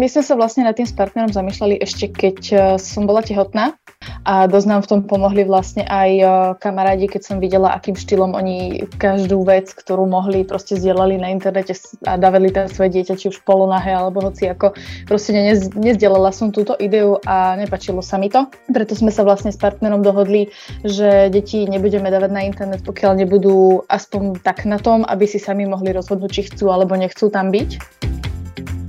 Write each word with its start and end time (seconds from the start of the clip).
My 0.00 0.08
sme 0.08 0.24
sa 0.24 0.32
vlastne 0.32 0.64
nad 0.64 0.72
tým 0.72 0.88
s 0.88 0.96
partnerom 0.96 1.28
zamýšľali 1.28 1.76
ešte, 1.76 2.08
keď 2.08 2.38
e, 2.48 2.56
som 2.80 3.04
bola 3.04 3.20
tehotná 3.20 3.76
a 4.24 4.48
dosť 4.48 4.66
nám 4.72 4.80
v 4.80 4.88
tom 4.88 5.00
pomohli 5.04 5.44
vlastne 5.44 5.84
aj 5.84 6.10
e, 6.16 6.24
kamarádi, 6.56 7.04
keď 7.04 7.20
som 7.20 7.36
videla, 7.36 7.76
akým 7.76 7.92
štýlom 7.92 8.32
oni 8.32 8.88
každú 8.96 9.44
vec, 9.44 9.68
ktorú 9.68 10.08
mohli, 10.08 10.48
proste 10.48 10.80
zdieľali 10.80 11.20
na 11.20 11.28
internete 11.28 11.76
a 12.08 12.16
dávali 12.16 12.48
tam 12.48 12.72
svoje 12.72 12.96
dieťa, 12.96 13.12
či 13.20 13.28
už 13.28 13.44
polonahé 13.44 13.92
alebo 13.92 14.24
hoci 14.24 14.48
ako. 14.48 14.72
Proste 15.04 15.36
nez, 15.36 15.68
nezdielala 15.76 16.32
som 16.32 16.48
túto 16.48 16.72
ideu 16.80 17.20
a 17.28 17.60
nepačilo 17.60 18.00
sa 18.00 18.16
mi 18.16 18.32
to. 18.32 18.48
Preto 18.72 18.96
sme 18.96 19.12
sa 19.12 19.20
vlastne 19.20 19.52
s 19.52 19.60
partnerom 19.60 20.00
dohodli, 20.00 20.48
že 20.80 21.28
deti 21.28 21.68
nebudeme 21.68 22.08
dávať 22.08 22.32
na 22.32 22.48
internet, 22.48 22.80
pokiaľ 22.88 23.20
nebudú 23.20 23.84
aspoň 23.84 24.40
tak 24.40 24.64
na 24.64 24.80
tom, 24.80 25.04
aby 25.04 25.28
si 25.28 25.36
sami 25.36 25.68
mohli 25.68 25.92
rozhodnúť, 25.92 26.30
či 26.32 26.42
chcú 26.48 26.72
alebo 26.72 26.96
nechcú 26.96 27.28
tam 27.28 27.52
byť. 27.52 28.00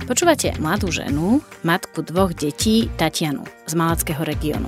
Počúvate 0.02 0.50
mladú 0.58 0.90
ženu, 0.90 1.38
matku 1.62 2.02
dvoch 2.02 2.34
detí, 2.34 2.90
Tatianu 2.98 3.46
z 3.70 3.78
Malackého 3.78 4.26
regiónu. 4.26 4.66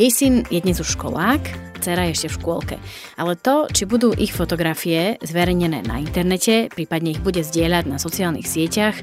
Jej 0.00 0.08
syn 0.08 0.34
je 0.48 0.64
dnes 0.64 0.80
už 0.80 0.96
školák, 0.96 1.44
dcera 1.84 2.08
ešte 2.08 2.32
v 2.32 2.36
škôlke. 2.40 2.76
Ale 3.20 3.36
to, 3.36 3.68
či 3.68 3.84
budú 3.84 4.16
ich 4.16 4.32
fotografie 4.32 5.20
zverejnené 5.20 5.84
na 5.84 6.00
internete, 6.00 6.72
prípadne 6.72 7.12
ich 7.12 7.20
bude 7.20 7.44
zdieľať 7.44 7.84
na 7.84 8.00
sociálnych 8.00 8.48
sieťach, 8.48 8.96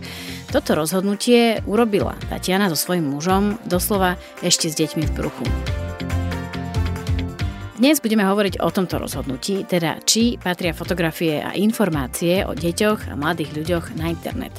toto 0.49 0.73
rozhodnutie 0.73 1.61
urobila 1.69 2.17
Tatiana 2.25 2.65
so 2.73 2.77
svojím 2.79 3.13
mužom 3.13 3.61
doslova 3.69 4.17
ešte 4.41 4.65
s 4.65 4.75
deťmi 4.81 5.13
v 5.13 5.13
bruchu. 5.13 5.45
Dnes 7.81 7.97
budeme 7.97 8.21
hovoriť 8.21 8.61
o 8.61 8.69
tomto 8.69 9.01
rozhodnutí, 9.01 9.65
teda 9.65 10.05
či 10.05 10.37
patria 10.37 10.69
fotografie 10.69 11.41
a 11.41 11.57
informácie 11.57 12.45
o 12.45 12.53
deťoch 12.53 13.09
a 13.09 13.17
mladých 13.17 13.57
ľuďoch 13.57 13.97
na 13.97 14.13
internet. 14.13 14.53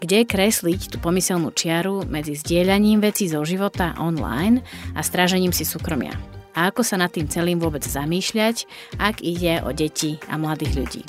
Kde 0.00 0.24
kresliť 0.24 0.88
tú 0.88 0.96
pomyselnú 0.96 1.52
čiaru 1.52 2.08
medzi 2.08 2.32
zdieľaním 2.32 3.04
vecí 3.04 3.28
zo 3.28 3.44
života 3.44 3.92
online 4.00 4.64
a 4.96 5.04
strážením 5.04 5.52
si 5.52 5.68
súkromia. 5.68 6.16
A 6.56 6.72
ako 6.72 6.80
sa 6.80 6.96
nad 6.96 7.12
tým 7.12 7.28
celým 7.28 7.60
vôbec 7.60 7.84
zamýšľať, 7.84 8.64
ak 8.96 9.20
ide 9.20 9.60
o 9.68 9.76
deti 9.76 10.16
a 10.32 10.40
mladých 10.40 10.72
ľudí. 10.72 11.02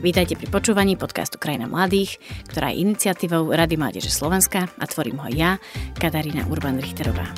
Vítajte 0.00 0.32
pri 0.32 0.48
počúvaní 0.48 0.96
podcastu 0.96 1.36
Krajina 1.36 1.68
mladých, 1.68 2.16
ktorá 2.48 2.72
je 2.72 2.88
iniciatívou 2.88 3.52
Rady 3.52 3.76
Mládeže 3.76 4.08
Slovenska 4.08 4.64
a 4.80 4.84
tvorím 4.88 5.20
ho 5.20 5.28
ja, 5.28 5.60
Katarína 6.00 6.48
Urban-Richterová 6.48 7.36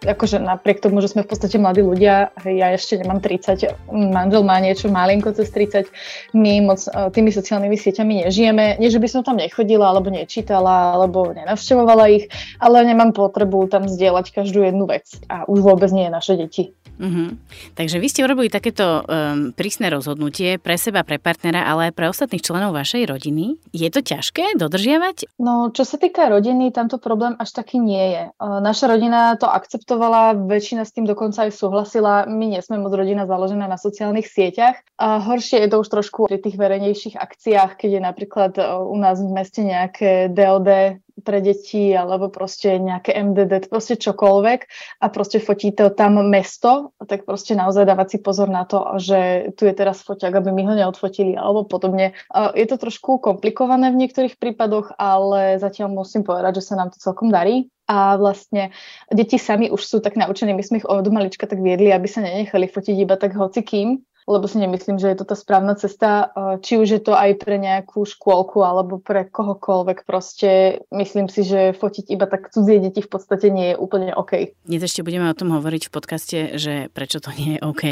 akože 0.00 0.40
napriek 0.40 0.80
tomu, 0.80 1.04
že 1.04 1.12
sme 1.12 1.22
v 1.24 1.30
podstate 1.30 1.60
mladí 1.60 1.84
ľudia, 1.84 2.32
ja 2.40 2.66
ešte 2.72 3.00
nemám 3.00 3.20
30, 3.20 3.92
manžel 3.92 4.42
má 4.42 4.56
niečo 4.58 4.88
malinko 4.88 5.36
cez 5.36 5.52
30, 5.52 5.92
my 6.32 6.52
moc 6.64 6.80
e, 6.88 7.12
tými 7.12 7.28
sociálnymi 7.28 7.76
sieťami 7.76 8.12
nežijeme. 8.24 8.80
Nie, 8.80 8.88
že 8.88 9.02
by 9.02 9.08
som 9.12 9.20
tam 9.20 9.36
nechodila, 9.36 9.92
alebo 9.92 10.08
nečítala, 10.08 10.96
alebo 10.96 11.36
nenavštevovala 11.36 12.04
ich, 12.16 12.32
ale 12.56 12.82
nemám 12.88 13.12
potrebu 13.12 13.68
tam 13.68 13.84
zdieľať 13.86 14.32
každú 14.32 14.64
jednu 14.64 14.88
vec. 14.88 15.04
A 15.28 15.44
už 15.44 15.60
vôbec 15.60 15.92
nie 15.92 16.08
naše 16.08 16.40
deti. 16.40 16.72
Uh-huh. 17.00 17.32
Takže 17.80 17.96
vy 17.96 18.12
ste 18.12 18.20
urobili 18.28 18.52
takéto 18.52 19.00
um, 19.00 19.56
prísne 19.56 19.88
rozhodnutie 19.88 20.60
pre 20.60 20.76
seba, 20.76 21.00
pre 21.00 21.16
partnera, 21.16 21.64
ale 21.64 21.88
aj 21.88 21.96
pre 21.96 22.12
ostatných 22.12 22.44
členov 22.44 22.76
vašej 22.76 23.08
rodiny. 23.08 23.56
Je 23.72 23.88
to 23.88 24.04
ťažké 24.04 24.60
dodržiavať? 24.60 25.40
No, 25.40 25.72
čo 25.72 25.88
sa 25.88 25.96
týka 25.96 26.28
rodiny, 26.28 26.68
tamto 26.76 27.00
problém 27.00 27.40
až 27.40 27.56
taký 27.56 27.80
nie 27.80 28.12
je. 28.12 28.24
Naša 28.36 28.92
rodina 28.92 29.32
to 29.40 29.48
akceptovala, 29.48 30.36
väčšina 30.36 30.84
s 30.84 30.92
tým 30.92 31.08
dokonca 31.08 31.48
aj 31.48 31.56
súhlasila. 31.56 32.28
My 32.28 32.52
nie 32.52 32.60
sme 32.60 32.76
moc 32.76 32.92
rodina 32.92 33.24
založená 33.24 33.64
na 33.64 33.80
sociálnych 33.80 34.28
sieťach. 34.28 34.76
A 35.00 35.24
horšie 35.24 35.64
je 35.64 35.68
to 35.72 35.80
už 35.80 35.88
trošku 35.88 36.28
pri 36.28 36.36
tých 36.36 36.60
verejnejších 36.60 37.16
akciách, 37.16 37.80
keď 37.80 37.90
je 37.96 38.00
napríklad 38.04 38.52
uh, 38.60 38.84
u 38.84 39.00
nás 39.00 39.16
v 39.16 39.32
meste 39.32 39.64
nejaké 39.64 40.28
DOD 40.28 41.00
pre 41.20 41.44
deti 41.44 41.92
alebo 41.94 42.32
proste 42.32 42.80
nejaké 42.80 43.14
MDD, 43.14 43.68
proste 43.68 43.94
čokoľvek 44.00 44.60
a 45.00 45.06
proste 45.12 45.38
fotí 45.38 45.70
to 45.70 45.92
tam 45.92 46.20
mesto, 46.26 46.96
tak 47.04 47.28
proste 47.28 47.54
naozaj 47.54 47.86
dávať 47.86 48.16
si 48.16 48.18
pozor 48.24 48.48
na 48.48 48.64
to, 48.64 48.98
že 48.98 49.52
tu 49.54 49.68
je 49.68 49.74
teraz 49.76 50.02
foťak, 50.02 50.34
aby 50.40 50.50
mi 50.50 50.64
ho 50.64 50.74
neodfotili 50.74 51.36
alebo 51.36 51.68
podobne. 51.68 52.16
Je 52.56 52.66
to 52.66 52.76
trošku 52.80 53.20
komplikované 53.20 53.92
v 53.92 54.00
niektorých 54.00 54.40
prípadoch, 54.40 54.96
ale 54.98 55.60
zatiaľ 55.60 55.92
musím 55.92 56.24
povedať, 56.24 56.58
že 56.58 56.72
sa 56.72 56.74
nám 56.80 56.90
to 56.90 56.98
celkom 56.98 57.28
darí. 57.28 57.68
A 57.90 58.14
vlastne 58.14 58.70
deti 59.10 59.34
sami 59.34 59.66
už 59.66 59.82
sú 59.82 59.98
tak 59.98 60.14
naučení, 60.14 60.54
my 60.54 60.62
sme 60.62 60.78
ich 60.78 60.86
od 60.86 61.02
malička 61.10 61.50
tak 61.50 61.58
viedli, 61.58 61.90
aby 61.90 62.06
sa 62.06 62.22
nenechali 62.22 62.70
fotiť 62.70 62.94
iba 62.94 63.18
tak 63.18 63.34
hocikým, 63.34 64.06
lebo 64.26 64.44
si 64.48 64.58
nemyslím, 64.60 65.00
že 65.00 65.12
je 65.12 65.18
to 65.20 65.26
tá 65.28 65.36
správna 65.36 65.76
cesta, 65.76 66.32
či 66.60 66.76
už 66.76 66.88
je 66.88 67.02
to 67.02 67.12
aj 67.16 67.40
pre 67.40 67.56
nejakú 67.56 68.04
škôlku 68.04 68.60
alebo 68.64 69.00
pre 69.00 69.28
kohokoľvek. 69.28 70.04
Proste 70.04 70.82
myslím 70.92 71.30
si, 71.30 71.46
že 71.46 71.76
fotiť 71.76 72.10
iba 72.12 72.26
tak 72.26 72.52
cudzie 72.52 72.80
deti 72.82 73.00
v 73.00 73.10
podstate 73.10 73.48
nie 73.48 73.72
je 73.72 73.76
úplne 73.76 74.12
OK. 74.16 74.56
Dnes 74.66 74.82
ešte 74.82 75.04
budeme 75.06 75.30
o 75.30 75.36
tom 75.36 75.52
hovoriť 75.54 75.88
v 75.88 75.92
podcaste, 75.92 76.38
že 76.56 76.88
prečo 76.92 77.22
to 77.22 77.32
nie 77.36 77.56
je 77.56 77.60
OK, 77.64 77.84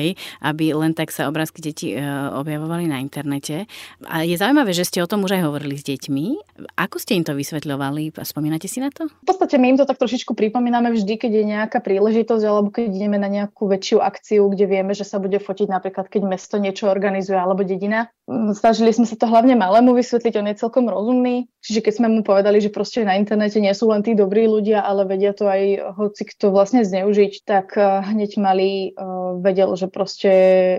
aby 0.42 0.64
len 0.74 0.92
tak 0.92 1.14
sa 1.14 1.28
obrázky 1.30 1.60
detí 1.60 1.94
e, 1.94 2.00
objavovali 2.34 2.88
na 2.88 2.98
internete. 2.98 3.68
A 4.08 4.24
je 4.24 4.36
zaujímavé, 4.38 4.72
že 4.74 4.86
ste 4.88 5.02
o 5.04 5.10
tom 5.10 5.24
už 5.24 5.38
aj 5.38 5.46
hovorili 5.46 5.76
s 5.76 5.84
deťmi. 5.84 6.26
Ako 6.78 6.98
ste 6.98 7.18
im 7.18 7.24
to 7.24 7.36
vysvetľovali? 7.36 8.14
Spomínate 8.24 8.66
si 8.66 8.82
na 8.82 8.90
to? 8.90 9.06
V 9.06 9.26
podstate 9.26 9.56
my 9.60 9.74
im 9.74 9.78
to 9.78 9.86
tak 9.86 10.00
trošičku 10.00 10.34
pripomíname 10.34 10.90
vždy, 10.94 11.14
keď 11.18 11.32
je 11.32 11.44
nejaká 11.44 11.78
príležitosť 11.82 12.44
alebo 12.44 12.68
keď 12.74 12.90
ideme 12.90 13.18
na 13.18 13.30
nejakú 13.30 13.68
väčšiu 13.70 13.98
akciu, 14.02 14.48
kde 14.50 14.66
vieme, 14.66 14.92
že 14.94 15.06
sa 15.06 15.22
bude 15.22 15.38
fotiť 15.38 15.68
napríklad, 15.70 16.06
keď 16.10 16.17
mesto 16.24 16.58
niečo 16.58 16.90
organizuje 16.90 17.38
alebo 17.38 17.62
dedina. 17.62 18.10
Mm, 18.28 18.52
snažili 18.52 18.92
sme 18.92 19.08
sa 19.08 19.16
to 19.16 19.24
hlavne 19.24 19.56
malému 19.56 19.96
vysvetliť, 19.96 20.34
on 20.36 20.52
je 20.52 20.60
celkom 20.60 20.84
rozumný. 20.84 21.48
Čiže 21.64 21.80
keď 21.80 21.92
sme 21.96 22.08
mu 22.12 22.20
povedali, 22.20 22.60
že 22.60 22.68
proste 22.68 23.00
na 23.00 23.16
internete 23.16 23.56
nie 23.56 23.72
sú 23.72 23.88
len 23.88 24.04
tí 24.04 24.12
dobrí 24.12 24.44
ľudia, 24.44 24.84
ale 24.84 25.08
vedia 25.08 25.32
to 25.32 25.48
aj 25.48 25.96
hoci 25.96 26.28
kto 26.28 26.52
vlastne 26.52 26.84
zneužiť, 26.84 27.48
tak 27.48 27.76
eh, 27.80 28.04
hneď 28.04 28.30
mali 28.36 28.92
uh, 28.92 29.40
vedel, 29.40 29.72
že 29.76 29.88
proste 29.88 30.32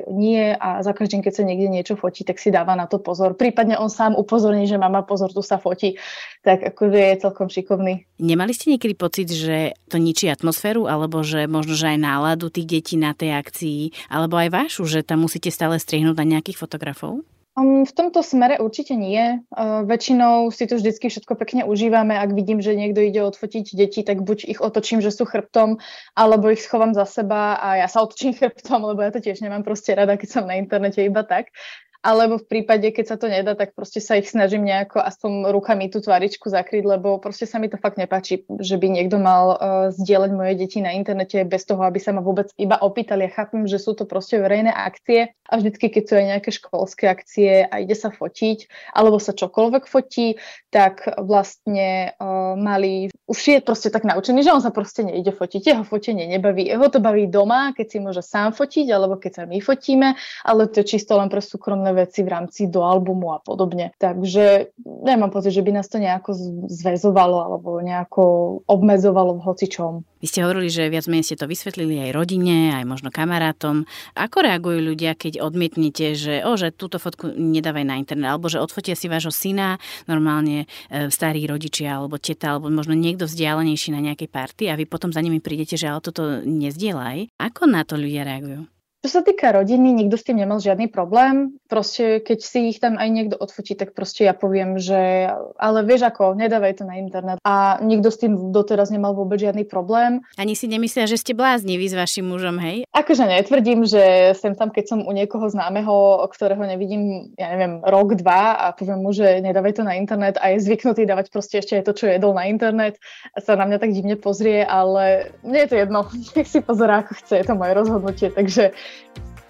nie 0.10 0.54
a 0.54 0.82
za 0.86 0.94
každým, 0.94 1.26
keď 1.26 1.34
sa 1.42 1.44
niekde 1.44 1.70
niečo 1.70 1.96
fotí, 1.98 2.22
tak 2.22 2.38
si 2.38 2.54
dáva 2.54 2.78
na 2.78 2.86
to 2.86 3.02
pozor. 3.02 3.34
Prípadne 3.34 3.78
on 3.82 3.90
sám 3.90 4.14
upozorní, 4.14 4.70
že 4.70 4.78
mama 4.78 5.02
pozor, 5.02 5.34
tu 5.34 5.42
sa 5.42 5.58
fotí. 5.58 5.98
Tak 6.46 6.64
akože 6.74 7.00
je 7.00 7.16
celkom 7.20 7.52
šikovný. 7.52 8.08
Nemali 8.20 8.56
ste 8.56 8.76
niekedy 8.76 8.96
pocit, 8.96 9.28
že 9.28 9.76
to 9.92 10.00
ničí 10.00 10.32
atmosféru, 10.32 10.88
alebo 10.88 11.20
že 11.20 11.52
možno, 11.52 11.76
že 11.76 11.92
aj 11.96 12.00
náladu 12.00 12.48
tých 12.48 12.68
detí 12.68 12.96
na 12.96 13.12
tej 13.12 13.36
akcii, 13.36 14.08
alebo 14.08 14.40
aj 14.40 14.50
vašu, 14.54 14.88
že 14.88 15.04
tam 15.04 15.28
musíte 15.30 15.54
stále 15.54 15.78
strihnúť 15.78 16.18
na 16.18 16.26
nejakých 16.26 16.58
fotografov? 16.58 17.22
Um, 17.54 17.86
v 17.86 17.94
tomto 17.94 18.26
smere 18.26 18.58
určite 18.58 18.98
nie. 18.98 19.46
Uh, 19.54 19.86
väčšinou 19.86 20.50
si 20.50 20.66
to 20.66 20.82
vždycky 20.82 21.14
všetko 21.14 21.38
pekne 21.38 21.62
užívame. 21.70 22.18
Ak 22.18 22.34
vidím, 22.34 22.66
že 22.66 22.74
niekto 22.74 23.06
ide 23.06 23.22
odfotiť 23.22 23.78
deti, 23.78 24.02
tak 24.02 24.26
buď 24.26 24.50
ich 24.50 24.60
otočím, 24.64 25.06
že 25.06 25.14
sú 25.14 25.30
chrbtom, 25.30 25.78
alebo 26.18 26.50
ich 26.50 26.66
schovám 26.66 26.98
za 26.98 27.06
seba 27.06 27.62
a 27.62 27.78
ja 27.78 27.88
sa 27.92 28.02
otočím 28.02 28.34
chrbtom, 28.40 28.82
lebo 28.82 29.06
ja 29.06 29.14
to 29.14 29.22
tiež 29.22 29.46
nemám 29.46 29.62
proste 29.62 29.94
rada, 29.94 30.18
keď 30.18 30.30
som 30.34 30.44
na 30.50 30.58
internete 30.58 31.06
iba 31.06 31.22
tak 31.22 31.54
alebo 32.00 32.40
v 32.40 32.48
prípade, 32.48 32.88
keď 32.96 33.06
sa 33.12 33.18
to 33.20 33.28
nedá, 33.28 33.60
tak 33.60 33.76
proste 33.76 34.00
sa 34.00 34.16
ich 34.16 34.32
snažím 34.32 34.64
nejako 34.64 35.04
aspoň 35.04 35.52
rukami 35.52 35.92
tú 35.92 36.00
tvaričku 36.00 36.48
zakryť, 36.48 36.88
lebo 36.88 37.20
proste 37.20 37.44
sa 37.44 37.60
mi 37.60 37.68
to 37.68 37.76
fakt 37.76 38.00
nepáči, 38.00 38.48
že 38.48 38.80
by 38.80 38.88
niekto 38.88 39.20
mal 39.20 39.46
uh, 39.52 39.58
zdieľať 39.92 40.32
moje 40.32 40.54
deti 40.56 40.80
na 40.80 40.96
internete 40.96 41.44
bez 41.44 41.68
toho, 41.68 41.84
aby 41.84 42.00
sa 42.00 42.16
ma 42.16 42.24
vôbec 42.24 42.48
iba 42.56 42.80
opýtali. 42.80 43.28
Ja 43.28 43.44
chápem, 43.44 43.68
že 43.68 43.84
sú 43.84 44.00
to 44.00 44.08
proste 44.08 44.40
verejné 44.40 44.72
akcie 44.72 45.36
a 45.52 45.54
vždycky, 45.60 45.92
keď 45.92 46.04
sú 46.08 46.14
aj 46.16 46.26
nejaké 46.32 46.50
školské 46.56 47.06
akcie 47.12 47.68
a 47.68 47.84
ide 47.84 48.00
sa 48.00 48.16
fotiť, 48.16 48.72
alebo 48.96 49.20
sa 49.20 49.36
čokoľvek 49.36 49.84
fotí, 49.84 50.40
tak 50.72 51.04
vlastne 51.20 52.16
uh, 52.16 52.56
mali, 52.56 53.12
už 53.28 53.38
je 53.44 53.60
proste 53.60 53.92
tak 53.92 54.08
naučený, 54.08 54.48
že 54.48 54.56
on 54.56 54.64
sa 54.64 54.72
proste 54.72 55.04
nejde 55.04 55.36
fotiť, 55.36 55.76
jeho 55.76 55.84
fotenie 55.84 56.32
nebaví, 56.32 56.64
jeho 56.64 56.88
to 56.88 57.04
baví 57.04 57.28
doma, 57.28 57.76
keď 57.76 57.88
si 57.92 57.98
môže 58.00 58.24
sám 58.24 58.56
fotiť, 58.56 58.88
alebo 58.88 59.20
keď 59.20 59.32
sa 59.36 59.44
my 59.44 59.60
fotíme, 59.60 60.16
ale 60.48 60.72
to 60.72 60.80
je 60.80 60.96
čisto 60.96 61.20
len 61.20 61.28
pre 61.28 61.44
súkromné 61.44 61.89
rôzne 61.90 62.06
veci 62.06 62.22
v 62.22 62.30
rámci 62.30 62.62
do 62.70 62.86
albumu 62.86 63.34
a 63.34 63.40
podobne. 63.42 63.92
Takže 63.98 64.76
nemám 64.86 65.34
pocit, 65.34 65.52
že 65.52 65.66
by 65.66 65.72
nás 65.82 65.90
to 65.90 65.98
nejako 65.98 66.38
zväzovalo 66.70 67.38
alebo 67.42 67.82
nejako 67.82 68.24
obmedzovalo 68.70 69.42
v 69.42 69.46
hocičom. 69.46 69.94
Vy 70.20 70.28
ste 70.28 70.44
hovorili, 70.44 70.68
že 70.68 70.92
viac 70.92 71.08
menej 71.08 71.32
ste 71.32 71.40
to 71.40 71.48
vysvetlili 71.48 71.96
aj 72.04 72.12
rodine, 72.12 72.76
aj 72.76 72.84
možno 72.84 73.08
kamarátom. 73.08 73.88
Ako 74.20 74.44
reagujú 74.44 74.84
ľudia, 74.84 75.16
keď 75.16 75.40
odmietnete, 75.40 76.12
že, 76.12 76.44
o, 76.44 76.60
že 76.60 76.76
túto 76.76 77.00
fotku 77.00 77.32
nedávaj 77.32 77.88
na 77.88 77.96
internet, 77.96 78.36
alebo 78.36 78.52
že 78.52 78.60
odfotia 78.60 79.00
si 79.00 79.08
vášho 79.08 79.32
syna, 79.32 79.80
normálne 80.12 80.68
e, 80.92 81.08
starí 81.08 81.48
rodičia, 81.48 81.96
alebo 81.96 82.20
teta, 82.20 82.52
alebo 82.52 82.68
možno 82.68 83.00
niekto 83.00 83.32
vzdialenejší 83.32 83.96
na 83.96 84.04
nejakej 84.04 84.28
party 84.28 84.68
a 84.68 84.76
vy 84.76 84.84
potom 84.92 85.16
za 85.16 85.24
nimi 85.24 85.40
prídete, 85.40 85.80
že 85.80 85.88
ale 85.88 86.04
toto 86.04 86.44
nezdieľaj. 86.44 87.40
Ako 87.40 87.72
na 87.72 87.88
to 87.88 87.96
ľudia 87.96 88.28
reagujú? 88.28 88.68
Čo 89.00 89.10
sa 89.16 89.22
týka 89.24 89.56
rodiny, 89.56 89.96
nikto 89.96 90.20
s 90.20 90.28
tým 90.28 90.44
nemal 90.44 90.60
žiadny 90.60 90.92
problém. 90.92 91.56
Proste, 91.72 92.20
keď 92.20 92.40
si 92.44 92.60
ich 92.68 92.84
tam 92.84 93.00
aj 93.00 93.08
niekto 93.08 93.36
odfotí, 93.40 93.72
tak 93.72 93.96
proste 93.96 94.28
ja 94.28 94.36
poviem, 94.36 94.76
že 94.76 95.32
ale 95.56 95.88
vieš 95.88 96.12
ako, 96.12 96.36
nedávaj 96.36 96.80
to 96.80 96.84
na 96.84 97.00
internet. 97.00 97.40
A 97.48 97.80
nikto 97.80 98.12
s 98.12 98.20
tým 98.20 98.52
doteraz 98.52 98.92
nemal 98.92 99.16
vôbec 99.16 99.40
žiadny 99.40 99.64
problém. 99.64 100.20
Ani 100.36 100.52
si 100.52 100.68
nemyslia, 100.68 101.08
že 101.08 101.16
ste 101.16 101.32
blázniví 101.32 101.88
s 101.88 101.96
vašim 101.96 102.28
mužom, 102.28 102.60
hej? 102.60 102.84
Akože 102.92 103.24
netvrdím, 103.24 103.88
že 103.88 104.36
sem 104.36 104.52
tam, 104.52 104.68
keď 104.68 104.92
som 104.92 105.00
u 105.08 105.12
niekoho 105.16 105.48
známeho, 105.48 106.20
ktorého 106.36 106.68
nevidím, 106.68 107.32
ja 107.40 107.56
neviem, 107.56 107.80
rok, 107.80 108.20
dva 108.20 108.60
a 108.60 108.76
poviem 108.76 109.00
mu, 109.00 109.16
že 109.16 109.40
nedávaj 109.40 109.80
to 109.80 109.88
na 109.88 109.96
internet 109.96 110.36
a 110.44 110.52
je 110.52 110.60
zvyknutý 110.68 111.08
dávať 111.08 111.32
proste 111.32 111.64
ešte 111.64 111.80
aj 111.80 111.88
to, 111.88 111.94
čo 111.96 112.06
jedol 112.12 112.36
na 112.36 112.52
internet 112.52 113.00
a 113.32 113.40
sa 113.40 113.56
na 113.56 113.64
mňa 113.64 113.80
tak 113.80 113.96
divne 113.96 114.20
pozrie, 114.20 114.60
ale 114.68 115.32
mne 115.40 115.60
je 115.64 115.70
to 115.72 115.76
jedno. 115.80 116.00
Nech 116.36 116.52
si 116.52 116.60
pozerá, 116.60 117.08
ako 117.08 117.16
chce, 117.16 117.40
je 117.40 117.46
to 117.48 117.56
moje 117.56 117.72
rozhodnutie, 117.72 118.28
takže 118.36 118.76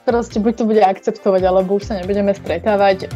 proste 0.09 0.41
buď 0.41 0.53
to 0.55 0.63
bude 0.65 0.81
akceptovať, 0.81 1.41
alebo 1.45 1.77
už 1.77 1.83
sa 1.85 1.93
nebudeme 2.01 2.33
stretávať. 2.33 3.09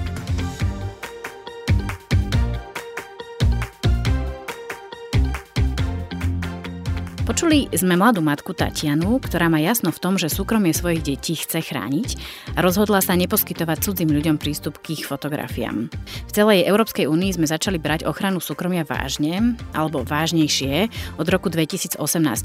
Počuli 7.33 7.65
sme 7.73 7.97
mladú 7.97 8.21
matku 8.21 8.53
Tatianu, 8.53 9.17
ktorá 9.17 9.49
má 9.49 9.57
jasno 9.57 9.89
v 9.89 9.97
tom, 9.97 10.21
že 10.21 10.29
súkromie 10.29 10.69
svojich 10.69 11.01
detí 11.01 11.33
chce 11.33 11.65
chrániť 11.65 12.13
a 12.53 12.61
rozhodla 12.61 13.01
sa 13.01 13.17
neposkytovať 13.17 13.89
cudzím 13.89 14.13
ľuďom 14.13 14.37
prístup 14.37 14.77
k 14.77 14.93
ich 14.93 15.09
fotografiám. 15.09 15.89
V 16.29 16.31
celej 16.31 16.69
Európskej 16.69 17.09
únii 17.09 17.33
sme 17.33 17.49
začali 17.49 17.81
brať 17.81 18.05
ochranu 18.05 18.37
súkromia 18.37 18.85
vážne, 18.85 19.57
alebo 19.73 20.05
vážnejšie, 20.05 20.93
od 21.17 21.25
roku 21.25 21.49
2018, 21.49 21.97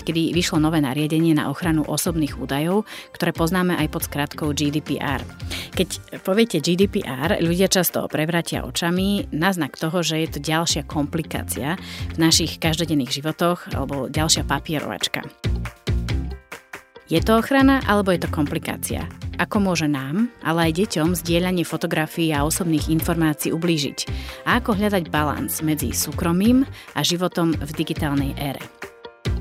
kedy 0.09 0.33
vyšlo 0.33 0.57
nové 0.57 0.81
nariadenie 0.81 1.37
na 1.37 1.53
ochranu 1.53 1.85
osobných 1.85 2.41
údajov, 2.41 2.89
ktoré 3.13 3.37
poznáme 3.37 3.77
aj 3.77 3.93
pod 3.93 4.09
skratkou 4.09 4.57
GDPR. 4.57 5.21
Keď 5.77 6.17
poviete 6.25 6.65
GDPR, 6.65 7.45
ľudia 7.45 7.69
často 7.69 8.09
prevratia 8.09 8.65
očami 8.65 9.29
na 9.37 9.53
znak 9.53 9.77
toho, 9.77 10.01
že 10.01 10.17
je 10.25 10.29
to 10.33 10.41
ďalšia 10.41 10.89
komplikácia 10.89 11.77
v 12.09 12.17
našich 12.17 12.57
každodenných 12.57 13.13
životoch 13.13 13.69
alebo 13.77 14.09
ďalšia 14.09 14.49
papier 14.49 14.78
papierovačka. 14.79 15.27
Je 17.09 17.19
to 17.25 17.41
ochrana 17.41 17.83
alebo 17.89 18.15
je 18.15 18.23
to 18.23 18.31
komplikácia? 18.31 19.09
Ako 19.39 19.63
môže 19.63 19.87
nám, 19.87 20.29
ale 20.43 20.71
aj 20.71 20.83
deťom 20.83 21.15
zdieľanie 21.15 21.63
fotografií 21.63 22.35
a 22.35 22.43
osobných 22.43 22.91
informácií 22.91 23.55
ublížiť? 23.55 23.99
A 24.45 24.59
ako 24.59 24.75
hľadať 24.75 25.09
balans 25.09 25.63
medzi 25.63 25.95
súkromím 25.95 26.67
a 26.99 27.01
životom 27.07 27.55
v 27.55 27.71
digitálnej 27.71 28.35
ére? 28.35 28.88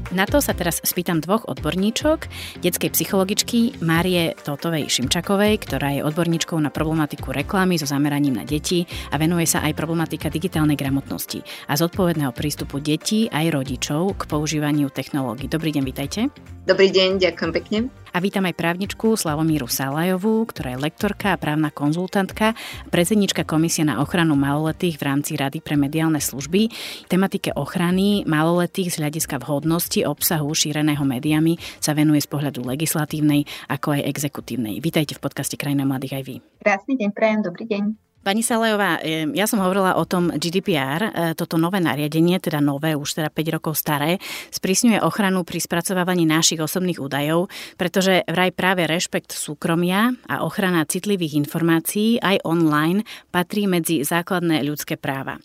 Na 0.08 0.24
to 0.24 0.40
sa 0.40 0.56
teraz 0.56 0.80
spýtam 0.80 1.20
dvoch 1.20 1.52
odborníčok, 1.52 2.32
detskej 2.64 2.96
psychologičky 2.96 3.84
Márie 3.84 4.40
Totovej 4.40 4.88
Šimčakovej, 4.88 5.60
ktorá 5.68 6.00
je 6.00 6.06
odborníčkou 6.08 6.56
na 6.64 6.72
problematiku 6.72 7.36
reklamy 7.36 7.76
so 7.76 7.84
zameraním 7.84 8.40
na 8.40 8.48
deti 8.48 8.88
a 9.12 9.20
venuje 9.20 9.44
sa 9.44 9.68
aj 9.68 9.76
problematika 9.76 10.32
digitálnej 10.32 10.80
gramotnosti 10.80 11.44
a 11.68 11.76
zodpovedného 11.76 12.32
prístupu 12.32 12.80
detí 12.80 13.28
aj 13.28 13.52
rodičov 13.52 14.16
k 14.16 14.32
používaniu 14.32 14.88
technológií. 14.88 15.52
Dobrý 15.52 15.76
deň, 15.76 15.84
vítajte. 15.84 16.32
Dobrý 16.64 16.88
deň, 16.88 17.20
ďakujem 17.20 17.52
pekne. 17.52 17.78
A 18.18 18.24
vítam 18.26 18.50
aj 18.50 18.58
právničku 18.58 19.14
Slavomíru 19.14 19.70
Salajovú, 19.70 20.50
ktorá 20.50 20.74
je 20.74 20.90
lektorka 20.90 21.38
a 21.38 21.38
právna 21.38 21.70
konzultantka, 21.70 22.58
predsednička 22.90 23.46
Komisie 23.46 23.86
na 23.86 24.02
ochranu 24.02 24.34
maloletých 24.34 24.98
v 24.98 25.06
rámci 25.06 25.38
Rady 25.38 25.62
pre 25.62 25.78
mediálne 25.78 26.18
služby. 26.18 26.74
Tematike 27.14 27.54
ochrany 27.54 28.26
maloletých 28.26 28.98
z 28.98 29.06
hľadiska 29.06 29.38
vhodnosti 29.38 30.02
obsahu 30.02 30.50
šíreného 30.50 31.06
médiami 31.06 31.62
sa 31.78 31.94
venuje 31.94 32.26
z 32.26 32.30
pohľadu 32.34 32.66
legislatívnej 32.66 33.46
ako 33.70 34.02
aj 34.02 34.10
exekutívnej. 34.10 34.82
Vítajte 34.82 35.14
v 35.14 35.22
podcaste 35.22 35.54
Krajina 35.54 35.86
mladých 35.86 36.18
aj 36.18 36.24
vy. 36.26 36.36
Krásny 36.66 36.98
deň, 36.98 37.10
prajem, 37.14 37.46
dobrý 37.46 37.70
deň. 37.70 38.07
Pani 38.28 38.44
Salejová, 38.44 39.00
ja 39.32 39.48
som 39.48 39.64
hovorila 39.64 39.96
o 39.96 40.04
tom 40.04 40.28
GDPR, 40.36 41.00
e, 41.00 41.12
toto 41.32 41.56
nové 41.56 41.80
nariadenie, 41.80 42.44
teda 42.44 42.60
nové, 42.60 42.92
už 42.92 43.24
teda 43.24 43.32
5 43.32 43.56
rokov 43.56 43.80
staré, 43.80 44.20
sprísňuje 44.52 45.00
ochranu 45.00 45.48
pri 45.48 45.64
spracovávaní 45.64 46.28
našich 46.28 46.60
osobných 46.60 47.00
údajov, 47.00 47.48
pretože 47.80 48.28
vraj 48.28 48.52
práve 48.52 48.84
rešpekt 48.84 49.32
súkromia 49.32 50.12
a 50.28 50.44
ochrana 50.44 50.84
citlivých 50.84 51.40
informácií 51.40 52.20
aj 52.20 52.44
online 52.44 53.08
patrí 53.32 53.64
medzi 53.64 54.04
základné 54.04 54.60
ľudské 54.60 55.00
práva. 55.00 55.40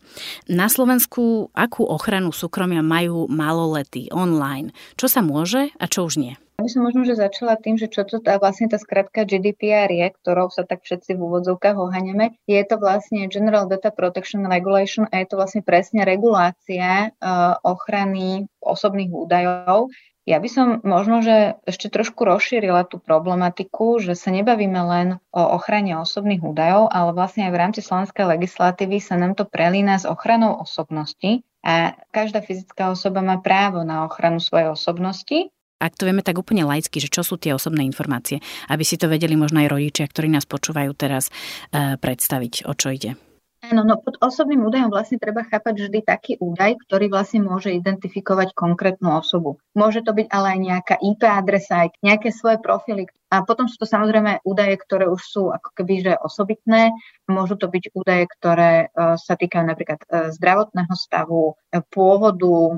Na 0.50 0.67
Slovensku 0.67 1.55
akú 1.55 1.87
ochranu 1.87 2.34
súkromia 2.34 2.82
majú 2.82 3.31
maloletí 3.31 4.11
online? 4.11 4.75
Čo 4.99 5.06
sa 5.06 5.23
môže 5.23 5.70
a 5.79 5.87
čo 5.87 6.02
už 6.02 6.19
nie? 6.19 6.34
By 6.62 6.69
som 6.70 6.87
možno, 6.87 7.03
že 7.03 7.19
začala 7.19 7.59
tým, 7.59 7.76
že 7.76 7.91
čo 7.91 8.06
to 8.06 8.23
tá, 8.23 8.38
vlastne 8.38 8.70
tá 8.70 8.79
skratka 8.79 9.26
GDPR 9.26 9.91
je, 9.91 10.06
ktorou 10.23 10.49
sa 10.49 10.62
tak 10.62 10.87
všetci 10.87 11.19
v 11.19 11.20
úvodzovkách 11.20 11.76
oháňame. 11.76 12.38
Je 12.47 12.62
to 12.62 12.79
vlastne 12.79 13.26
General 13.26 13.67
Data 13.67 13.91
Protection 13.91 14.47
Regulation 14.47 15.11
a 15.11 15.20
je 15.20 15.26
to 15.29 15.37
vlastne 15.37 15.67
presne 15.67 16.06
regulácia 16.06 17.11
uh, 17.11 17.59
ochrany 17.67 18.47
osobných 18.62 19.11
údajov. 19.11 19.91
Ja 20.23 20.38
by 20.38 20.47
som 20.47 20.67
možno, 20.87 21.19
že 21.19 21.59
ešte 21.67 21.91
trošku 21.91 22.23
rozšírila 22.23 22.87
tú 22.87 23.03
problematiku, 23.03 23.99
že 23.99 24.15
sa 24.15 24.31
nebavíme 24.31 24.79
len 24.79 25.08
o 25.35 25.43
ochrane 25.58 25.99
osobných 25.99 26.47
údajov, 26.47 26.94
ale 26.94 27.11
vlastne 27.11 27.50
aj 27.50 27.53
v 27.53 27.61
rámci 27.61 27.81
slovenskej 27.82 28.31
legislatívy 28.38 29.03
sa 29.03 29.19
nám 29.19 29.35
to 29.35 29.43
prelína 29.43 29.99
s 29.99 30.06
ochranou 30.06 30.62
osobnosti 30.62 31.43
a 31.67 31.99
každá 32.15 32.38
fyzická 32.38 32.94
osoba 32.94 33.19
má 33.19 33.43
právo 33.43 33.82
na 33.82 34.06
ochranu 34.06 34.38
svojej 34.38 34.70
osobnosti 34.70 35.50
ak 35.82 35.99
to 35.99 36.06
vieme 36.06 36.23
tak 36.23 36.38
úplne 36.38 36.62
laicky, 36.62 37.02
že 37.02 37.11
čo 37.11 37.26
sú 37.26 37.34
tie 37.43 37.50
osobné 37.50 37.82
informácie, 37.82 38.38
aby 38.70 38.87
si 38.87 38.94
to 38.94 39.11
vedeli 39.11 39.34
možno 39.34 39.58
aj 39.67 39.73
rodičia, 39.75 40.06
ktorí 40.06 40.31
nás 40.31 40.46
počúvajú 40.46 40.94
teraz, 40.94 41.34
eh, 41.75 41.99
predstaviť, 41.99 42.70
o 42.70 42.73
čo 42.79 42.94
ide. 42.94 43.31
Áno, 43.72 43.88
no 43.88 43.96
pod 43.96 44.20
osobným 44.20 44.69
údajom 44.69 44.92
vlastne 44.92 45.16
treba 45.16 45.48
chápať 45.48 45.88
vždy 45.88 46.04
taký 46.04 46.36
údaj, 46.36 46.76
ktorý 46.84 47.08
vlastne 47.08 47.40
môže 47.40 47.72
identifikovať 47.72 48.52
konkrétnu 48.52 49.16
osobu. 49.16 49.56
Môže 49.72 50.04
to 50.04 50.12
byť 50.12 50.28
ale 50.28 50.46
aj 50.52 50.58
nejaká 50.60 50.94
IP 51.00 51.24
adresa, 51.24 51.88
aj 51.88 51.96
nejaké 52.04 52.36
svoje 52.36 52.60
profily. 52.60 53.08
A 53.32 53.40
potom 53.40 53.64
sú 53.64 53.80
to 53.80 53.88
samozrejme 53.88 54.44
údaje, 54.44 54.76
ktoré 54.76 55.08
už 55.08 55.24
sú 55.24 55.48
ako 55.48 55.72
keby 55.72 56.04
že 56.04 56.12
osobitné. 56.20 56.92
Môžu 57.32 57.56
to 57.56 57.72
byť 57.72 57.96
údaje, 57.96 58.28
ktoré 58.28 58.92
uh, 58.92 59.16
sa 59.16 59.40
týkajú 59.40 59.64
napríklad 59.64 60.04
uh, 60.04 60.28
zdravotného 60.36 60.92
stavu, 60.92 61.56
uh, 61.56 61.80
pôvodu, 61.88 62.76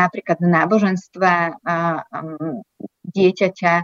napríklad 0.00 0.40
náboženstva 0.40 1.60
dieťaťa, 3.04 3.74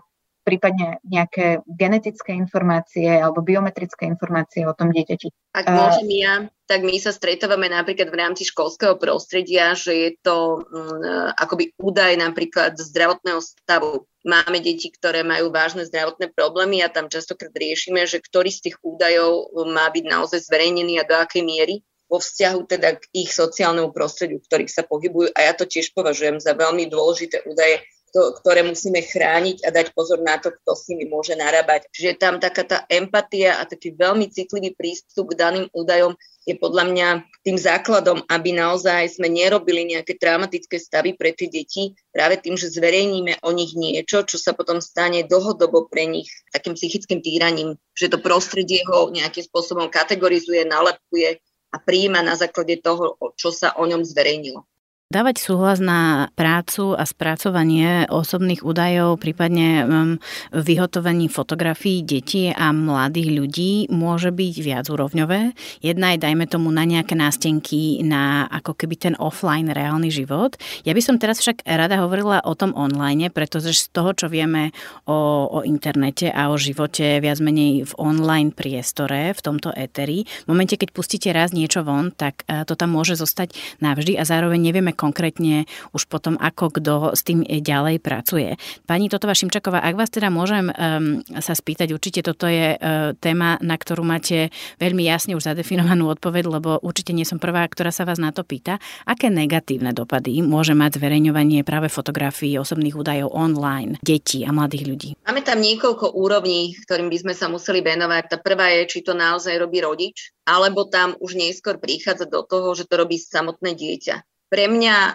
prípadne 0.40 0.98
nejaké 1.04 1.60
genetické 1.68 2.32
informácie 2.32 3.06
alebo 3.06 3.44
biometrické 3.44 4.08
informácie 4.08 4.64
o 4.64 4.74
tom 4.74 4.90
dieťati. 4.90 5.28
Ak 5.52 5.66
môžem 5.68 6.08
ja, 6.16 6.34
tak 6.64 6.86
my 6.86 6.96
sa 7.02 7.10
stretávame 7.10 7.66
napríklad 7.66 8.08
v 8.08 8.20
rámci 8.20 8.46
školského 8.46 8.96
prostredia, 8.96 9.74
že 9.74 9.92
je 9.92 10.10
to 10.22 10.62
um, 10.62 11.02
akoby 11.36 11.74
údaj 11.76 12.14
napríklad 12.16 12.78
zdravotného 12.78 13.42
stavu. 13.42 14.06
Máme 14.20 14.60
deti, 14.60 14.92
ktoré 14.92 15.24
majú 15.24 15.48
vážne 15.48 15.88
zdravotné 15.88 16.30
problémy 16.36 16.84
a 16.84 16.92
tam 16.92 17.08
častokrát 17.08 17.52
riešime, 17.56 18.04
že 18.04 18.20
ktorý 18.20 18.52
z 18.52 18.70
tých 18.70 18.76
údajov 18.84 19.48
má 19.72 19.88
byť 19.88 20.04
naozaj 20.04 20.44
zverejnený 20.44 21.00
a 21.00 21.08
do 21.08 21.16
akej 21.16 21.40
miery 21.40 21.80
vo 22.10 22.18
vzťahu 22.18 22.60
teda 22.66 22.98
k 22.98 23.04
ich 23.14 23.30
sociálnemu 23.30 23.94
prostrediu, 23.94 24.42
v 24.42 24.46
ktorých 24.50 24.74
sa 24.74 24.82
pohybujú. 24.82 25.30
A 25.30 25.46
ja 25.46 25.52
to 25.54 25.62
tiež 25.62 25.94
považujem 25.94 26.42
za 26.42 26.58
veľmi 26.58 26.90
dôležité 26.90 27.46
údaje, 27.46 27.86
ktoré 28.10 28.66
musíme 28.66 29.00
chrániť 29.00 29.62
a 29.62 29.70
dať 29.70 29.94
pozor 29.94 30.18
na 30.18 30.36
to, 30.42 30.50
kto 30.50 30.70
s 30.74 30.90
nimi 30.90 31.06
môže 31.06 31.38
narábať. 31.38 31.86
Čiže 31.94 32.18
tam 32.18 32.42
taká 32.42 32.66
tá 32.66 32.78
empatia 32.90 33.58
a 33.58 33.66
taký 33.66 33.94
veľmi 33.94 34.30
citlivý 34.30 34.74
prístup 34.74 35.32
k 35.32 35.38
daným 35.38 35.66
údajom 35.70 36.18
je 36.48 36.56
podľa 36.56 36.84
mňa 36.90 37.08
tým 37.44 37.56
základom, 37.60 38.24
aby 38.26 38.56
naozaj 38.56 39.20
sme 39.20 39.28
nerobili 39.28 39.84
nejaké 39.86 40.16
traumatické 40.16 40.80
stavy 40.80 41.14
pre 41.14 41.36
tie 41.36 41.52
deti 41.52 41.94
práve 42.10 42.40
tým, 42.40 42.56
že 42.56 42.72
zverejníme 42.72 43.44
o 43.44 43.50
nich 43.52 43.76
niečo, 43.76 44.24
čo 44.24 44.40
sa 44.40 44.56
potom 44.56 44.80
stane 44.80 45.22
dlhodobo 45.28 45.86
pre 45.86 46.08
nich 46.08 46.32
takým 46.50 46.74
psychickým 46.74 47.20
týraním, 47.20 47.76
že 47.92 48.08
to 48.08 48.18
prostredie 48.18 48.82
ho 48.88 49.12
nejakým 49.12 49.44
spôsobom 49.46 49.92
kategorizuje, 49.92 50.64
nalepuje 50.64 51.38
a 51.70 51.76
prijíma 51.78 52.24
na 52.24 52.34
základe 52.34 52.82
toho, 52.82 53.14
čo 53.38 53.54
sa 53.54 53.76
o 53.78 53.86
ňom 53.86 54.02
zverejnilo. 54.02 54.66
Dávať 55.10 55.42
súhlas 55.42 55.82
na 55.82 56.30
prácu 56.38 56.94
a 56.94 57.02
spracovanie 57.02 58.06
osobných 58.14 58.62
údajov, 58.62 59.18
prípadne 59.18 59.82
um, 59.82 60.14
vyhotovení 60.54 61.26
fotografií 61.26 62.06
detí 62.06 62.54
a 62.54 62.70
mladých 62.70 63.34
ľudí 63.34 63.72
môže 63.90 64.30
byť 64.30 64.54
viacúrovňové. 64.62 65.40
Jedna 65.82 66.14
je, 66.14 66.22
dajme 66.22 66.46
tomu, 66.46 66.70
na 66.70 66.86
nejaké 66.86 67.18
nástenky, 67.18 68.06
na 68.06 68.46
ako 68.54 68.78
keby 68.78 68.94
ten 69.10 69.14
offline 69.18 69.74
reálny 69.74 70.14
život. 70.14 70.54
Ja 70.86 70.94
by 70.94 71.02
som 71.02 71.18
teraz 71.18 71.42
však 71.42 71.66
rada 71.66 71.98
hovorila 71.98 72.46
o 72.46 72.54
tom 72.54 72.70
online, 72.78 73.34
pretože 73.34 73.74
z 73.74 73.90
toho, 73.90 74.14
čo 74.14 74.30
vieme 74.30 74.70
o, 75.10 75.50
o 75.50 75.66
internete 75.66 76.30
a 76.30 76.54
o 76.54 76.54
živote 76.54 77.18
viac 77.18 77.42
menej 77.42 77.82
v 77.82 77.92
online 77.98 78.54
priestore, 78.54 79.34
v 79.34 79.42
tomto 79.42 79.74
eteri, 79.74 80.22
v 80.22 80.46
momente, 80.46 80.78
keď 80.78 80.94
pustíte 80.94 81.34
raz 81.34 81.50
niečo 81.50 81.82
von, 81.82 82.14
tak 82.14 82.46
to 82.46 82.78
tam 82.78 82.94
môže 82.94 83.18
zostať 83.18 83.82
navždy 83.82 84.14
a 84.14 84.22
zároveň 84.22 84.70
nevieme, 84.70 84.94
konkrétne 85.00 85.64
už 85.96 86.04
potom, 86.12 86.36
ako 86.36 86.76
kto 86.76 86.94
s 87.16 87.24
tým 87.24 87.40
ďalej 87.40 88.04
pracuje. 88.04 88.60
Pani 88.84 89.08
Totová 89.08 89.32
Šimčaková, 89.32 89.80
ak 89.80 89.96
vás 89.96 90.12
teda 90.12 90.28
môžem 90.28 90.68
um, 90.68 91.24
sa 91.40 91.56
spýtať, 91.56 91.96
určite 91.96 92.20
toto 92.20 92.44
je 92.44 92.76
uh, 92.76 93.16
téma, 93.16 93.56
na 93.64 93.80
ktorú 93.80 94.04
máte 94.04 94.52
veľmi 94.76 95.08
jasne 95.08 95.32
už 95.32 95.48
zadefinovanú 95.48 96.12
odpoveď, 96.12 96.44
lebo 96.60 96.76
určite 96.84 97.16
nie 97.16 97.24
som 97.24 97.40
prvá, 97.40 97.64
ktorá 97.64 97.88
sa 97.88 98.04
vás 98.04 98.20
na 98.20 98.28
to 98.28 98.44
pýta. 98.44 98.76
Aké 99.08 99.32
negatívne 99.32 99.96
dopady 99.96 100.44
môže 100.44 100.76
mať 100.76 101.00
zverejňovanie 101.00 101.64
práve 101.64 101.88
fotografií 101.88 102.60
osobných 102.60 102.98
údajov 102.98 103.32
online 103.32 103.96
detí 104.04 104.44
a 104.44 104.52
mladých 104.52 104.84
ľudí? 104.84 105.10
Máme 105.24 105.40
tam 105.40 105.62
niekoľko 105.62 106.12
úrovní, 106.18 106.74
ktorým 106.84 107.08
by 107.08 107.18
sme 107.22 107.34
sa 107.38 107.46
museli 107.46 107.80
venovať. 107.80 108.22
Tá 108.26 108.36
prvá 108.42 108.74
je, 108.76 108.90
či 108.90 108.98
to 109.06 109.14
naozaj 109.14 109.54
robí 109.56 109.78
rodič, 109.80 110.34
alebo 110.42 110.90
tam 110.90 111.14
už 111.22 111.38
neskôr 111.38 111.78
prichádza 111.78 112.26
do 112.26 112.42
toho, 112.42 112.74
že 112.74 112.90
to 112.90 112.98
robí 112.98 113.14
samotné 113.14 113.78
dieťa. 113.78 114.26
Pre 114.50 114.66
mňa 114.66 114.96
e, 114.98 115.12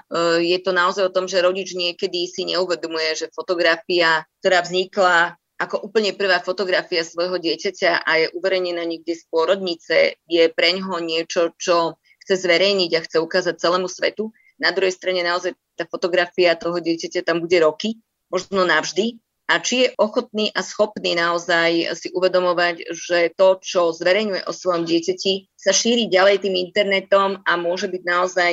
je 0.48 0.58
to 0.64 0.72
naozaj 0.72 1.12
o 1.12 1.14
tom, 1.14 1.28
že 1.28 1.44
rodič 1.44 1.76
niekedy 1.76 2.24
si 2.32 2.48
neuvedomuje, 2.48 3.20
že 3.20 3.36
fotografia, 3.36 4.24
ktorá 4.40 4.64
vznikla 4.64 5.36
ako 5.56 5.88
úplne 5.88 6.16
prvá 6.16 6.40
fotografia 6.44 7.04
svojho 7.04 7.40
dieťaťa 7.40 8.04
a 8.04 8.12
je 8.24 8.28
uverejnená 8.36 8.84
niekde 8.84 9.16
z 9.16 9.24
pôrodnice, 9.32 10.20
je 10.28 10.44
pre 10.52 10.76
ňoho 10.76 11.00
niečo, 11.00 11.56
čo 11.56 12.00
chce 12.24 12.48
zverejniť 12.48 12.92
a 12.96 13.04
chce 13.04 13.18
ukázať 13.20 13.56
celému 13.60 13.88
svetu. 13.88 14.36
Na 14.60 14.72
druhej 14.72 14.96
strane 14.96 15.24
naozaj 15.24 15.56
tá 15.76 15.84
fotografia 15.88 16.56
toho 16.56 16.80
dieťaťa 16.80 17.24
tam 17.24 17.44
bude 17.44 17.60
roky, 17.60 18.00
možno 18.32 18.64
navždy. 18.64 19.20
A 19.46 19.62
či 19.62 19.86
je 19.86 19.94
ochotný 20.02 20.50
a 20.58 20.66
schopný 20.66 21.14
naozaj 21.14 21.94
si 21.94 22.10
uvedomovať, 22.10 22.90
že 22.90 23.30
to, 23.38 23.62
čo 23.62 23.94
zverejňuje 23.94 24.42
o 24.42 24.52
svojom 24.52 24.90
dieťati, 24.90 25.54
sa 25.54 25.70
šíri 25.70 26.10
ďalej 26.10 26.50
tým 26.50 26.58
internetom 26.58 27.46
a 27.46 27.54
môže 27.54 27.86
byť 27.86 28.04
naozaj 28.10 28.52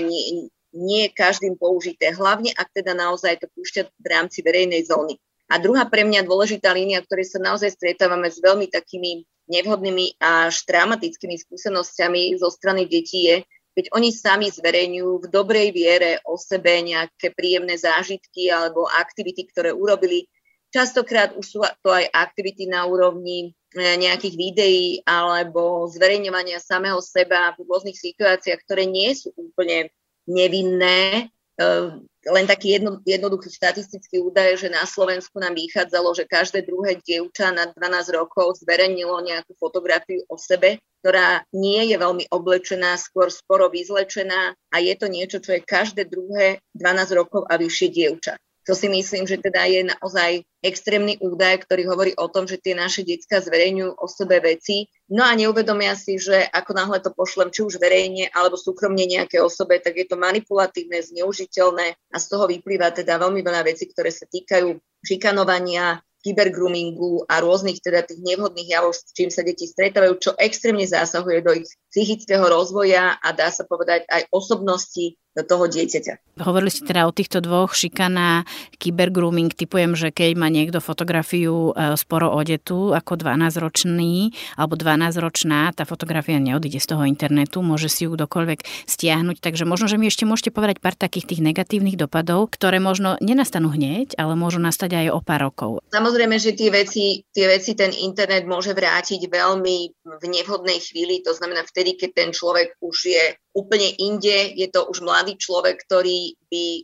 každým 1.13 1.61
použité, 1.61 2.17
hlavne 2.17 2.51
ak 2.57 2.73
teda 2.73 2.97
naozaj 2.97 3.45
to 3.45 3.47
púšťa 3.53 3.93
v 3.93 4.07
rámci 4.09 4.41
verejnej 4.41 4.89
zóny. 4.89 5.21
A 5.53 5.61
druhá 5.61 5.85
pre 5.85 6.01
mňa 6.09 6.25
dôležitá 6.25 6.73
línia, 6.73 7.05
ktorej 7.05 7.29
sa 7.29 7.39
naozaj 7.39 7.77
stretávame 7.77 8.33
s 8.33 8.41
veľmi 8.41 8.73
takými 8.73 9.29
nevhodnými 9.53 10.17
až 10.17 10.65
traumatickými 10.65 11.37
skúsenosťami 11.37 12.41
zo 12.41 12.49
strany 12.49 12.89
detí 12.89 13.29
je, 13.29 13.37
keď 13.73 13.93
oni 13.93 14.13
sami 14.13 14.49
zverejňujú 14.53 15.13
v 15.25 15.31
dobrej 15.33 15.69
viere 15.73 16.21
o 16.29 16.37
sebe 16.37 16.81
nejaké 16.81 17.33
príjemné 17.33 17.77
zážitky 17.77 18.53
alebo 18.53 18.85
aktivity, 18.89 19.49
ktoré 19.49 19.73
urobili. 19.73 20.29
Častokrát 20.73 21.37
už 21.37 21.45
sú 21.45 21.61
to 21.85 21.93
aj 21.93 22.09
aktivity 22.13 22.65
na 22.65 22.89
úrovni 22.89 23.53
e, 23.77 23.97
nejakých 24.01 24.35
videí 24.41 24.89
alebo 25.05 25.85
zverejňovania 25.89 26.61
samého 26.65 27.01
seba 27.05 27.53
v 27.57 27.69
rôznych 27.69 27.97
situáciách, 27.97 28.61
ktoré 28.65 28.89
nie 28.89 29.13
sú 29.13 29.37
úplne 29.37 29.93
nevinné. 30.27 31.29
Ehm, 31.61 32.09
len 32.23 32.47
taký 32.47 32.79
jedno, 32.79 33.03
jednoduchý 33.03 33.51
štatistický 33.51 34.23
údaj, 34.23 34.63
že 34.63 34.69
na 34.71 34.87
Slovensku 34.87 35.43
nám 35.43 35.59
vychádzalo, 35.59 36.15
že 36.15 36.31
každé 36.31 36.63
druhé 36.63 37.03
dievča 37.03 37.51
na 37.51 37.67
12 37.75 38.15
rokov 38.15 38.63
zverejnilo 38.63 39.19
nejakú 39.27 39.59
fotografiu 39.59 40.23
o 40.31 40.39
sebe, 40.39 40.79
ktorá 41.03 41.43
nie 41.51 41.91
je 41.91 41.97
veľmi 41.99 42.31
oblečená, 42.31 42.95
skôr 42.95 43.27
sporo 43.27 43.67
vyzlečená 43.67 44.55
a 44.55 44.77
je 44.79 44.95
to 44.95 45.11
niečo, 45.11 45.43
čo 45.43 45.59
je 45.59 45.67
každé 45.67 46.07
druhé 46.07 46.63
12 46.79 47.19
rokov 47.19 47.43
a 47.51 47.59
vyššie 47.59 47.89
dievča. 47.91 48.39
To 48.63 48.79
si 48.79 48.87
myslím, 48.87 49.27
že 49.27 49.43
teda 49.43 49.67
je 49.67 49.91
naozaj 49.91 50.47
extrémny 50.63 51.19
údaj, 51.19 51.67
ktorý 51.67 51.83
hovorí 51.91 52.13
o 52.15 52.31
tom, 52.31 52.47
že 52.47 52.63
tie 52.63 52.79
naše 52.79 53.03
detská 53.03 53.43
zverejňujú 53.43 53.99
o 53.99 54.07
sebe 54.07 54.39
veci, 54.39 54.87
no 55.11 55.27
a 55.27 55.35
neuvedomia 55.35 55.99
si, 55.99 56.15
že 56.23 56.47
ako 56.47 56.71
náhle 56.71 56.99
to 57.03 57.11
pošlem, 57.11 57.51
či 57.51 57.67
už 57.67 57.83
verejne 57.83 58.31
alebo 58.31 58.55
súkromne 58.55 59.03
nejaké 59.03 59.43
osobe, 59.43 59.83
tak 59.83 59.99
je 59.99 60.07
to 60.07 60.15
manipulatívne, 60.15 61.03
zneužiteľné 61.03 61.87
a 61.99 62.17
z 62.23 62.27
toho 62.31 62.47
vyplýva 62.47 62.95
teda 62.95 63.19
veľmi 63.19 63.43
veľa 63.43 63.67
vecí, 63.67 63.91
ktoré 63.91 64.15
sa 64.15 64.31
týkajú 64.31 64.79
šikanovania, 65.03 65.99
kybergroomingu 66.23 67.27
a 67.27 67.43
rôznych 67.43 67.83
teda 67.83 68.07
tých 68.07 68.23
nevhodných 68.23 68.79
javov, 68.79 68.95
s 68.95 69.11
čím 69.11 69.35
sa 69.35 69.43
deti 69.43 69.67
stretávajú, 69.67 70.23
čo 70.23 70.31
extrémne 70.39 70.87
zásahuje 70.87 71.43
do 71.43 71.53
ich 71.59 71.67
psychického 71.93 72.49
rozvoja 72.49 73.21
a 73.21 73.29
dá 73.37 73.53
sa 73.53 73.69
povedať 73.69 74.09
aj 74.09 74.33
osobnosti 74.33 75.21
do 75.33 75.43
toho 75.45 75.65
dieťaťa. 75.65 76.45
Hovorili 76.45 76.73
ste 76.73 76.85
teda 76.85 77.09
o 77.09 77.13
týchto 77.13 77.41
dvoch, 77.41 77.73
šikana, 77.73 78.45
kybergrooming. 78.77 79.53
Typujem, 79.53 79.97
že 79.97 80.13
keď 80.13 80.37
má 80.37 80.53
niekto 80.53 80.81
fotografiu 80.81 81.73
e, 81.73 81.97
sporo 81.97 82.29
odetu 82.33 82.93
ako 82.93 83.17
12-ročný 83.17 84.33
alebo 84.61 84.77
12-ročná, 84.77 85.73
tá 85.73 85.89
fotografia 85.89 86.37
neodíde 86.37 86.81
z 86.81 86.89
toho 86.93 87.09
internetu, 87.09 87.65
môže 87.65 87.89
si 87.89 88.05
ju 88.05 88.13
kdokoľvek 88.13 88.89
stiahnuť. 88.89 89.41
Takže 89.41 89.65
možno, 89.65 89.89
že 89.89 89.97
mi 89.97 90.09
ešte 90.09 90.29
môžete 90.29 90.53
povedať 90.53 90.85
pár 90.85 90.97
takých 90.97 91.33
tých 91.33 91.41
negatívnych 91.41 91.97
dopadov, 91.97 92.53
ktoré 92.53 92.77
možno 92.77 93.17
nenastanú 93.25 93.73
hneď, 93.73 94.17
ale 94.21 94.37
môžu 94.37 94.61
nastať 94.61 95.05
aj 95.05 95.07
o 95.17 95.21
pár 95.25 95.49
rokov. 95.49 95.81
Samozrejme, 95.93 96.37
že 96.37 96.53
tie 96.53 96.69
veci, 96.69 97.25
tie 97.33 97.49
veci 97.49 97.73
ten 97.73 97.93
internet 97.93 98.45
môže 98.45 98.77
vrátiť 98.77 99.29
veľmi 99.29 99.77
v 100.05 100.25
nevhodnej 100.29 100.81
chvíli, 100.81 101.25
to 101.25 101.33
znamená 101.33 101.65
vtedy, 101.65 101.82
keď 101.99 102.11
ten 102.15 102.31
človek 102.31 102.79
už 102.79 102.97
je 103.11 103.25
úplne 103.53 103.91
inde, 104.01 104.57
je 104.57 104.69
to 104.73 104.89
už 104.89 105.05
mladý 105.05 105.37
človek, 105.37 105.85
ktorý 105.85 106.41
by 106.49 106.65
e, 106.81 106.83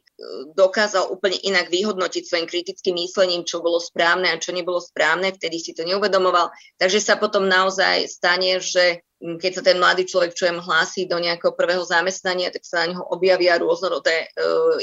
dokázal 0.53 1.09
úplne 1.09 1.41
inak 1.41 1.73
vyhodnotiť 1.73 2.29
svojim 2.29 2.47
kritickým 2.51 2.99
myslením, 3.01 3.49
čo 3.49 3.65
bolo 3.65 3.81
správne 3.81 4.29
a 4.29 4.41
čo 4.43 4.53
nebolo 4.53 4.77
správne, 4.83 5.33
vtedy 5.33 5.57
si 5.57 5.73
to 5.73 5.89
neuvedomoval. 5.89 6.53
Takže 6.77 7.01
sa 7.01 7.17
potom 7.17 7.49
naozaj 7.49 8.11
stane, 8.11 8.61
že 8.61 9.01
keď 9.19 9.51
sa 9.51 9.63
ten 9.67 9.83
mladý 9.83 10.07
človek 10.07 10.31
čujem 10.31 10.63
hlási 10.63 11.11
do 11.11 11.19
nejakého 11.19 11.51
prvého 11.51 11.83
zamestnania, 11.83 12.55
tak 12.55 12.63
sa 12.63 12.87
na 12.87 12.95
neho 12.95 13.05
objavia 13.11 13.59
rôznorodé 13.59 14.25
e, 14.25 14.27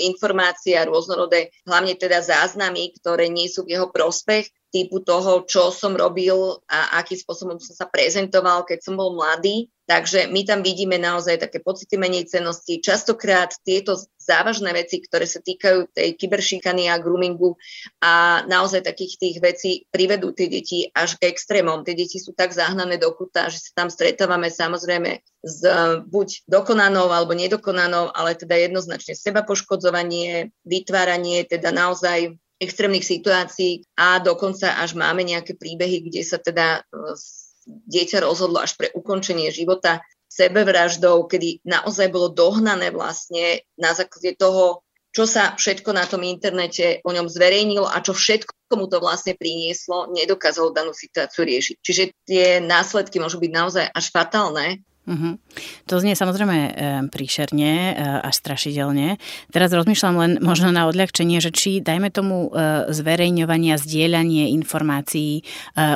informácie 0.04 0.76
a 0.76 0.90
rôznorodé, 0.90 1.54
hlavne 1.64 1.96
teda 1.96 2.20
záznamy, 2.20 2.92
ktoré 3.00 3.32
nie 3.32 3.48
sú 3.48 3.64
v 3.64 3.80
jeho 3.80 3.88
prospech 3.94 4.52
typu 4.76 5.00
toho, 5.00 5.48
čo 5.48 5.72
som 5.72 5.96
robil 5.96 6.60
a 6.68 7.00
akým 7.00 7.16
spôsobom 7.16 7.56
som 7.64 7.72
sa 7.80 7.88
prezentoval, 7.88 8.68
keď 8.68 8.84
som 8.84 9.00
bol 9.00 9.16
mladý. 9.16 9.72
Takže 9.86 10.34
my 10.34 10.42
tam 10.50 10.66
vidíme 10.66 10.98
naozaj 10.98 11.38
také 11.38 11.62
pocity 11.62 11.94
menej 12.02 12.26
cenosti. 12.26 12.82
Častokrát 12.82 13.54
tieto 13.62 13.94
závažné 14.18 14.74
veci, 14.74 14.98
ktoré 14.98 15.30
sa 15.30 15.38
týkajú 15.38 15.94
tej 15.94 16.18
kyberšikany 16.18 16.90
a 16.90 16.98
groomingu 16.98 17.54
a 18.02 18.42
naozaj 18.50 18.82
takých 18.82 19.14
tých 19.22 19.38
vecí 19.38 19.72
privedú 19.94 20.34
tie 20.34 20.50
deti 20.50 20.90
až 20.90 21.22
k 21.22 21.30
extrémom. 21.30 21.86
Tie 21.86 21.94
deti 21.94 22.18
sú 22.18 22.34
tak 22.34 22.50
zahnané 22.50 22.98
do 22.98 23.14
kuta, 23.14 23.54
že 23.54 23.62
sa 23.62 23.86
tam 23.86 23.94
stretávame 23.94 24.50
samozrejme 24.50 25.22
s 25.46 25.62
buď 26.10 26.50
dokonanou 26.50 27.14
alebo 27.14 27.38
nedokonanou, 27.38 28.10
ale 28.10 28.34
teda 28.34 28.58
jednoznačne 28.58 29.14
seba 29.14 29.46
poškodzovanie, 29.46 30.50
vytváranie 30.66 31.46
teda 31.46 31.70
naozaj 31.70 32.34
extrémnych 32.58 33.06
situácií 33.06 33.86
a 34.00 34.18
dokonca 34.24 34.80
až 34.80 34.98
máme 34.98 35.22
nejaké 35.28 35.54
príbehy, 35.54 36.08
kde 36.08 36.22
sa 36.24 36.40
teda 36.40 36.82
e, 36.82 37.14
dieťa 37.66 38.22
rozhodlo 38.22 38.62
až 38.62 38.78
pre 38.78 38.94
ukončenie 38.94 39.50
života 39.50 40.06
sebevraždou, 40.30 41.26
kedy 41.30 41.66
naozaj 41.66 42.12
bolo 42.12 42.30
dohnané 42.34 42.92
vlastne 42.92 43.64
na 43.78 43.94
základe 43.94 44.36
toho, 44.38 44.86
čo 45.16 45.24
sa 45.24 45.56
všetko 45.56 45.96
na 45.96 46.04
tom 46.04 46.28
internete 46.28 47.00
o 47.08 47.10
ňom 47.16 47.32
zverejnilo 47.32 47.88
a 47.88 48.04
čo 48.04 48.12
všetko 48.12 48.76
mu 48.76 48.92
to 48.92 49.00
vlastne 49.00 49.32
prinieslo, 49.40 50.12
nedokázalo 50.12 50.76
danú 50.76 50.92
situáciu 50.92 51.48
riešiť. 51.48 51.76
Čiže 51.80 52.04
tie 52.28 52.46
následky 52.60 53.24
môžu 53.24 53.40
byť 53.40 53.52
naozaj 53.56 53.86
až 53.88 54.06
fatálne 54.12 54.84
Uh-huh. 55.06 55.38
To 55.86 56.02
znie 56.02 56.18
samozrejme 56.18 56.58
e, 56.58 56.70
príšerne 57.14 57.72
e, 57.72 57.92
až 58.26 58.42
strašidelne. 58.42 59.22
Teraz 59.54 59.70
rozmýšľam 59.70 60.16
len 60.18 60.32
možno 60.42 60.74
na 60.74 60.90
odľahčenie, 60.90 61.38
že 61.38 61.54
či 61.54 61.78
dajme 61.78 62.10
tomu 62.10 62.50
e, 62.50 62.90
zverejňovanie 62.90 63.78
a 63.78 63.82
zdieľanie 63.82 64.50
informácií 64.58 65.40
e, 65.40 65.42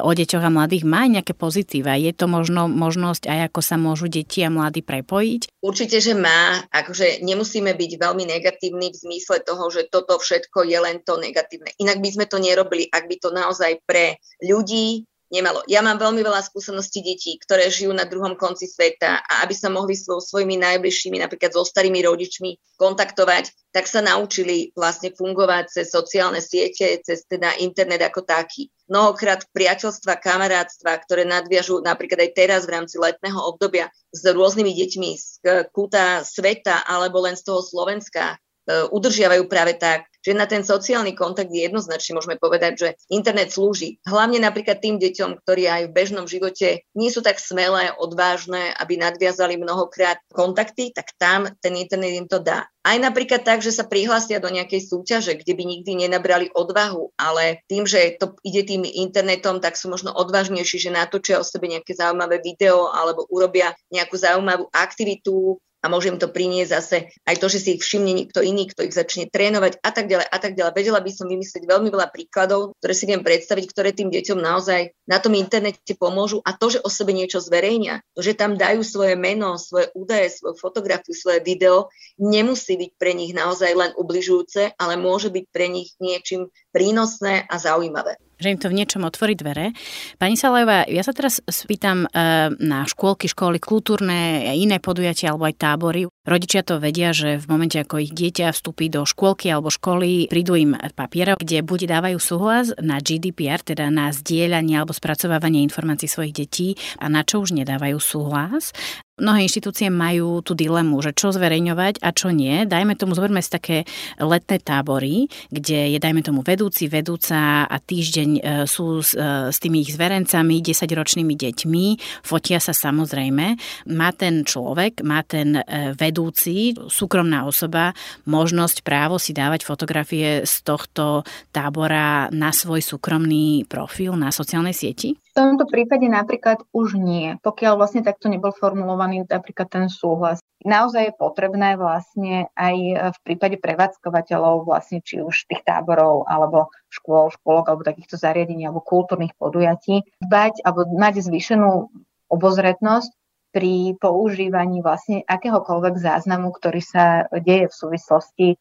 o 0.05 0.11
deťoch 0.13 0.45
a 0.45 0.53
mladých 0.53 0.85
má 0.85 1.09
nejaké 1.09 1.33
pozitíva. 1.33 1.97
Je 1.97 2.13
to 2.13 2.29
možno 2.29 2.69
možnosť 2.69 3.25
aj 3.25 3.39
ako 3.49 3.59
sa 3.65 3.75
môžu 3.81 4.05
deti 4.05 4.45
a 4.45 4.53
mladí 4.53 4.85
prepojiť? 4.85 5.57
Určite, 5.65 5.97
že 5.97 6.13
má. 6.13 6.61
Akože 6.69 7.25
nemusíme 7.25 7.73
byť 7.73 7.91
veľmi 7.97 8.29
negatívni 8.29 8.93
v 8.93 8.99
zmysle 9.09 9.41
toho, 9.41 9.73
že 9.73 9.89
toto 9.89 10.21
všetko 10.21 10.69
je 10.69 10.77
len 10.77 11.01
to 11.01 11.17
negatívne. 11.17 11.73
Inak 11.81 11.97
by 11.97 12.09
sme 12.13 12.25
to 12.29 12.37
nerobili, 12.37 12.85
ak 12.93 13.09
by 13.09 13.17
to 13.17 13.33
naozaj 13.33 13.81
pre 13.89 14.21
ľudí 14.45 15.09
nemalo. 15.29 15.61
Ja 15.69 15.85
mám 15.85 16.01
veľmi 16.01 16.25
veľa 16.25 16.41
skúseností 16.41 17.05
detí, 17.05 17.37
ktoré 17.41 17.69
žijú 17.69 17.93
na 17.93 18.05
druhom 18.05 18.33
konci 18.33 18.65
sveta 18.65 19.21
a 19.21 19.45
aby 19.45 19.53
sa 19.53 19.69
mohli 19.69 19.93
so 19.93 20.17
svojimi 20.17 20.57
najbližšími, 20.57 21.21
napríklad 21.21 21.53
so 21.53 21.63
starými 21.63 22.01
rodičmi, 22.03 22.57
kontaktovať, 22.81 23.53
tak 23.69 23.85
sa 23.85 24.01
naučili 24.01 24.73
vlastne 24.73 25.13
fungovať 25.13 25.69
cez 25.69 25.93
sociálne 25.93 26.41
siete, 26.41 26.97
cez 27.05 27.23
teda 27.29 27.55
internet 27.61 28.01
ako 28.09 28.25
taký. 28.25 28.73
Mnohokrát 28.89 29.45
priateľstva, 29.53 30.17
kamarátstva, 30.17 30.97
ktoré 31.05 31.21
nadviažú 31.29 31.85
napríklad 31.85 32.25
aj 32.25 32.31
teraz 32.33 32.61
v 32.65 32.73
rámci 32.81 32.97
letného 32.97 33.37
obdobia 33.37 33.93
s 34.09 34.25
rôznymi 34.25 34.73
deťmi 34.73 35.09
z 35.13 35.25
kúta 35.69 36.25
sveta 36.25 36.81
alebo 36.89 37.21
len 37.21 37.37
z 37.37 37.45
toho 37.45 37.61
Slovenska, 37.61 38.41
udržiavajú 38.69 39.49
práve 39.49 39.75
tak, 39.75 40.05
že 40.19 40.35
na 40.35 40.45
ten 40.45 40.67
sociálny 40.67 41.15
kontakt 41.15 41.49
jednoznačne 41.49 42.19
môžeme 42.19 42.35
povedať, 42.35 42.73
že 42.75 42.89
internet 43.07 43.55
slúži 43.55 44.03
hlavne 44.03 44.43
napríklad 44.43 44.83
tým 44.83 44.99
deťom, 44.99 45.41
ktorí 45.43 45.63
aj 45.65 45.81
v 45.87 45.95
bežnom 45.95 46.25
živote 46.27 46.83
nie 46.93 47.09
sú 47.09 47.23
tak 47.23 47.39
smelé, 47.39 47.89
odvážne, 47.95 48.75
aby 48.77 48.99
nadviazali 48.99 49.55
mnohokrát 49.55 50.19
kontakty, 50.35 50.91
tak 50.91 51.15
tam 51.15 51.47
ten 51.63 51.73
internet 51.79 52.19
im 52.19 52.27
to 52.27 52.43
dá. 52.43 52.67
Aj 52.83 52.95
napríklad 52.95 53.43
tak, 53.43 53.59
že 53.59 53.75
sa 53.75 53.87
prihlásia 53.87 54.39
do 54.39 54.47
nejakej 54.47 54.87
súťaže, 54.87 55.35
kde 55.35 55.51
by 55.55 55.63
nikdy 55.67 55.91
nenabrali 55.99 56.47
odvahu, 56.51 57.11
ale 57.19 57.63
tým, 57.67 57.83
že 57.83 58.15
to 58.19 58.39
ide 58.43 58.63
tým 58.67 58.87
internetom, 58.87 59.59
tak 59.59 59.75
sú 59.75 59.91
možno 59.91 60.15
odvážnejší, 60.15 60.79
že 60.79 60.95
natočia 60.95 61.39
o 61.39 61.47
sebe 61.47 61.67
nejaké 61.67 61.95
zaujímavé 61.95 62.39
video 62.39 62.91
alebo 62.91 63.27
urobia 63.27 63.75
nejakú 63.91 64.15
zaujímavú 64.15 64.71
aktivitu, 64.71 65.59
a 65.79 65.85
môže 65.87 66.11
im 66.11 66.19
to 66.19 66.27
priniesť 66.27 66.71
zase 66.71 66.97
aj 67.23 67.35
to, 67.39 67.47
že 67.47 67.59
si 67.59 67.69
ich 67.79 67.83
všimne 67.83 68.11
niekto 68.11 68.43
iný, 68.43 68.67
kto 68.67 68.83
ich 68.83 68.95
začne 68.95 69.31
trénovať 69.31 69.79
a 69.79 69.89
tak 69.95 70.11
ďalej 70.11 70.27
a 70.27 70.37
tak 70.37 70.53
ďalej. 70.55 70.73
Vedela 70.75 70.99
by 70.99 71.11
som 71.11 71.27
vymyslieť 71.31 71.63
veľmi 71.63 71.89
veľa 71.89 72.07
príkladov, 72.11 72.75
ktoré 72.83 72.93
si 72.93 73.05
viem 73.07 73.23
predstaviť, 73.23 73.65
ktoré 73.71 73.89
tým 73.95 74.11
deťom 74.11 74.39
naozaj 74.39 74.91
na 75.07 75.17
tom 75.23 75.33
internete 75.35 75.95
pomôžu 75.95 76.43
a 76.43 76.55
to, 76.55 76.69
že 76.69 76.83
o 76.83 76.89
sebe 76.91 77.15
niečo 77.15 77.39
zverejnia, 77.39 78.03
to, 78.13 78.21
že 78.21 78.35
tam 78.35 78.59
dajú 78.59 78.83
svoje 78.83 79.15
meno, 79.15 79.55
svoje 79.55 79.89
údaje, 79.95 80.29
svoju 80.29 80.59
fotografiu, 80.59 81.15
svoje 81.15 81.39
video, 81.41 81.87
nemusí 82.19 82.75
byť 82.75 82.91
pre 82.99 83.15
nich 83.15 83.31
naozaj 83.31 83.71
len 83.73 83.91
ubližujúce, 83.95 84.75
ale 84.75 84.93
môže 84.99 85.31
byť 85.31 85.45
pre 85.49 85.67
nich 85.71 85.95
niečím 85.97 86.51
prínosné 86.75 87.47
a 87.47 87.55
zaujímavé 87.57 88.19
že 88.39 88.55
im 88.55 88.57
to 88.57 88.71
v 88.71 88.79
niečom 88.79 89.03
otvorí 89.03 89.35
dvere. 89.35 89.75
Pani 90.15 90.39
Salajová, 90.39 90.87
ja 90.87 91.03
sa 91.03 91.11
teraz 91.11 91.43
spýtam 91.43 92.07
e, 92.07 92.09
na 92.55 92.87
škôlky, 92.87 93.27
školy, 93.27 93.59
kultúrne, 93.59 94.47
iné 94.55 94.79
podujatia 94.79 95.35
alebo 95.35 95.51
aj 95.51 95.55
tábory. 95.59 96.07
Rodičia 96.23 96.63
to 96.63 96.79
vedia, 96.79 97.11
že 97.11 97.37
v 97.37 97.45
momente, 97.51 97.75
ako 97.75 97.99
ich 97.99 98.15
dieťa 98.15 98.55
vstúpi 98.55 98.87
do 98.87 99.03
škôlky 99.03 99.51
alebo 99.51 99.67
školy, 99.67 100.31
prídu 100.31 100.55
im 100.55 100.73
papiera, 100.95 101.35
kde 101.35 101.59
buď 101.59 101.99
dávajú 101.99 102.17
súhlas 102.17 102.71
na 102.79 103.03
GDPR, 103.03 103.59
teda 103.59 103.91
na 103.91 104.15
zdieľanie 104.15 104.79
alebo 104.79 104.95
spracovávanie 104.95 105.59
informácií 105.67 106.07
svojich 106.07 106.33
detí 106.33 106.67
a 106.97 107.11
na 107.11 107.27
čo 107.27 107.43
už 107.43 107.51
nedávajú 107.53 107.99
súhlas 107.99 108.71
mnohé 109.19 109.45
inštitúcie 109.45 109.91
majú 109.91 110.41
tú 110.41 110.55
dilemu, 110.55 110.99
že 111.03 111.11
čo 111.13 111.29
zverejňovať 111.35 112.01
a 112.01 112.09
čo 112.15 112.31
nie. 112.33 112.65
Dajme 112.65 112.95
tomu, 112.95 113.13
zoberme 113.13 113.43
si 113.43 113.51
také 113.51 113.77
letné 114.17 114.57
tábory, 114.63 115.27
kde 115.51 115.95
je, 115.95 115.99
dajme 115.99 116.23
tomu, 116.25 116.41
vedúci, 116.41 116.87
vedúca 116.87 117.67
a 117.67 117.77
týždeň 117.77 118.29
e, 118.39 118.41
sú 118.65 119.03
s, 119.03 119.13
e, 119.13 119.51
s 119.51 119.57
tými 119.59 119.83
ich 119.83 119.93
zverencami, 119.93 120.63
10-ročnými 120.63 121.35
deťmi, 121.35 121.85
fotia 122.23 122.57
sa 122.63 122.71
samozrejme. 122.71 123.45
Má 123.93 124.09
ten 124.15 124.47
človek, 124.47 125.03
má 125.03 125.21
ten 125.27 125.59
e, 125.59 125.93
vedúci, 125.93 126.73
súkromná 126.89 127.45
osoba, 127.45 127.91
možnosť, 128.25 128.81
právo 128.81 129.21
si 129.21 129.35
dávať 129.35 129.67
fotografie 129.67 130.47
z 130.47 130.55
tohto 130.63 131.27
tábora 131.51 132.31
na 132.31 132.49
svoj 132.55 132.81
súkromný 132.81 133.67
profil 133.67 134.15
na 134.15 134.31
sociálnej 134.33 134.73
sieti? 134.73 135.19
V 135.29 135.37
tomto 135.37 135.69
prípade 135.69 136.09
napríklad 136.09 136.65
už 136.73 136.97
nie, 136.97 137.37
pokiaľ 137.45 137.77
vlastne 137.77 138.01
takto 138.01 138.27
nebol 138.33 138.49
formulovaný 138.49 139.29
napríklad 139.29 139.69
ten 139.69 139.85
súhlas. 139.85 140.41
Naozaj 140.65 141.13
je 141.13 141.13
potrebné 141.15 141.77
vlastne 141.77 142.49
aj 142.57 142.75
v 143.13 143.19
prípade 143.23 143.61
prevádzkovateľov 143.61 144.65
vlastne 144.65 144.99
či 145.05 145.21
už 145.21 145.45
tých 145.47 145.61
táborov 145.63 146.25
alebo 146.27 146.73
škôl, 146.89 147.29
škôlok 147.31 147.69
alebo 147.69 147.87
takýchto 147.87 148.17
zariadení 148.17 148.67
alebo 148.67 148.83
kultúrnych 148.83 149.37
podujatí 149.37 150.03
dbať 150.25 150.65
alebo 150.65 150.89
mať 150.97 151.23
zvýšenú 151.23 151.93
obozretnosť 152.27 153.11
pri 153.49 153.97
používaní 153.97 154.81
vlastne 154.81 155.25
akéhokoľvek 155.25 155.95
záznamu, 155.97 156.53
ktorý 156.53 156.81
sa 156.83 157.25
deje 157.33 157.69
v 157.69 157.77
súvislosti 157.77 158.47
e, 158.53 158.57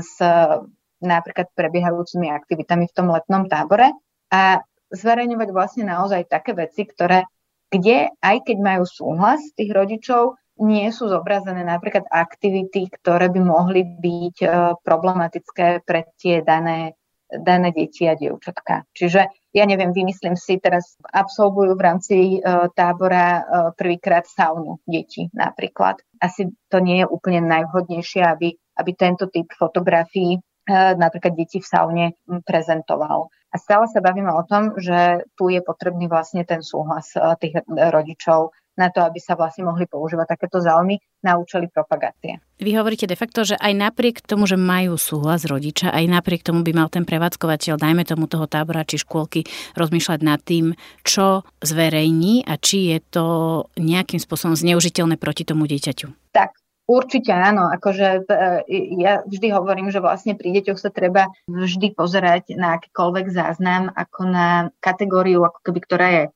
s 0.00 0.16
napríklad 1.00 1.48
prebiehajúcimi 1.56 2.28
aktivitami 2.28 2.88
v 2.88 2.94
tom 2.94 3.08
letnom 3.08 3.48
tábore. 3.48 3.96
A 4.30 4.62
zverejňovať 4.90 5.48
vlastne 5.54 5.84
naozaj 5.86 6.26
také 6.26 6.52
veci, 6.52 6.86
ktoré, 6.86 7.26
kde 7.70 8.10
aj 8.18 8.36
keď 8.46 8.56
majú 8.58 8.84
súhlas 8.86 9.40
tých 9.54 9.70
rodičov, 9.70 10.38
nie 10.60 10.92
sú 10.92 11.08
zobrazené 11.08 11.64
napríklad 11.64 12.04
aktivity, 12.12 12.92
ktoré 13.00 13.32
by 13.32 13.40
mohli 13.40 13.80
byť 13.80 14.36
e, 14.44 14.48
problematické 14.84 15.88
pre 15.88 16.12
tie 16.20 16.44
dané, 16.44 17.00
dané 17.32 17.72
deti 17.72 18.04
a 18.04 18.12
dievčatka. 18.12 18.84
Čiže 18.92 19.32
ja 19.56 19.64
neviem, 19.64 19.96
vymyslím 19.96 20.36
si, 20.36 20.60
teraz 20.60 20.94
absolvujú 21.10 21.74
v 21.74 21.82
rámci 21.82 22.16
uh, 22.38 22.70
tábora 22.70 23.26
uh, 23.26 23.42
prvýkrát 23.74 24.22
saunu 24.22 24.78
deti 24.86 25.26
napríklad. 25.34 25.98
Asi 26.22 26.46
to 26.70 26.78
nie 26.78 27.02
je 27.02 27.10
úplne 27.10 27.42
najvhodnejšie, 27.50 28.22
aby, 28.30 28.54
aby 28.54 28.90
tento 28.94 29.26
typ 29.26 29.50
fotografií 29.50 30.38
napríklad 30.70 31.34
deti 31.34 31.58
v 31.58 31.66
saune 31.66 32.06
prezentoval. 32.46 33.26
A 33.50 33.56
stále 33.58 33.90
sa 33.90 33.98
bavíme 33.98 34.30
o 34.30 34.46
tom, 34.46 34.78
že 34.78 35.26
tu 35.34 35.50
je 35.50 35.58
potrebný 35.58 36.06
vlastne 36.06 36.46
ten 36.46 36.62
súhlas 36.62 37.14
eh, 37.18 37.22
tých 37.42 37.66
rodičov 37.66 38.54
na 38.78 38.88
to, 38.88 39.04
aby 39.04 39.20
sa 39.20 39.36
vlastne 39.36 39.68
mohli 39.68 39.84
používať 39.84 40.24
takéto 40.24 40.62
záujmy 40.62 40.96
na 41.20 41.36
účely 41.36 41.68
propagácie. 41.68 42.40
Vy 42.56 42.76
hovoríte 42.80 43.04
de 43.04 43.18
facto, 43.18 43.44
že 43.44 43.60
aj 43.60 43.72
napriek 43.76 44.24
tomu, 44.24 44.48
že 44.48 44.56
majú 44.56 44.96
súhlas 44.96 45.44
rodiča, 45.44 45.92
aj 45.92 46.04
napriek 46.08 46.40
tomu 46.40 46.64
by 46.64 46.72
mal 46.72 46.88
ten 46.88 47.04
prevádzkovateľ, 47.04 47.76
dajme 47.76 48.08
tomu 48.08 48.24
toho 48.24 48.48
tábora 48.48 48.88
či 48.88 48.96
škôlky, 49.00 49.44
rozmýšľať 49.76 50.20
nad 50.24 50.40
tým, 50.40 50.72
čo 51.04 51.44
zverejní 51.60 52.48
a 52.48 52.56
či 52.56 52.96
je 52.96 52.98
to 53.04 53.26
nejakým 53.76 54.22
spôsobom 54.22 54.56
zneužiteľné 54.56 55.20
proti 55.20 55.44
tomu 55.44 55.68
dieťaťu. 55.68 56.19
Určite 56.90 57.30
áno, 57.30 57.70
akože 57.70 58.26
e, 58.26 58.78
ja 58.98 59.22
vždy 59.22 59.54
hovorím, 59.54 59.94
že 59.94 60.02
vlastne 60.02 60.34
pri 60.34 60.58
deťoch 60.58 60.74
sa 60.74 60.90
treba 60.90 61.30
vždy 61.46 61.94
pozerať 61.94 62.58
na 62.58 62.82
akýkoľvek 62.82 63.30
záznam 63.30 63.94
ako 63.94 64.26
na 64.26 64.48
kategóriu, 64.82 65.46
ako 65.46 65.70
keby, 65.70 65.78
ktorá 65.86 66.06
je 66.10 66.22
e, 66.26 66.30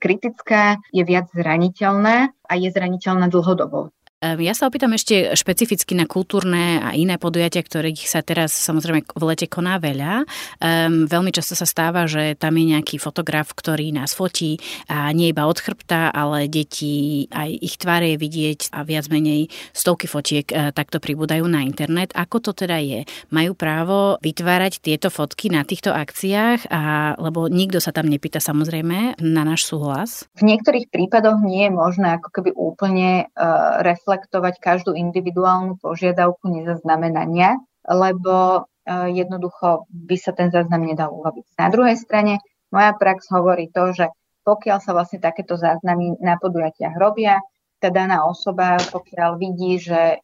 kritická, 0.00 0.80
je 0.96 1.04
viac 1.04 1.28
zraniteľná 1.36 2.32
a 2.32 2.52
je 2.56 2.72
zraniteľná 2.72 3.28
dlhodobo. 3.28 3.92
Ehm, 4.18 4.42
ja 4.42 4.50
sa 4.50 4.66
opýtam 4.66 4.90
ešte 4.98 5.30
špecificky 5.38 5.94
na 5.94 6.02
kultúrne 6.02 6.82
a 6.82 6.90
iné 6.98 7.22
podujatia, 7.22 7.62
ktorých 7.62 8.02
sa 8.10 8.18
teraz 8.18 8.50
samozrejme 8.50 9.06
v 9.06 9.22
lete 9.30 9.46
koná 9.46 9.78
veľa. 9.78 10.26
Um, 10.58 11.06
veľmi 11.06 11.30
často 11.30 11.54
sa 11.54 11.62
stáva, 11.62 12.10
že 12.10 12.34
tam 12.34 12.58
je 12.58 12.74
nejaký 12.74 12.98
fotograf, 12.98 13.54
ktorý 13.54 13.94
nás 13.94 14.18
fotí 14.18 14.58
a 14.90 15.14
nie 15.14 15.30
iba 15.30 15.46
od 15.46 15.62
chrbta, 15.62 16.10
ale 16.10 16.50
deti, 16.50 17.30
aj 17.30 17.62
ich 17.62 17.78
tváre 17.78 18.14
je 18.14 18.18
vidieť 18.18 18.74
a 18.74 18.82
viac 18.82 19.06
menej 19.06 19.54
stovky 19.70 20.10
fotiek 20.10 20.50
uh, 20.50 20.74
takto 20.74 20.98
pribúdajú 20.98 21.46
na 21.46 21.62
internet. 21.62 22.10
Ako 22.18 22.42
to 22.42 22.50
teda 22.50 22.82
je? 22.82 23.06
Majú 23.30 23.54
právo 23.54 24.18
vytvárať 24.18 24.82
tieto 24.82 25.14
fotky 25.14 25.46
na 25.46 25.62
týchto 25.62 25.94
akciách, 25.94 26.66
a, 26.74 27.14
lebo 27.22 27.46
nikto 27.46 27.78
sa 27.78 27.94
tam 27.94 28.10
nepýta 28.10 28.42
samozrejme 28.42 29.22
na 29.22 29.42
náš 29.46 29.70
súhlas? 29.70 30.26
V 30.34 30.42
niektorých 30.42 30.90
prípadoch 30.90 31.38
nie 31.38 31.70
je 31.70 31.70
možné 31.70 32.18
ako 32.18 32.34
keby 32.34 32.50
úplne 32.58 33.30
uh, 33.38 33.78
reflektovať 34.08 34.56
každú 34.56 34.96
individuálnu 34.96 35.76
požiadavku 35.84 36.48
nezaznamenania, 36.48 37.60
lebo 37.84 38.64
e, 38.88 39.12
jednoducho 39.12 39.84
by 39.92 40.16
sa 40.16 40.32
ten 40.32 40.48
záznam 40.48 40.80
nedal 40.80 41.12
urobiť. 41.12 41.60
Na 41.60 41.68
druhej 41.68 42.00
strane 42.00 42.40
moja 42.72 42.96
prax 42.96 43.28
hovorí 43.28 43.68
to, 43.68 43.92
že 43.92 44.08
pokiaľ 44.48 44.80
sa 44.80 44.96
vlastne 44.96 45.20
takéto 45.20 45.60
záznamy 45.60 46.16
na 46.24 46.40
podujatiach 46.40 46.96
robia, 46.96 47.44
tá 47.84 47.92
daná 47.92 48.24
osoba, 48.24 48.80
pokiaľ 48.80 49.36
vidí, 49.36 49.76
že 49.76 50.16
e, 50.16 50.18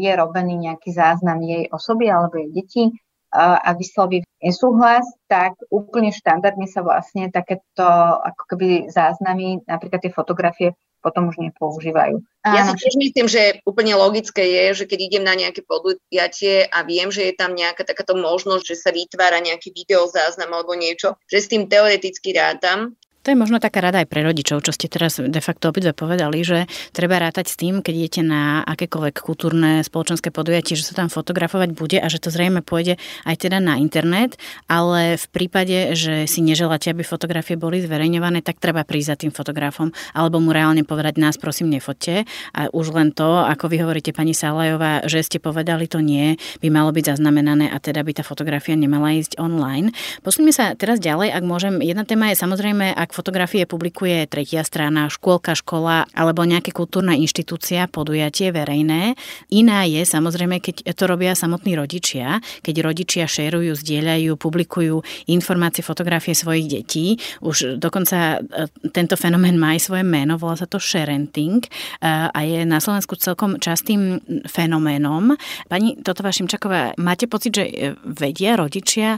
je 0.00 0.12
robený 0.16 0.72
nejaký 0.72 0.96
záznam 0.96 1.44
jej 1.44 1.68
osoby 1.68 2.08
alebo 2.08 2.40
jej 2.40 2.50
deti 2.56 2.84
e, 2.88 2.92
a 3.36 3.70
vysloví 3.76 4.24
nesúhlas, 4.40 5.04
tak 5.28 5.60
úplne 5.68 6.08
štandardne 6.08 6.64
sa 6.64 6.80
vlastne 6.80 7.28
takéto 7.28 7.84
ako 8.24 8.42
keby 8.56 8.88
záznamy, 8.88 9.60
napríklad 9.68 10.00
tie 10.00 10.12
fotografie, 10.12 10.72
potom 11.04 11.30
už 11.30 11.38
nepoužívajú. 11.38 12.18
Ja 12.42 12.66
si 12.66 12.74
tiež 12.82 12.98
myslím, 12.98 13.30
že 13.30 13.62
úplne 13.62 13.94
logické 13.94 14.42
je, 14.42 14.82
že 14.82 14.84
keď 14.90 14.98
idem 15.06 15.24
na 15.26 15.38
nejaké 15.38 15.62
podujatie 15.62 16.66
a 16.66 16.82
viem, 16.82 17.14
že 17.14 17.30
je 17.30 17.34
tam 17.38 17.54
nejaká 17.54 17.86
takáto 17.86 18.18
možnosť, 18.18 18.64
že 18.66 18.76
sa 18.80 18.90
vytvára 18.90 19.38
nejaký 19.38 19.70
videozáznam 19.70 20.50
alebo 20.50 20.74
niečo, 20.74 21.14
že 21.30 21.38
s 21.44 21.50
tým 21.50 21.70
teoreticky 21.70 22.34
rátam, 22.34 22.98
to 23.26 23.34
je 23.34 23.42
možno 23.42 23.58
taká 23.58 23.82
rada 23.82 23.98
aj 23.98 24.06
pre 24.06 24.22
rodičov, 24.22 24.62
čo 24.62 24.70
ste 24.70 24.86
teraz 24.86 25.18
de 25.18 25.42
facto 25.42 25.74
obidve 25.74 25.90
povedali, 25.90 26.46
že 26.46 26.70
treba 26.94 27.18
rátať 27.18 27.50
s 27.50 27.58
tým, 27.58 27.82
keď 27.82 27.94
idete 27.98 28.22
na 28.22 28.62
akékoľvek 28.62 29.18
kultúrne 29.18 29.82
spoločenské 29.82 30.30
podujatie, 30.30 30.78
že 30.78 30.86
sa 30.86 30.94
tam 30.94 31.10
fotografovať 31.10 31.74
bude 31.74 31.98
a 31.98 32.06
že 32.06 32.22
to 32.22 32.30
zrejme 32.30 32.62
pôjde 32.62 33.02
aj 33.26 33.34
teda 33.42 33.58
na 33.58 33.82
internet, 33.82 34.38
ale 34.70 35.18
v 35.18 35.26
prípade, 35.34 35.98
že 35.98 36.30
si 36.30 36.38
neželáte, 36.38 36.94
aby 36.94 37.02
fotografie 37.02 37.58
boli 37.58 37.82
zverejňované, 37.82 38.46
tak 38.46 38.62
treba 38.62 38.86
prísť 38.86 39.10
za 39.10 39.16
tým 39.26 39.34
fotografom 39.34 39.90
alebo 40.14 40.38
mu 40.38 40.54
reálne 40.54 40.86
povedať 40.86 41.18
nás 41.18 41.34
prosím 41.34 41.74
nefotte 41.74 42.22
a 42.54 42.70
už 42.70 42.94
len 42.94 43.10
to, 43.10 43.42
ako 43.42 43.66
vy 43.66 43.82
hovoríte 43.82 44.14
pani 44.14 44.38
Salajová, 44.38 45.02
že 45.10 45.26
ste 45.26 45.42
povedali 45.42 45.90
to 45.90 45.98
nie, 45.98 46.38
by 46.62 46.70
malo 46.70 46.94
byť 46.94 47.18
zaznamenané 47.18 47.74
a 47.74 47.82
teda 47.82 48.06
by 48.06 48.14
tá 48.14 48.22
fotografia 48.22 48.78
nemala 48.78 49.18
ísť 49.18 49.42
online. 49.42 49.90
Posuníme 50.22 50.54
sa 50.54 50.78
teraz 50.78 51.02
ďalej, 51.02 51.34
ak 51.34 51.42
môžem. 51.42 51.82
Jedna 51.82 52.06
téma 52.06 52.30
je 52.30 52.38
samozrejme, 52.38 52.94
ak 52.94 53.15
fotografie 53.16 53.64
publikuje 53.64 54.28
tretia 54.28 54.60
strana, 54.60 55.08
škôlka, 55.08 55.56
škola 55.56 56.04
alebo 56.12 56.44
nejaké 56.44 56.76
kultúrna 56.76 57.16
inštitúcia, 57.16 57.88
podujatie 57.88 58.52
verejné. 58.52 59.16
Iná 59.48 59.88
je 59.88 60.04
samozrejme, 60.04 60.60
keď 60.60 60.92
to 60.92 61.08
robia 61.08 61.32
samotní 61.32 61.72
rodičia, 61.72 62.44
keď 62.60 62.84
rodičia 62.84 63.24
šerujú, 63.24 63.72
zdieľajú, 63.72 64.36
publikujú 64.36 65.00
informácie, 65.32 65.80
fotografie 65.80 66.36
svojich 66.36 66.68
detí. 66.68 67.16
Už 67.40 67.80
dokonca 67.80 68.44
e, 68.44 68.68
tento 68.92 69.16
fenomén 69.16 69.56
má 69.56 69.72
aj 69.72 69.88
svoje 69.88 70.04
meno, 70.04 70.36
volá 70.36 70.60
sa 70.60 70.68
to 70.68 70.76
sharenting 70.76 71.64
e, 71.64 71.70
a 72.04 72.40
je 72.44 72.68
na 72.68 72.82
Slovensku 72.84 73.16
celkom 73.16 73.56
častým 73.56 74.20
fenoménom. 74.44 75.32
Pani 75.72 75.96
Totová 76.04 76.34
Šimčaková, 76.34 76.98
máte 77.00 77.24
pocit, 77.30 77.56
že 77.56 77.64
vedia 78.04 78.58
rodičia 78.58 79.16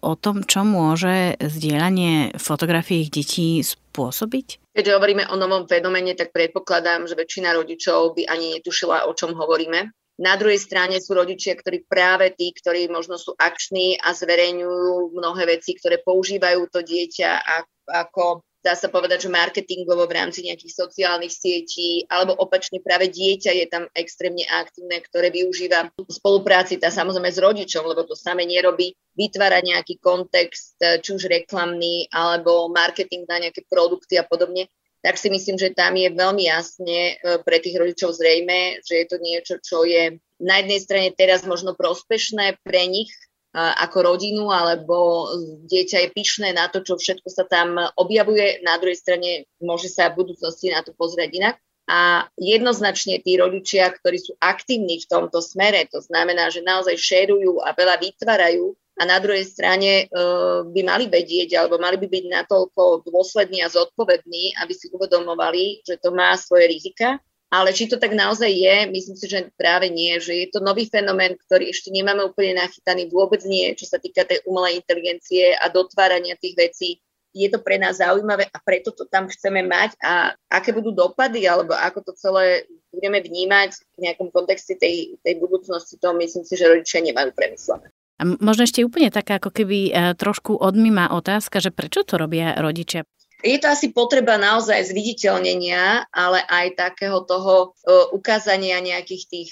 o 0.00 0.12
tom, 0.20 0.44
čo 0.44 0.62
môže 0.62 1.40
zdieľanie 1.40 2.36
fotografií 2.36 3.08
ich 3.08 3.12
detí 3.16 3.64
spôsobiť? 3.64 4.76
Keďže 4.76 4.94
hovoríme 5.00 5.24
o 5.32 5.40
novom 5.40 5.64
fenoméne, 5.64 6.12
tak 6.12 6.36
predpokladám, 6.36 7.08
že 7.08 7.16
väčšina 7.16 7.56
rodičov 7.56 8.12
by 8.12 8.28
ani 8.28 8.60
netušila, 8.60 9.08
o 9.08 9.16
čom 9.16 9.32
hovoríme. 9.32 9.88
Na 10.16 10.32
druhej 10.36 10.56
strane 10.56 10.96
sú 11.00 11.12
rodičia, 11.12 11.56
ktorí 11.56 11.84
práve 11.84 12.32
tí, 12.32 12.48
ktorí 12.52 12.88
možno 12.88 13.20
sú 13.20 13.36
akční 13.36 14.00
a 14.00 14.16
zverejňujú 14.16 15.12
mnohé 15.12 15.60
veci, 15.60 15.76
ktoré 15.76 16.00
používajú 16.00 16.72
to 16.72 16.80
dieťa 16.80 17.40
ako 17.88 18.40
dá 18.66 18.74
sa 18.74 18.90
povedať, 18.90 19.30
že 19.30 19.30
marketingovo 19.30 20.10
v 20.10 20.18
rámci 20.18 20.42
nejakých 20.42 20.74
sociálnych 20.74 21.30
sietí, 21.30 22.02
alebo 22.10 22.34
opačne 22.34 22.82
práve 22.82 23.06
dieťa 23.06 23.54
je 23.54 23.66
tam 23.70 23.86
extrémne 23.94 24.42
aktívne, 24.50 24.98
ktoré 25.06 25.30
využíva 25.30 25.94
spolupráci 26.10 26.82
tá 26.82 26.90
samozrejme 26.90 27.30
s 27.30 27.38
rodičom, 27.38 27.86
lebo 27.86 28.02
to 28.02 28.18
same 28.18 28.42
nerobí, 28.42 28.98
vytvára 29.14 29.62
nejaký 29.62 30.02
kontext, 30.02 30.82
či 30.82 31.08
už 31.14 31.30
reklamný, 31.30 32.10
alebo 32.10 32.66
marketing 32.66 33.22
na 33.30 33.46
nejaké 33.46 33.62
produkty 33.70 34.18
a 34.18 34.26
podobne, 34.26 34.66
tak 35.06 35.22
si 35.22 35.30
myslím, 35.30 35.54
že 35.54 35.70
tam 35.70 35.94
je 35.94 36.10
veľmi 36.10 36.50
jasne 36.50 37.14
e, 37.14 37.38
pre 37.46 37.62
tých 37.62 37.78
rodičov 37.78 38.10
zrejme, 38.10 38.82
že 38.82 38.94
je 38.98 39.06
to 39.06 39.22
niečo, 39.22 39.54
čo 39.62 39.86
je 39.86 40.18
na 40.42 40.58
jednej 40.58 40.82
strane 40.82 41.08
teraz 41.14 41.46
možno 41.46 41.78
prospešné 41.78 42.58
pre 42.66 42.90
nich, 42.90 43.14
ako 43.54 44.12
rodinu, 44.12 44.52
alebo 44.52 45.28
dieťa 45.64 45.98
je 46.04 46.08
pyšné 46.12 46.52
na 46.52 46.68
to, 46.68 46.84
čo 46.84 47.00
všetko 47.00 47.28
sa 47.32 47.48
tam 47.48 47.80
objavuje. 47.96 48.60
Na 48.60 48.76
druhej 48.76 49.00
strane 49.00 49.48
môže 49.62 49.88
sa 49.88 50.12
v 50.12 50.24
budúcnosti 50.24 50.68
na 50.68 50.84
to 50.84 50.92
pozrieť 50.92 51.30
inak. 51.32 51.56
A 51.86 52.26
jednoznačne 52.34 53.22
tí 53.22 53.38
rodičia, 53.38 53.86
ktorí 53.94 54.18
sú 54.18 54.34
aktívni 54.42 54.98
v 54.98 55.06
tomto 55.06 55.38
smere, 55.38 55.86
to 55.86 56.02
znamená, 56.02 56.50
že 56.50 56.66
naozaj 56.66 56.98
šerujú 56.98 57.62
a 57.62 57.70
veľa 57.78 58.02
vytvárajú 58.02 58.74
a 58.96 59.02
na 59.04 59.22
druhej 59.22 59.44
strane 59.44 59.92
e, 60.02 60.04
by 60.66 60.80
mali 60.82 61.06
vedieť 61.06 61.54
alebo 61.54 61.76
mali 61.76 62.00
by 62.00 62.08
byť 62.08 62.24
natoľko 62.32 63.06
dôslední 63.06 63.60
a 63.62 63.70
zodpovední, 63.70 64.56
aby 64.58 64.72
si 64.72 64.90
uvedomovali, 64.90 65.86
že 65.86 66.00
to 66.00 66.10
má 66.10 66.34
svoje 66.34 66.74
rizika 66.74 67.20
ale 67.46 67.70
či 67.70 67.86
to 67.86 67.96
tak 67.96 68.10
naozaj 68.10 68.50
je, 68.50 68.76
myslím 68.90 69.16
si, 69.16 69.26
že 69.30 69.54
práve 69.54 69.86
nie, 69.86 70.18
že 70.18 70.34
je 70.34 70.46
to 70.50 70.58
nový 70.58 70.90
fenomén, 70.90 71.38
ktorý 71.46 71.70
ešte 71.70 71.94
nemáme 71.94 72.26
úplne 72.26 72.58
nachytaný, 72.58 73.06
vôbec 73.06 73.46
nie, 73.46 73.70
čo 73.78 73.86
sa 73.86 74.02
týka 74.02 74.26
tej 74.26 74.42
umelej 74.50 74.82
inteligencie 74.82 75.54
a 75.54 75.70
dotvárania 75.70 76.34
tých 76.38 76.58
vecí. 76.58 76.88
Je 77.36 77.52
to 77.52 77.60
pre 77.60 77.76
nás 77.76 78.00
zaujímavé 78.00 78.48
a 78.48 78.58
preto 78.64 78.96
to 78.96 79.04
tam 79.04 79.28
chceme 79.28 79.60
mať 79.60 79.92
a 80.00 80.32
aké 80.48 80.72
budú 80.72 80.88
dopady 80.90 81.44
alebo 81.44 81.76
ako 81.76 82.08
to 82.08 82.12
celé 82.16 82.64
budeme 82.96 83.20
vnímať 83.20 83.76
v 83.76 83.98
nejakom 84.08 84.32
kontexte 84.32 84.72
tej, 84.80 85.20
tej 85.20 85.34
budúcnosti, 85.36 86.00
to 86.00 86.16
myslím 86.16 86.48
si, 86.48 86.56
že 86.56 86.64
rodičia 86.64 87.04
nemajú 87.04 87.36
premyslené. 87.36 87.92
A 88.16 88.24
možno 88.24 88.64
ešte 88.64 88.80
úplne 88.80 89.12
taká 89.12 89.36
ako 89.36 89.52
keby 89.52 89.92
e, 89.92 90.16
trošku 90.16 90.56
odmýma 90.56 91.12
otázka, 91.12 91.60
že 91.60 91.68
prečo 91.68 92.00
to 92.00 92.16
robia 92.16 92.56
rodičia? 92.56 93.04
Je 93.44 93.60
to 93.60 93.68
asi 93.68 93.92
potreba 93.92 94.40
naozaj 94.40 94.88
zviditeľnenia, 94.88 96.08
ale 96.08 96.40
aj 96.48 96.76
takého 96.76 97.20
toho 97.28 97.76
uh, 97.76 98.08
ukázania 98.16 98.80
nejakých 98.80 99.24
tých 99.28 99.50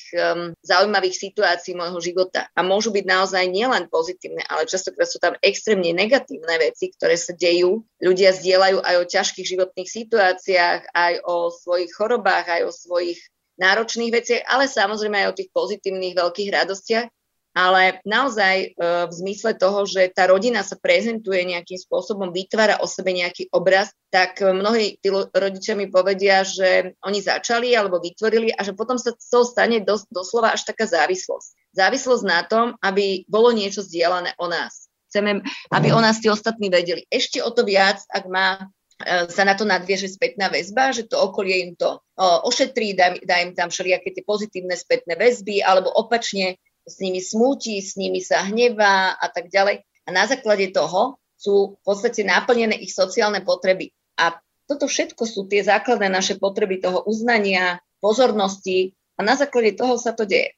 zaujímavých 0.64 1.16
situácií 1.16 1.76
môjho 1.76 2.00
života. 2.00 2.48
A 2.56 2.64
môžu 2.64 2.90
byť 2.90 3.04
naozaj 3.04 3.44
nielen 3.48 3.92
pozitívne, 3.92 4.40
ale 4.48 4.64
častokrát 4.64 5.08
sú 5.08 5.20
tam 5.20 5.36
extrémne 5.44 5.92
negatívne 5.92 6.56
veci, 6.56 6.90
ktoré 6.96 7.14
sa 7.20 7.36
dejú. 7.36 7.84
Ľudia 8.00 8.32
zdieľajú 8.32 8.80
aj 8.80 8.94
o 9.00 9.08
ťažkých 9.08 9.46
životných 9.56 9.90
situáciách, 9.90 10.80
aj 10.96 11.12
o 11.28 11.52
svojich 11.52 11.92
chorobách, 11.92 12.46
aj 12.48 12.62
o 12.68 12.72
svojich 12.72 13.20
náročných 13.60 14.10
veciach, 14.10 14.42
ale 14.50 14.66
samozrejme 14.66 15.14
aj 15.14 15.28
o 15.30 15.36
tých 15.38 15.50
pozitívnych 15.54 16.18
veľkých 16.18 16.50
radostiach 16.50 17.06
ale 17.54 18.02
naozaj 18.02 18.54
e, 18.58 18.68
v 19.06 19.12
zmysle 19.14 19.54
toho, 19.54 19.86
že 19.86 20.10
tá 20.10 20.26
rodina 20.26 20.66
sa 20.66 20.74
prezentuje 20.74 21.38
nejakým 21.46 21.78
spôsobom, 21.78 22.34
vytvára 22.34 22.82
o 22.82 22.86
sebe 22.90 23.14
nejaký 23.14 23.54
obraz, 23.54 23.94
tak 24.10 24.42
mnohí 24.42 24.98
tí 24.98 25.08
rodičia 25.14 25.78
mi 25.78 25.86
povedia, 25.86 26.42
že 26.42 26.98
oni 27.06 27.22
začali 27.22 27.70
alebo 27.78 28.02
vytvorili 28.02 28.50
a 28.50 28.66
že 28.66 28.74
potom 28.74 28.98
sa 28.98 29.14
to 29.14 29.46
stane 29.46 29.86
dos, 29.86 30.02
doslova 30.10 30.50
až 30.50 30.66
taká 30.66 30.90
závislosť. 30.90 31.78
Závislosť 31.78 32.24
na 32.26 32.42
tom, 32.42 32.74
aby 32.82 33.22
bolo 33.30 33.54
niečo 33.54 33.86
zdieľané 33.86 34.34
o 34.42 34.50
nás. 34.50 34.90
Chceme, 35.14 35.46
aby 35.70 35.94
o 35.94 36.02
nás 36.02 36.18
tí 36.18 36.26
ostatní 36.26 36.74
vedeli. 36.74 37.06
Ešte 37.06 37.38
o 37.38 37.54
to 37.54 37.62
viac, 37.62 38.02
ak 38.10 38.26
má 38.26 38.66
e, 38.98 39.30
sa 39.30 39.46
na 39.46 39.54
to 39.54 39.62
nadvieže 39.62 40.10
spätná 40.10 40.50
väzba, 40.50 40.90
že 40.90 41.06
to 41.06 41.22
okolie 41.22 41.70
im 41.70 41.78
to 41.78 42.02
ošetrí, 42.18 42.98
dá, 42.98 43.14
dá 43.22 43.46
im 43.46 43.54
tam 43.54 43.70
všelijaké 43.70 44.10
tie 44.10 44.26
pozitívne 44.26 44.74
spätné 44.74 45.14
väzby, 45.14 45.62
alebo 45.62 45.90
opačne 45.94 46.58
s 46.84 47.00
nimi 47.00 47.20
smúti, 47.20 47.80
s 47.80 47.96
nimi 47.96 48.20
sa 48.20 48.44
hnevá 48.44 49.16
a 49.16 49.26
tak 49.32 49.48
ďalej. 49.48 49.84
A 50.04 50.08
na 50.12 50.28
základe 50.28 50.68
toho 50.70 51.16
sú 51.34 51.76
v 51.76 51.80
podstate 51.84 52.24
naplnené 52.24 52.76
ich 52.80 52.92
sociálne 52.92 53.40
potreby. 53.40 53.92
A 54.20 54.36
toto 54.64 54.88
všetko 54.88 55.24
sú 55.28 55.44
tie 55.48 55.64
základné 55.64 56.08
naše 56.08 56.40
potreby 56.40 56.80
toho 56.80 57.04
uznania, 57.04 57.80
pozornosti 58.00 58.96
a 59.16 59.24
na 59.24 59.36
základe 59.36 59.76
toho 59.76 59.96
sa 60.00 60.16
to 60.16 60.24
deje. 60.28 60.56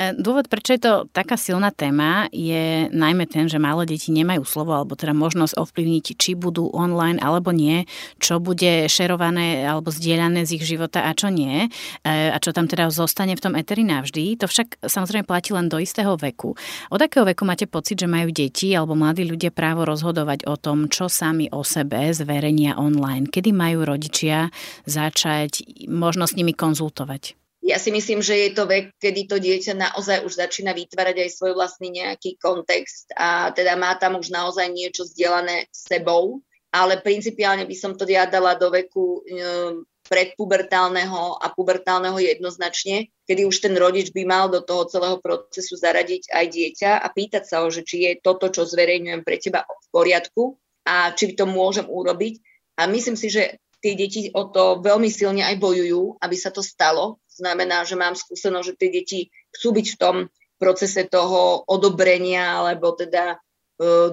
E, 0.00 0.16
dôvod, 0.16 0.48
prečo 0.48 0.72
je 0.72 0.80
to 0.80 0.92
taká 1.12 1.36
silná 1.36 1.68
téma, 1.68 2.32
je 2.32 2.88
najmä 2.88 3.28
ten, 3.28 3.52
že 3.52 3.60
málo 3.60 3.84
detí 3.84 4.08
nemajú 4.08 4.48
slovo 4.48 4.72
alebo 4.72 4.96
teda 4.96 5.12
možnosť 5.12 5.60
ovplyvniť, 5.60 6.04
či 6.16 6.32
budú 6.32 6.72
online 6.72 7.20
alebo 7.20 7.52
nie, 7.52 7.84
čo 8.16 8.40
bude 8.40 8.88
šerované 8.88 9.68
alebo 9.68 9.92
zdieľané 9.92 10.48
z 10.48 10.56
ich 10.56 10.64
života 10.64 11.04
a 11.04 11.12
čo 11.12 11.28
nie 11.28 11.68
e, 12.00 12.32
a 12.32 12.36
čo 12.40 12.56
tam 12.56 12.64
teda 12.64 12.88
zostane 12.88 13.36
v 13.36 13.44
tom 13.44 13.52
eteri 13.60 13.84
navždy. 13.84 14.40
To 14.40 14.48
však 14.48 14.80
samozrejme 14.80 15.28
platí 15.28 15.52
len 15.52 15.68
do 15.68 15.76
istého 15.76 16.16
veku. 16.16 16.56
Od 16.88 17.00
akého 17.00 17.28
veku 17.28 17.44
máte 17.44 17.68
pocit, 17.68 18.00
že 18.00 18.08
majú 18.08 18.32
deti 18.32 18.72
alebo 18.72 18.96
mladí 18.96 19.28
ľudia 19.28 19.52
právo 19.52 19.84
rozhodovať 19.84 20.48
o 20.48 20.56
tom, 20.56 20.88
čo 20.88 21.12
sami 21.12 21.52
o 21.52 21.60
sebe 21.60 22.08
zverejnia 22.16 22.80
online? 22.80 23.28
Kedy 23.28 23.52
majú 23.52 23.84
rodičia 23.84 24.48
začať 24.88 25.84
možno 25.92 26.24
s 26.24 26.32
nimi 26.32 26.56
konzultovať? 26.56 27.39
Ja 27.60 27.76
si 27.76 27.92
myslím, 27.92 28.24
že 28.24 28.48
je 28.48 28.50
to 28.56 28.64
vek, 28.64 28.96
kedy 28.96 29.28
to 29.28 29.36
dieťa 29.36 29.76
naozaj 29.76 30.24
už 30.24 30.32
začína 30.40 30.72
vytvárať 30.72 31.28
aj 31.28 31.30
svoj 31.36 31.52
vlastný 31.52 31.92
nejaký 31.92 32.40
kontext 32.40 33.12
a 33.12 33.52
teda 33.52 33.76
má 33.76 33.92
tam 34.00 34.16
už 34.16 34.32
naozaj 34.32 34.72
niečo 34.72 35.04
zdieľané 35.04 35.68
s 35.68 35.84
sebou, 35.84 36.40
ale 36.72 37.04
principiálne 37.04 37.68
by 37.68 37.76
som 37.76 37.92
to 37.92 38.08
ja 38.08 38.24
dala 38.24 38.56
do 38.56 38.72
veku 38.72 39.20
um, 39.20 39.84
predpubertálneho 40.08 41.36
a 41.36 41.46
pubertálneho 41.52 42.16
jednoznačne, 42.18 43.12
kedy 43.28 43.44
už 43.44 43.62
ten 43.62 43.76
rodič 43.76 44.10
by 44.10 44.24
mal 44.24 44.48
do 44.48 44.64
toho 44.64 44.88
celého 44.88 45.20
procesu 45.20 45.76
zaradiť 45.76 46.32
aj 46.32 46.46
dieťa 46.50 46.90
a 46.96 47.06
pýtať 47.12 47.44
sa 47.46 47.62
ho, 47.62 47.68
že 47.68 47.84
či 47.84 48.08
je 48.08 48.12
toto, 48.18 48.48
čo 48.48 48.64
zverejňujem 48.66 49.22
pre 49.22 49.36
teba 49.36 49.68
v 49.68 49.86
poriadku 49.92 50.56
a 50.88 51.12
či 51.12 51.36
to 51.36 51.44
môžem 51.44 51.86
urobiť. 51.86 52.40
A 52.80 52.88
myslím 52.88 53.14
si, 53.14 53.28
že 53.30 53.60
tie 53.80 53.96
deti 53.96 54.28
o 54.32 54.48
to 54.48 54.84
veľmi 54.84 55.08
silne 55.08 55.42
aj 55.44 55.56
bojujú, 55.56 56.20
aby 56.20 56.36
sa 56.36 56.52
to 56.52 56.60
stalo, 56.60 57.18
znamená, 57.40 57.88
že 57.88 57.96
mám 57.96 58.12
skúsenosť, 58.12 58.66
že 58.68 58.78
tie 58.78 58.90
deti 58.92 59.20
chcú 59.56 59.72
byť 59.72 59.86
v 59.96 59.98
tom 59.98 60.16
procese 60.60 61.08
toho 61.08 61.64
odobrenia 61.64 62.60
alebo 62.60 62.92
teda 62.92 63.34
e, 63.34 63.36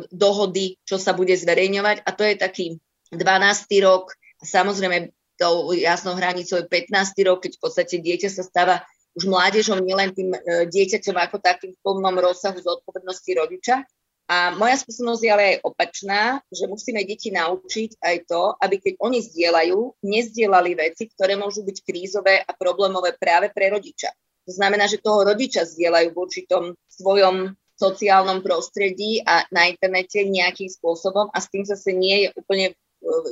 dohody, 0.08 0.80
čo 0.88 0.95
sa 0.95 1.12
bude 1.12 1.36
zverejňovať. 1.36 2.08
A 2.08 2.10
to 2.15 2.23
je 2.23 2.36
taký 2.39 2.65
12. 3.12 3.84
rok. 3.84 4.15
Samozrejme, 4.39 5.12
tou 5.36 5.75
jasnou 5.75 6.15
hranicou 6.15 6.63
je 6.63 6.71
15. 6.71 7.27
rok, 7.27 7.43
keď 7.43 7.60
v 7.60 7.62
podstate 7.62 7.95
dieťa 7.99 8.32
sa 8.32 8.47
stáva 8.47 8.88
už 9.19 9.27
mládežom, 9.27 9.84
nielen 9.84 10.15
tým 10.15 10.32
e, 10.32 10.39
dieťaťom 10.71 11.15
ako 11.19 11.38
takým 11.43 11.75
v 11.75 11.82
plnom 11.84 12.15
rozsahu 12.15 12.58
zodpovednosti 12.63 13.32
rodiča, 13.36 13.84
a 14.27 14.51
moja 14.59 14.75
skúsenosť 14.75 15.21
je 15.23 15.31
ale 15.31 15.43
aj 15.55 15.57
opačná, 15.63 16.43
že 16.51 16.67
musíme 16.67 16.99
deti 17.07 17.31
naučiť 17.31 18.03
aj 18.03 18.15
to, 18.27 18.59
aby 18.59 18.75
keď 18.83 18.93
oni 18.99 19.23
zdieľajú, 19.23 19.79
nezdielali 20.03 20.75
veci, 20.75 21.07
ktoré 21.07 21.39
môžu 21.39 21.63
byť 21.63 21.77
krízové 21.87 22.43
a 22.43 22.51
problémové 22.51 23.15
práve 23.15 23.47
pre 23.55 23.71
rodiča. 23.71 24.11
To 24.47 24.51
znamená, 24.51 24.91
že 24.91 24.99
toho 24.99 25.23
rodiča 25.23 25.63
zdieľajú 25.63 26.11
v 26.11 26.19
určitom 26.19 26.63
svojom 26.91 27.55
sociálnom 27.77 28.43
prostredí 28.43 29.23
a 29.23 29.47
na 29.53 29.71
internete 29.71 30.27
nejakým 30.27 30.67
spôsobom 30.67 31.31
a 31.31 31.37
s 31.39 31.47
tým 31.47 31.63
zase 31.63 31.95
nie 31.95 32.27
je 32.27 32.29
úplne 32.35 32.75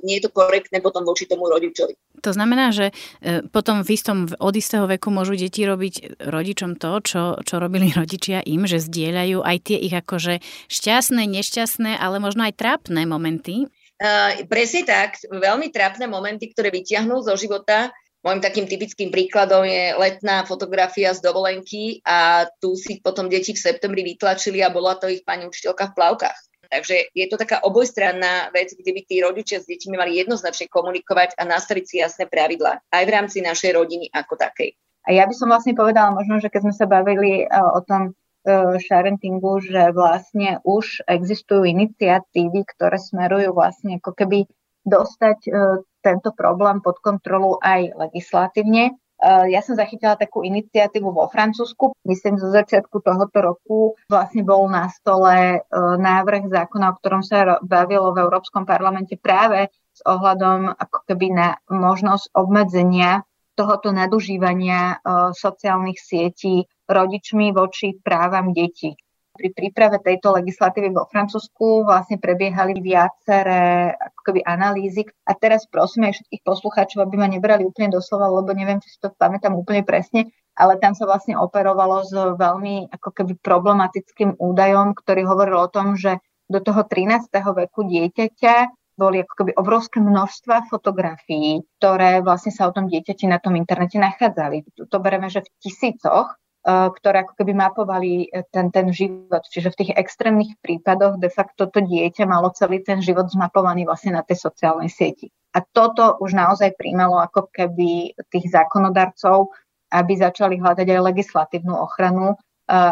nie 0.01 0.19
je 0.19 0.27
to 0.27 0.31
korektné 0.31 0.79
potom 0.79 1.03
voči 1.03 1.27
tomu 1.27 1.47
rodičovi. 1.49 1.95
To 2.23 2.31
znamená, 2.33 2.73
že 2.73 2.95
e, 3.21 3.43
potom 3.45 3.85
v 3.85 3.89
istom, 3.93 4.25
od 4.39 4.55
istého 4.55 4.89
veku 4.89 5.13
môžu 5.13 5.37
deti 5.37 5.61
robiť 5.61 6.21
rodičom 6.23 6.79
to, 6.79 6.91
čo, 7.03 7.23
čo 7.43 7.55
robili 7.61 7.91
rodičia 7.99 8.41
im, 8.45 8.65
že 8.65 8.81
zdieľajú 8.81 9.43
aj 9.43 9.57
tie 9.61 9.77
ich 9.77 9.93
akože 9.93 10.41
šťastné, 10.71 11.21
nešťastné, 11.27 11.99
ale 11.99 12.17
možno 12.17 12.47
aj 12.47 12.57
trápne 12.57 13.05
momenty. 13.05 13.69
Uh, 13.95 14.43
presne 14.51 14.83
tak, 14.83 15.23
veľmi 15.31 15.71
trápne 15.71 16.11
momenty, 16.11 16.51
ktoré 16.51 16.67
vyťahnú 16.67 17.23
zo 17.23 17.31
života. 17.39 17.95
Môjim 18.25 18.41
takým 18.41 18.65
typickým 18.65 19.13
príkladom 19.13 19.63
je 19.69 19.93
letná 20.01 20.43
fotografia 20.49 21.13
z 21.13 21.21
dovolenky 21.21 22.01
a 22.01 22.49
tu 22.57 22.73
si 22.73 22.97
potom 22.97 23.29
deti 23.29 23.53
v 23.53 23.61
septembri 23.61 24.01
vytlačili 24.01 24.65
a 24.65 24.73
bola 24.73 24.97
to 24.97 25.05
ich 25.05 25.21
pani 25.21 25.45
učiteľka 25.45 25.93
v 25.93 25.95
plavkách. 25.95 26.39
Takže 26.75 27.15
je 27.15 27.25
to 27.31 27.39
taká 27.39 27.63
obojstranná 27.63 28.51
vec, 28.51 28.75
kde 28.75 28.91
by 28.91 29.01
tí 29.07 29.23
rodičia 29.23 29.63
s 29.63 29.69
deťmi 29.71 29.95
mali 29.95 30.19
jednoznačne 30.19 30.67
komunikovať 30.67 31.39
a 31.39 31.47
nastaviť 31.47 31.85
si 31.87 31.95
jasné 32.03 32.27
pravidlá 32.27 32.83
aj 32.91 33.03
v 33.07 33.13
rámci 33.15 33.39
našej 33.39 33.71
rodiny 33.79 34.11
ako 34.11 34.35
takej. 34.35 34.75
A 35.07 35.15
ja 35.15 35.23
by 35.23 35.31
som 35.37 35.47
vlastne 35.47 35.71
povedala 35.71 36.11
možno, 36.11 36.43
že 36.43 36.51
keď 36.51 36.67
sme 36.67 36.75
sa 36.75 36.85
bavili 36.89 37.47
uh, 37.47 37.77
o 37.77 37.81
tom 37.85 38.11
uh, 38.11 38.75
sharentingu, 38.75 39.63
že 39.63 39.95
vlastne 39.95 40.59
už 40.67 41.07
existujú 41.07 41.63
iniciatívy, 41.63 42.67
ktoré 42.75 42.99
smerujú 42.99 43.55
vlastne 43.55 44.03
ako 44.03 44.11
keby 44.11 44.49
dostať 44.83 45.39
uh, 45.47 45.79
tento 46.03 46.35
problém 46.35 46.83
pod 46.83 46.99
kontrolu 46.99 47.55
aj 47.63 47.95
legislatívne. 47.95 48.97
Ja 49.25 49.65
som 49.65 49.73
zachytila 49.73 50.13
takú 50.13 50.45
iniciatívu 50.45 51.09
vo 51.09 51.25
Francúzsku. 51.25 51.97
Myslím, 52.05 52.37
zo 52.37 52.53
začiatku 52.53 53.01
tohoto 53.01 53.37
roku 53.41 53.79
vlastne 54.05 54.45
bol 54.45 54.69
na 54.69 54.85
stole 54.93 55.65
návrh 55.97 56.45
zákona, 56.53 56.93
o 56.93 56.97
ktorom 57.01 57.25
sa 57.25 57.57
bavilo 57.65 58.13
v 58.13 58.21
Európskom 58.21 58.69
parlamente 58.69 59.17
práve 59.17 59.73
s 59.89 60.05
ohľadom 60.05 60.77
ako 60.77 60.99
keby 61.09 61.27
na 61.33 61.47
možnosť 61.73 62.37
obmedzenia 62.37 63.25
tohoto 63.57 63.89
nadužívania 63.89 65.01
sociálnych 65.33 65.97
sietí 65.97 66.69
rodičmi 66.85 67.49
voči 67.55 67.97
právam 67.97 68.53
detí. 68.53 68.93
Pri 69.35 69.51
príprave 69.51 69.99
tejto 69.99 70.31
legislatívy 70.31 70.95
vo 70.95 71.03
Francúzsku 71.11 71.83
vlastne 71.83 72.15
prebiehali 72.15 72.79
viaceré 72.79 73.91
ako 73.91 74.19
keby 74.31 74.39
analýzy. 74.47 75.03
A 75.27 75.35
teraz 75.35 75.67
prosím 75.67 76.07
aj 76.07 76.23
všetkých 76.23 76.43
poslucháčov, 76.47 77.03
aby 77.03 77.15
ma 77.19 77.27
nebrali 77.27 77.67
úplne 77.67 77.91
doslova, 77.91 78.31
lebo 78.31 78.55
neviem, 78.55 78.79
či 78.79 78.95
si 78.95 78.97
to 79.03 79.11
pamätám 79.11 79.51
úplne 79.51 79.83
presne, 79.83 80.31
ale 80.55 80.79
tam 80.79 80.95
sa 80.95 81.03
vlastne 81.03 81.35
operovalo 81.35 82.07
s 82.07 82.15
veľmi 82.15 82.95
ako 82.95 83.09
keby 83.11 83.35
problematickým 83.43 84.39
údajom, 84.39 84.95
ktorý 84.95 85.27
hovoril 85.27 85.67
o 85.67 85.71
tom, 85.71 85.99
že 85.99 86.23
do 86.47 86.63
toho 86.63 86.87
13. 86.87 87.27
veku 87.35 87.83
dieťaťa 87.91 88.55
boli 88.95 89.19
ako 89.19 89.33
keby 89.35 89.51
obrovské 89.59 89.99
množstva 89.99 90.71
fotografií, 90.71 91.59
ktoré 91.77 92.23
vlastne 92.23 92.55
sa 92.55 92.71
o 92.71 92.71
tom 92.71 92.87
dieťati 92.87 93.27
na 93.27 93.43
tom 93.43 93.59
internete 93.59 93.99
nachádzali. 93.99 94.63
To 94.87 94.97
bereme, 95.03 95.27
že 95.27 95.43
v 95.43 95.51
tisícoch, 95.59 96.31
ktoré 96.65 97.21
ako 97.21 97.37
keby 97.37 97.53
mapovali 97.53 98.25
e, 98.25 98.41
ten, 98.49 98.73
ten 98.73 98.89
život. 98.89 99.45
Čiže 99.45 99.69
v 99.69 99.79
tých 99.85 99.91
extrémnych 99.93 100.57
prípadoch 100.65 101.21
de 101.21 101.29
facto 101.29 101.69
to 101.69 101.77
dieťa 101.77 102.25
malo 102.25 102.49
celý 102.57 102.81
ten 102.81 103.05
život 103.05 103.29
zmapovaný 103.29 103.85
vlastne 103.85 104.17
na 104.17 104.25
tej 104.25 104.41
sociálnej 104.41 104.89
sieti. 104.89 105.29
A 105.53 105.61
toto 105.61 106.17
už 106.17 106.33
naozaj 106.33 106.73
príjmalo 106.73 107.21
ako 107.21 107.53
keby 107.53 108.17
tých 108.33 108.49
zákonodarcov, 108.49 109.53
aby 109.93 110.13
začali 110.17 110.57
hľadať 110.57 110.89
aj 110.89 111.05
legislatívnu 111.05 111.77
ochranu, 111.77 112.33
e, 112.33 112.35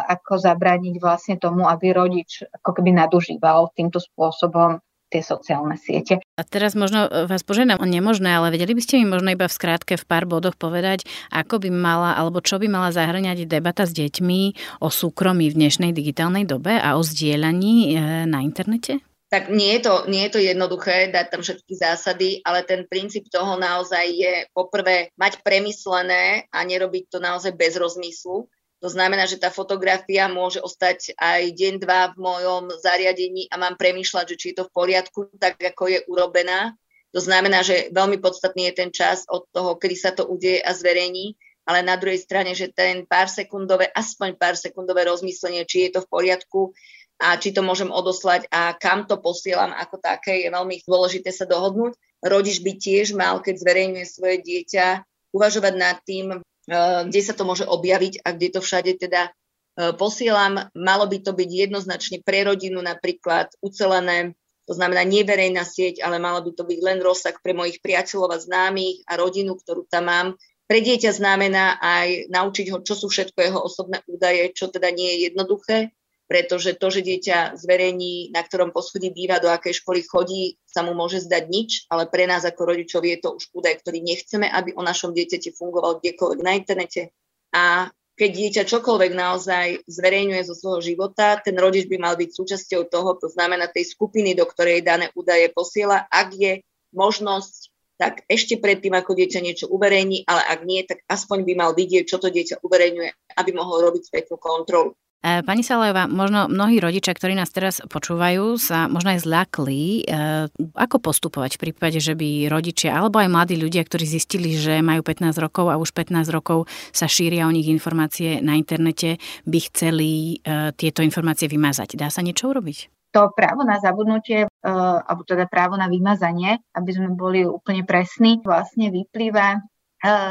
ako 0.05 0.37
zabrániť 0.37 1.01
vlastne 1.01 1.41
tomu, 1.41 1.65
aby 1.65 1.97
rodič 1.97 2.45
ako 2.61 2.77
keby 2.77 2.93
nadužíval 2.93 3.73
týmto 3.73 3.97
spôsobom 3.97 4.77
tie 5.13 5.21
sociálne 5.21 5.77
siete. 5.77 6.17
A 6.33 6.41
teraz 6.41 6.73
možno 6.73 7.05
e, 7.05 7.29
vás 7.29 7.45
požiadam 7.45 7.77
o 7.77 7.85
nemožné, 7.85 8.33
ale 8.33 8.49
vedeli 8.49 8.73
by 8.73 8.81
ste 8.81 8.97
mi 8.97 9.05
možno 9.05 9.29
iba 9.29 9.45
v 9.45 9.53
skrátke 9.53 9.93
v 9.93 10.05
pár 10.09 10.25
bodoch 10.25 10.57
povedať, 10.57 11.05
ako 11.29 11.61
by 11.61 11.69
mala 11.69 12.17
alebo 12.17 12.41
čo 12.41 12.57
by 12.57 12.65
mala 12.65 12.89
zahrňať 12.89 13.45
debata 13.45 13.85
s 13.85 13.93
deťmi 13.93 14.41
o 14.81 14.89
súkromí 14.89 15.53
v 15.53 15.57
dnešnej 15.61 15.93
digitálnej 15.93 16.49
dobe 16.49 16.73
a 16.73 16.97
o 16.97 17.05
zdieľaní 17.05 17.93
e, 17.93 18.25
na 18.25 18.41
internete? 18.41 19.05
tak 19.33 19.49
nie 19.49 19.81
je, 19.81 19.89
to, 19.89 20.05
nie 20.13 20.29
je 20.29 20.37
to 20.37 20.39
jednoduché 20.45 21.09
dať 21.09 21.25
tam 21.33 21.41
všetky 21.41 21.73
zásady, 21.73 22.29
ale 22.45 22.61
ten 22.69 22.85
princíp 22.85 23.33
toho 23.33 23.57
naozaj 23.57 24.05
je 24.13 24.45
poprvé 24.53 25.09
mať 25.17 25.41
premyslené 25.41 26.45
a 26.53 26.61
nerobiť 26.61 27.09
to 27.09 27.17
naozaj 27.17 27.49
bez 27.57 27.73
rozmyslu. 27.73 28.45
To 28.83 28.91
znamená, 28.91 29.23
že 29.23 29.39
tá 29.39 29.47
fotografia 29.47 30.27
môže 30.27 30.59
ostať 30.59 31.15
aj 31.15 31.55
deň, 31.55 31.73
dva 31.79 32.11
v 32.11 32.19
mojom 32.19 32.67
zariadení 32.83 33.47
a 33.47 33.55
mám 33.55 33.79
premýšľať, 33.79 34.35
že 34.35 34.35
či 34.35 34.45
je 34.51 34.59
to 34.59 34.67
v 34.67 34.75
poriadku, 34.75 35.31
tak 35.39 35.55
ako 35.55 35.87
je 35.87 35.99
urobená. 36.11 36.75
To 37.15 37.23
znamená, 37.23 37.63
že 37.63 37.87
veľmi 37.95 38.19
podstatný 38.19 38.67
je 38.67 38.83
ten 38.83 38.91
čas 38.91 39.23
od 39.31 39.47
toho, 39.55 39.79
kedy 39.79 39.95
sa 39.95 40.11
to 40.11 40.27
udeje 40.27 40.59
a 40.59 40.75
zverejní, 40.75 41.39
ale 41.63 41.79
na 41.79 41.95
druhej 41.95 42.19
strane, 42.19 42.51
že 42.51 42.75
ten 42.75 43.07
pár 43.07 43.31
sekundové, 43.31 43.87
aspoň 43.87 44.35
pár 44.35 44.59
sekundové 44.59 45.07
rozmyslenie, 45.07 45.63
či 45.63 45.87
je 45.87 45.95
to 45.95 45.99
v 46.03 46.11
poriadku 46.11 46.75
a 47.23 47.39
či 47.39 47.55
to 47.55 47.63
môžem 47.63 47.87
odoslať 47.87 48.51
a 48.51 48.75
kam 48.75 49.07
to 49.07 49.15
posielam 49.15 49.71
ako 49.71 49.95
také, 50.03 50.43
je 50.43 50.51
veľmi 50.51 50.83
dôležité 50.83 51.31
sa 51.31 51.47
dohodnúť. 51.47 51.95
Rodič 52.19 52.59
by 52.59 52.75
tiež 52.75 53.15
mal, 53.15 53.39
keď 53.39 53.63
zverejňuje 53.63 54.05
svoje 54.11 54.43
dieťa, 54.43 55.07
uvažovať 55.31 55.73
nad 55.79 55.97
tým, 56.03 56.43
kde 56.67 57.21
sa 57.23 57.33
to 57.35 57.43
môže 57.43 57.67
objaviť 57.67 58.23
a 58.23 58.31
kde 58.31 58.47
to 58.55 58.59
všade 58.63 58.95
teda 58.99 59.29
eh, 59.29 59.91
posielam. 59.95 60.71
Malo 60.75 61.05
by 61.07 61.17
to 61.19 61.31
byť 61.35 61.49
jednoznačne 61.49 62.23
pre 62.23 62.47
rodinu 62.47 62.79
napríklad 62.79 63.51
ucelené, 63.59 64.37
to 64.63 64.73
znamená 64.73 65.03
neverejná 65.03 65.67
sieť, 65.67 65.99
ale 65.99 66.23
malo 66.23 66.39
by 66.39 66.51
to 66.55 66.63
byť 66.63 66.79
len 66.79 67.03
rozsah 67.03 67.35
pre 67.43 67.51
mojich 67.51 67.83
priateľov 67.83 68.31
a 68.31 68.39
známych 68.39 69.03
a 69.11 69.19
rodinu, 69.19 69.59
ktorú 69.59 69.83
tam 69.91 70.07
mám. 70.07 70.27
Pre 70.63 70.79
dieťa 70.79 71.11
znamená 71.11 71.75
aj 71.83 72.31
naučiť 72.31 72.71
ho, 72.71 72.79
čo 72.79 72.95
sú 72.95 73.11
všetko 73.11 73.35
jeho 73.43 73.59
osobné 73.59 73.99
údaje, 74.07 74.55
čo 74.55 74.71
teda 74.71 74.87
nie 74.95 75.11
je 75.11 75.17
jednoduché, 75.27 75.91
pretože 76.33 76.73
to, 76.81 76.89
že 76.89 77.05
dieťa 77.05 77.61
zverejní, 77.61 78.33
na 78.33 78.41
ktorom 78.41 78.73
poschodí 78.73 79.13
býva, 79.13 79.37
do 79.37 79.53
akej 79.53 79.85
školy 79.85 80.01
chodí, 80.01 80.57
sa 80.65 80.81
mu 80.81 80.97
môže 80.97 81.21
zdať 81.21 81.43
nič, 81.45 81.85
ale 81.93 82.09
pre 82.09 82.25
nás 82.25 82.41
ako 82.41 82.73
rodičov 82.73 83.05
je 83.05 83.21
to 83.21 83.37
už 83.37 83.53
údaj, 83.53 83.77
ktorý 83.85 84.01
nechceme, 84.01 84.49
aby 84.49 84.73
o 84.73 84.81
našom 84.81 85.13
dieťati 85.13 85.53
fungoval 85.53 86.01
kdekoľvek 86.01 86.39
na 86.41 86.57
internete. 86.57 87.13
A 87.53 87.93
keď 88.17 88.29
dieťa 88.33 88.63
čokoľvek 88.65 89.13
naozaj 89.13 89.85
zverejňuje 89.85 90.41
zo 90.41 90.57
svojho 90.57 90.81
života, 90.81 91.37
ten 91.37 91.53
rodič 91.53 91.85
by 91.85 92.01
mal 92.01 92.17
byť 92.17 92.33
súčasťou 92.33 92.89
toho, 92.89 93.13
to 93.21 93.29
znamená 93.29 93.69
tej 93.69 93.93
skupiny, 93.93 94.33
do 94.33 94.49
ktorej 94.49 94.81
dané 94.81 95.13
údaje 95.13 95.53
posiela. 95.53 96.09
Ak 96.09 96.33
je 96.33 96.65
možnosť, 96.97 97.69
tak 98.01 98.25
ešte 98.25 98.57
predtým, 98.57 98.97
ako 98.97 99.13
dieťa 99.13 99.37
niečo 99.37 99.69
uverejní, 99.69 100.25
ale 100.25 100.41
ak 100.49 100.59
nie, 100.65 100.81
tak 100.81 101.05
aspoň 101.05 101.45
by 101.45 101.53
mal 101.53 101.71
vidieť, 101.77 102.09
čo 102.09 102.17
to 102.17 102.33
dieťa 102.33 102.65
uverejňuje, 102.65 103.37
aby 103.37 103.51
mohol 103.53 103.85
robiť 103.85 104.09
spätnú 104.09 104.41
kontrolu. 104.41 104.97
E, 105.23 105.39
pani 105.47 105.63
Salajová, 105.63 106.03
možno 106.11 106.51
mnohí 106.51 106.83
rodičia, 106.83 107.15
ktorí 107.15 107.31
nás 107.31 107.47
teraz 107.47 107.79
počúvajú, 107.87 108.59
sa 108.59 108.91
možno 108.91 109.15
aj 109.15 109.23
zľakli. 109.23 110.03
E, 110.03 110.51
ako 110.75 110.99
postupovať 110.99 111.55
v 111.55 111.71
prípade, 111.71 112.03
že 112.03 112.11
by 112.11 112.51
rodičia 112.51 112.91
alebo 112.91 113.23
aj 113.23 113.31
mladí 113.31 113.55
ľudia, 113.55 113.87
ktorí 113.87 114.03
zistili, 114.03 114.59
že 114.59 114.83
majú 114.83 114.99
15 114.99 115.31
rokov 115.39 115.71
a 115.71 115.79
už 115.79 115.95
15 115.95 116.27
rokov 116.27 116.67
sa 116.91 117.07
šíria 117.07 117.47
o 117.47 117.55
nich 117.55 117.71
informácie 117.71 118.43
na 118.43 118.59
internete, 118.59 119.15
by 119.47 119.59
chceli 119.71 120.43
e, 120.43 120.75
tieto 120.75 120.99
informácie 120.99 121.47
vymazať. 121.47 121.95
Dá 121.95 122.11
sa 122.11 122.19
niečo 122.19 122.51
urobiť? 122.51 122.91
To 123.15 123.31
právo 123.31 123.61
na 123.61 123.77
zabudnutie, 123.77 124.49
alebo 124.65 125.21
teda 125.21 125.45
právo 125.45 125.77
na 125.77 125.85
vymazanie, 125.85 126.57
aby 126.73 126.91
sme 126.97 127.13
boli 127.13 127.45
úplne 127.45 127.85
presní, 127.85 128.41
vlastne 128.41 128.89
vyplýva 128.89 129.61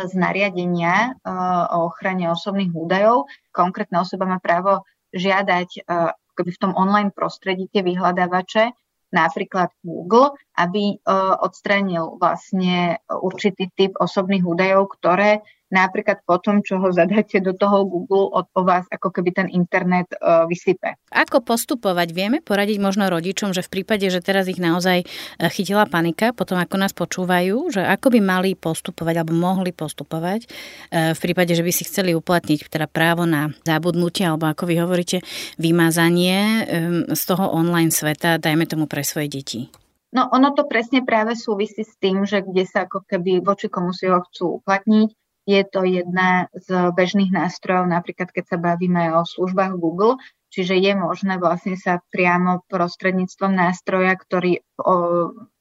z 0.05 0.13
nariadenia 0.13 1.17
o 1.73 1.89
ochrane 1.89 2.29
osobných 2.29 2.77
údajov. 2.77 3.25
Konkrétna 3.57 4.05
osoba 4.05 4.29
má 4.29 4.37
právo 4.37 4.85
žiadať 5.17 5.89
v 6.37 6.57
tom 6.61 6.77
online 6.77 7.09
prostredí 7.09 7.73
tie 7.73 7.81
vyhľadávače, 7.81 8.77
napríklad 9.13 9.73
Google, 9.81 10.37
aby 10.57 11.01
odstranil 11.41 12.21
vlastne 12.21 13.01
určitý 13.09 13.73
typ 13.73 13.97
osobných 13.97 14.45
údajov, 14.45 14.93
ktoré 15.01 15.41
napríklad 15.73 16.21
po 16.29 16.37
tom, 16.37 16.61
čo 16.61 16.77
ho 16.77 16.93
zadáte 16.93 17.41
do 17.41 17.57
toho 17.57 17.89
Google, 17.89 18.29
od, 18.29 18.47
o 18.53 18.63
vás 18.63 18.85
ako 18.93 19.09
keby 19.09 19.33
ten 19.33 19.49
internet 19.49 20.13
uh, 20.21 20.45
vysype. 20.45 21.01
Ako 21.09 21.41
postupovať? 21.41 22.13
Vieme 22.13 22.39
poradiť 22.45 22.79
možno 22.79 23.09
rodičom, 23.09 23.57
že 23.57 23.65
v 23.65 23.81
prípade, 23.81 24.05
že 24.13 24.21
teraz 24.21 24.45
ich 24.47 24.61
naozaj 24.61 25.03
e, 25.03 25.07
chytila 25.49 25.89
panika, 25.89 26.37
potom 26.37 26.61
ako 26.61 26.77
nás 26.77 26.93
počúvajú, 26.93 27.73
že 27.73 27.81
ako 27.81 28.13
by 28.13 28.21
mali 28.21 28.51
postupovať 28.53 29.15
alebo 29.25 29.33
mohli 29.33 29.73
postupovať 29.73 30.45
uh, 30.47 31.17
v 31.17 31.19
prípade, 31.19 31.57
že 31.57 31.65
by 31.65 31.73
si 31.73 31.89
chceli 31.89 32.13
uplatniť 32.13 32.69
teda 32.69 32.87
právo 32.87 33.25
na 33.25 33.49
zabudnutie 33.65 34.29
alebo 34.29 34.53
ako 34.53 34.69
vy 34.69 34.75
hovoríte, 34.85 35.25
vymazanie 35.57 36.69
um, 36.69 37.09
z 37.09 37.23
toho 37.25 37.49
online 37.49 37.89
sveta, 37.89 38.37
dajme 38.37 38.69
tomu 38.69 38.85
pre 38.85 39.01
svoje 39.01 39.33
deti. 39.33 39.61
No 40.13 40.29
ono 40.29 40.53
to 40.53 40.69
presne 40.69 41.01
práve 41.09 41.33
súvisí 41.33 41.89
s 41.89 41.97
tým, 41.97 42.29
že 42.29 42.45
kde 42.45 42.69
sa 42.69 42.85
ako 42.85 43.09
keby 43.09 43.41
voči 43.41 43.73
komu 43.73 43.97
si 43.97 44.13
ho 44.13 44.21
chcú 44.21 44.61
uplatniť 44.61 45.09
je 45.43 45.63
to 45.67 45.83
jedna 45.83 46.47
z 46.55 46.95
bežných 46.95 47.35
nástrojov, 47.35 47.91
napríklad 47.91 48.31
keď 48.31 48.45
sa 48.47 48.59
bavíme 48.59 49.11
o 49.19 49.27
službách 49.27 49.75
Google, 49.75 50.23
čiže 50.55 50.79
je 50.79 50.93
možné 50.95 51.43
vlastne 51.43 51.75
sa 51.75 51.99
priamo 52.15 52.63
prostredníctvom 52.71 53.51
nástroja, 53.51 54.15
ktorý 54.15 54.63
o, 54.79 54.95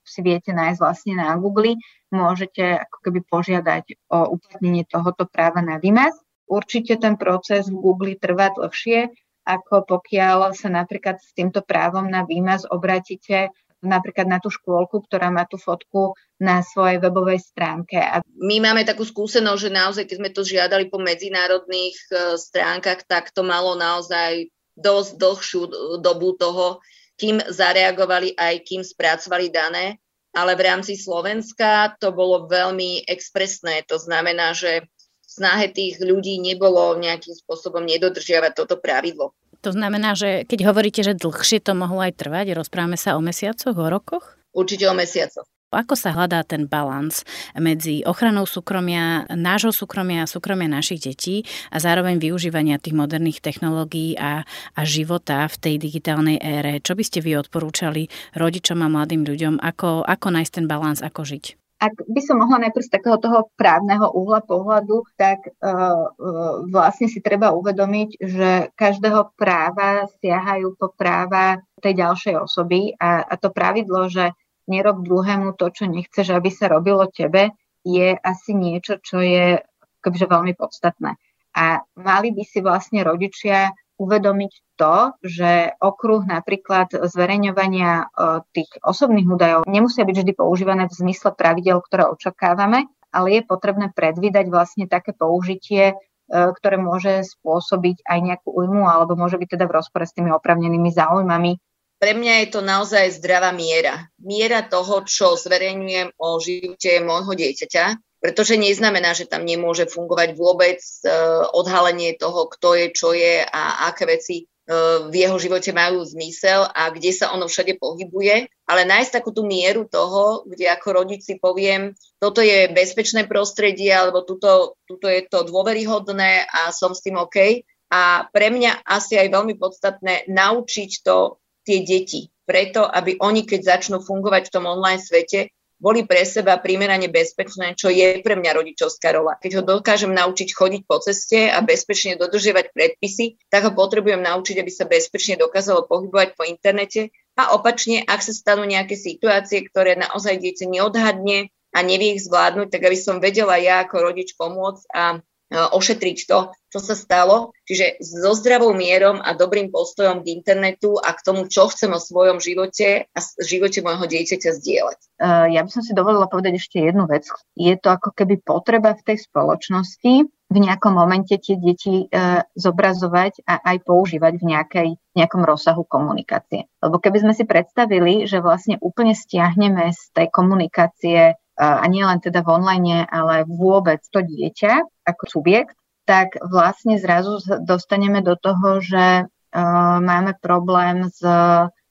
si 0.06 0.20
viete 0.22 0.54
nájsť 0.54 0.80
vlastne 0.80 1.14
na 1.18 1.34
Google, 1.38 1.82
môžete 2.14 2.78
ako 2.78 2.98
keby 3.10 3.20
požiadať 3.26 3.86
o 4.14 4.38
uplatnenie 4.38 4.86
tohoto 4.86 5.26
práva 5.26 5.66
na 5.66 5.82
výmaz. 5.82 6.14
Určite 6.46 7.00
ten 7.00 7.16
proces 7.16 7.72
v 7.72 7.80
Google 7.80 8.20
trvá 8.20 8.52
dlhšie, 8.52 9.10
ako 9.48 9.88
pokiaľ 9.88 10.54
sa 10.54 10.70
napríklad 10.70 11.18
s 11.18 11.34
týmto 11.34 11.66
právom 11.66 12.06
na 12.06 12.28
výmaz 12.28 12.68
obratíte 12.70 13.50
napríklad 13.82 14.30
na 14.30 14.38
tú 14.38 14.54
škôlku, 14.54 15.02
ktorá 15.10 15.34
má 15.34 15.50
tú 15.50 15.58
fotku 15.58 16.14
na 16.38 16.62
svojej 16.62 17.02
webovej 17.02 17.42
stránke. 17.42 17.98
My 18.38 18.62
máme 18.62 18.86
takú 18.86 19.06
skúsenosť, 19.06 19.62
že 19.62 19.72
naozaj, 19.74 20.04
keď 20.06 20.18
sme 20.18 20.30
to 20.34 20.42
žiadali 20.46 20.90
po 20.90 21.02
medzinárodných 21.02 21.98
e, 22.10 22.38
stránkach, 22.38 23.06
tak 23.10 23.34
to 23.34 23.42
malo 23.42 23.74
naozaj 23.74 24.50
dosť 24.78 25.12
dlhšiu 25.18 25.62
dobu 26.00 26.38
toho, 26.38 26.80
kým 27.20 27.42
zareagovali 27.42 28.34
aj 28.34 28.66
kým 28.66 28.82
spracovali 28.82 29.54
dané. 29.54 30.02
Ale 30.32 30.56
v 30.56 30.64
rámci 30.64 30.96
Slovenska 30.96 31.92
to 32.00 32.16
bolo 32.16 32.48
veľmi 32.48 33.04
expresné. 33.04 33.84
To 33.92 34.00
znamená, 34.00 34.56
že 34.56 34.88
snahe 35.28 35.68
tých 35.72 36.00
ľudí 36.00 36.40
nebolo 36.40 36.96
nejakým 36.96 37.36
spôsobom 37.36 37.84
nedodržiavať 37.84 38.52
toto 38.56 38.80
pravidlo. 38.80 39.36
To 39.62 39.70
znamená, 39.70 40.18
že 40.18 40.44
keď 40.50 40.74
hovoríte, 40.74 41.02
že 41.06 41.14
dlhšie 41.14 41.62
to 41.62 41.78
mohlo 41.78 42.02
aj 42.02 42.18
trvať, 42.18 42.58
rozprávame 42.58 42.98
sa 42.98 43.14
o 43.14 43.22
mesiacoch, 43.22 43.78
o 43.78 43.88
rokoch? 43.88 44.42
Určite 44.52 44.90
o 44.90 44.98
mesiacoch. 44.98 45.46
Ako 45.72 45.96
sa 45.96 46.12
hľadá 46.12 46.44
ten 46.44 46.68
balans 46.68 47.24
medzi 47.56 48.04
ochranou 48.04 48.44
súkromia, 48.44 49.24
nášho 49.32 49.72
súkromia 49.72 50.28
a 50.28 50.28
súkromia 50.28 50.68
našich 50.68 51.00
detí 51.00 51.48
a 51.72 51.80
zároveň 51.80 52.20
využívania 52.20 52.76
tých 52.76 52.92
moderných 52.92 53.40
technológií 53.40 54.20
a, 54.20 54.44
a 54.76 54.82
života 54.84 55.48
v 55.48 55.56
tej 55.56 55.76
digitálnej 55.80 56.44
ére? 56.44 56.84
Čo 56.84 57.00
by 57.00 57.04
ste 57.08 57.24
vy 57.24 57.40
odporúčali 57.40 58.12
rodičom 58.36 58.84
a 58.84 58.92
mladým 58.92 59.24
ľuďom? 59.24 59.64
Ako, 59.64 60.04
ako 60.04 60.28
nájsť 60.36 60.52
ten 60.60 60.68
balans, 60.68 61.00
ako 61.00 61.24
žiť? 61.24 61.61
Ak 61.82 61.98
by 62.06 62.22
som 62.22 62.38
mohla 62.38 62.70
najprv 62.70 62.86
z 62.86 62.94
takého 62.94 63.18
toho 63.18 63.50
právneho 63.58 64.06
uhla 64.14 64.46
pohľadu, 64.46 65.02
tak 65.18 65.50
uh, 65.50 66.14
uh, 66.14 66.62
vlastne 66.70 67.10
si 67.10 67.26
treba 67.26 67.50
uvedomiť, 67.58 68.10
že 68.22 68.50
každého 68.78 69.34
práva 69.34 70.06
siahajú 70.22 70.78
po 70.78 70.94
práva 70.94 71.58
tej 71.82 71.98
ďalšej 72.06 72.36
osoby 72.38 72.94
a, 73.02 73.26
a 73.26 73.34
to 73.34 73.50
pravidlo, 73.50 74.06
že 74.14 74.30
nerob 74.70 75.02
druhému 75.02 75.58
to, 75.58 75.74
čo 75.74 75.90
nechceš, 75.90 76.38
aby 76.38 76.54
sa 76.54 76.70
robilo 76.70 77.10
tebe, 77.10 77.50
je 77.82 78.14
asi 78.14 78.54
niečo, 78.54 79.02
čo 79.02 79.18
je 79.18 79.58
akože 80.06 80.26
veľmi 80.30 80.54
podstatné. 80.54 81.18
A 81.58 81.82
mali 81.98 82.30
by 82.30 82.44
si 82.46 82.62
vlastne 82.62 83.02
rodičia 83.02 83.74
uvedomiť 84.02 84.54
to, 84.82 85.14
že 85.22 85.78
okruh 85.78 86.26
napríklad 86.26 86.90
zverejňovania 86.90 87.92
e, 87.94 88.06
tých 88.50 88.82
osobných 88.82 89.30
údajov 89.30 89.70
nemusia 89.70 90.02
byť 90.02 90.18
vždy 90.18 90.34
používané 90.34 90.90
v 90.90 90.98
zmysle 90.98 91.38
pravidel, 91.38 91.78
ktoré 91.86 92.10
očakávame, 92.10 92.90
ale 93.14 93.28
je 93.38 93.42
potrebné 93.46 93.94
predvídať 93.94 94.50
vlastne 94.50 94.90
také 94.90 95.14
použitie, 95.14 95.94
e, 95.94 95.96
ktoré 96.34 96.82
môže 96.82 97.30
spôsobiť 97.30 98.02
aj 98.10 98.20
nejakú 98.26 98.50
újmu 98.50 98.90
alebo 98.90 99.14
môže 99.14 99.38
byť 99.38 99.62
teda 99.62 99.70
v 99.70 99.76
rozpore 99.78 100.10
s 100.10 100.18
tými 100.18 100.34
opravnenými 100.34 100.90
záujmami. 100.90 101.62
Pre 102.02 102.18
mňa 102.18 102.34
je 102.42 102.48
to 102.50 102.66
naozaj 102.66 103.14
zdravá 103.22 103.54
miera. 103.54 104.10
Miera 104.18 104.66
toho, 104.66 105.06
čo 105.06 105.38
zverejňujem 105.38 106.18
o 106.18 106.42
živote 106.42 106.98
môjho 107.06 107.38
dieťaťa, 107.38 107.86
pretože 108.22 108.54
neznamená, 108.54 109.18
že 109.18 109.26
tam 109.26 109.42
nemôže 109.42 109.90
fungovať 109.90 110.38
vôbec 110.38 110.78
uh, 110.78 111.50
odhalenie 111.58 112.14
toho, 112.14 112.46
kto 112.54 112.78
je, 112.78 112.86
čo 112.94 113.10
je 113.18 113.42
a 113.42 113.90
aké 113.90 114.06
veci 114.06 114.46
uh, 114.46 115.10
v 115.10 115.26
jeho 115.26 115.42
živote 115.42 115.74
majú 115.74 116.06
zmysel 116.06 116.70
a 116.70 116.94
kde 116.94 117.10
sa 117.18 117.34
ono 117.34 117.50
všade 117.50 117.82
pohybuje, 117.82 118.46
ale 118.70 118.82
nájsť 118.86 119.12
takú 119.18 119.34
tú 119.34 119.42
mieru 119.42 119.90
toho, 119.90 120.46
kde 120.46 120.70
ako 120.70 120.88
rodič 121.02 121.26
si 121.26 121.42
poviem, 121.42 121.98
toto 122.22 122.46
je 122.46 122.70
bezpečné 122.70 123.26
prostredie, 123.26 123.90
alebo 123.90 124.22
tuto, 124.22 124.78
tuto 124.86 125.10
je 125.10 125.26
to 125.26 125.42
dôveryhodné 125.42 126.46
a 126.46 126.70
som 126.70 126.94
s 126.94 127.02
tým 127.02 127.18
OK. 127.18 127.66
A 127.92 128.30
pre 128.32 128.54
mňa 128.54 128.88
asi 128.88 129.20
aj 129.20 129.34
veľmi 129.34 129.60
podstatné 129.60 130.30
naučiť 130.32 130.92
to 131.04 131.42
tie 131.66 131.84
deti, 131.84 132.32
preto 132.46 132.86
aby 132.86 133.20
oni, 133.20 133.44
keď 133.44 133.76
začnú 133.76 134.00
fungovať 134.00 134.48
v 134.48 134.54
tom 134.54 134.66
online 134.70 135.02
svete, 135.02 135.52
boli 135.82 136.06
pre 136.06 136.22
seba 136.22 136.62
primerane 136.62 137.10
bezpečné, 137.10 137.74
čo 137.74 137.90
je 137.90 138.22
pre 138.22 138.38
mňa 138.38 138.52
rodičovská 138.54 139.18
rola. 139.18 139.42
Keď 139.42 139.52
ho 139.58 139.64
dokážem 139.66 140.14
naučiť 140.14 140.54
chodiť 140.54 140.82
po 140.86 141.02
ceste 141.02 141.50
a 141.50 141.58
bezpečne 141.66 142.22
dodržiavať 142.22 142.70
predpisy, 142.70 143.42
tak 143.50 143.66
ho 143.66 143.74
potrebujem 143.74 144.22
naučiť, 144.22 144.62
aby 144.62 144.70
sa 144.70 144.86
bezpečne 144.86 145.42
dokázalo 145.42 145.90
pohybovať 145.90 146.38
po 146.38 146.46
internete. 146.46 147.10
A 147.34 147.58
opačne, 147.58 148.06
ak 148.06 148.22
sa 148.22 148.32
stanú 148.38 148.70
nejaké 148.70 148.94
situácie, 148.94 149.66
ktoré 149.66 149.98
naozaj 149.98 150.38
dieťa 150.38 150.70
neodhadne 150.70 151.50
a 151.74 151.80
nevie 151.82 152.14
ich 152.14 152.30
zvládnuť, 152.30 152.70
tak 152.70 152.86
aby 152.86 152.98
som 153.00 153.18
vedela 153.18 153.58
ja 153.58 153.82
ako 153.82 154.14
rodič 154.14 154.38
pomôcť 154.38 154.84
a 154.94 155.24
ošetriť 155.52 156.18
to, 156.32 156.40
čo 156.72 156.80
sa 156.80 156.96
stalo. 156.96 157.52
Čiže 157.68 158.00
so 158.00 158.32
zdravou 158.32 158.72
mierom 158.72 159.20
a 159.20 159.36
dobrým 159.36 159.68
postojom 159.70 160.24
k 160.24 160.32
internetu 160.32 160.96
a 160.96 161.12
k 161.12 161.24
tomu, 161.24 161.52
čo 161.52 161.68
chcem 161.68 161.92
o 161.92 162.00
svojom 162.00 162.40
živote 162.40 163.12
a 163.12 163.20
živote 163.44 163.84
môjho 163.84 164.08
dieťaťa 164.08 164.50
zdieľať. 164.56 165.00
E, 165.00 165.08
ja 165.52 165.62
by 165.62 165.70
som 165.70 165.84
si 165.84 165.92
dovolila 165.92 166.32
povedať 166.32 166.56
ešte 166.58 166.80
jednu 166.80 167.04
vec. 167.06 167.28
Je 167.60 167.76
to 167.76 167.92
ako 167.92 168.16
keby 168.16 168.40
potreba 168.40 168.96
v 168.96 169.04
tej 169.04 169.18
spoločnosti 169.28 170.32
v 170.52 170.58
nejakom 170.60 170.92
momente 170.92 171.32
tie 171.40 171.56
deti 171.56 172.08
e, 172.12 172.44
zobrazovať 172.60 173.48
a 173.48 173.64
aj 173.72 173.88
používať 173.88 174.34
v 174.36 174.44
nejakej, 174.52 174.90
nejakom 175.16 175.48
rozsahu 175.48 175.88
komunikácie. 175.88 176.68
Lebo 176.84 177.00
keby 177.00 177.24
sme 177.24 177.34
si 177.36 177.48
predstavili, 177.48 178.28
že 178.28 178.44
vlastne 178.44 178.76
úplne 178.84 179.16
stiahneme 179.16 179.96
z 179.96 180.02
tej 180.12 180.28
komunikácie 180.28 181.40
a 181.62 181.86
nie 181.86 182.02
len 182.02 182.18
teda 182.18 182.42
v 182.42 182.58
online, 182.58 183.06
ale 183.06 183.46
vôbec 183.46 184.02
to 184.10 184.26
dieťa 184.26 185.06
ako 185.06 185.24
subjekt, 185.30 185.78
tak 186.10 186.34
vlastne 186.42 186.98
zrazu 186.98 187.38
dostaneme 187.62 188.26
do 188.26 188.34
toho, 188.34 188.82
že 188.82 189.30
uh, 189.30 189.98
máme 190.02 190.34
problém 190.42 191.06
s, 191.06 191.22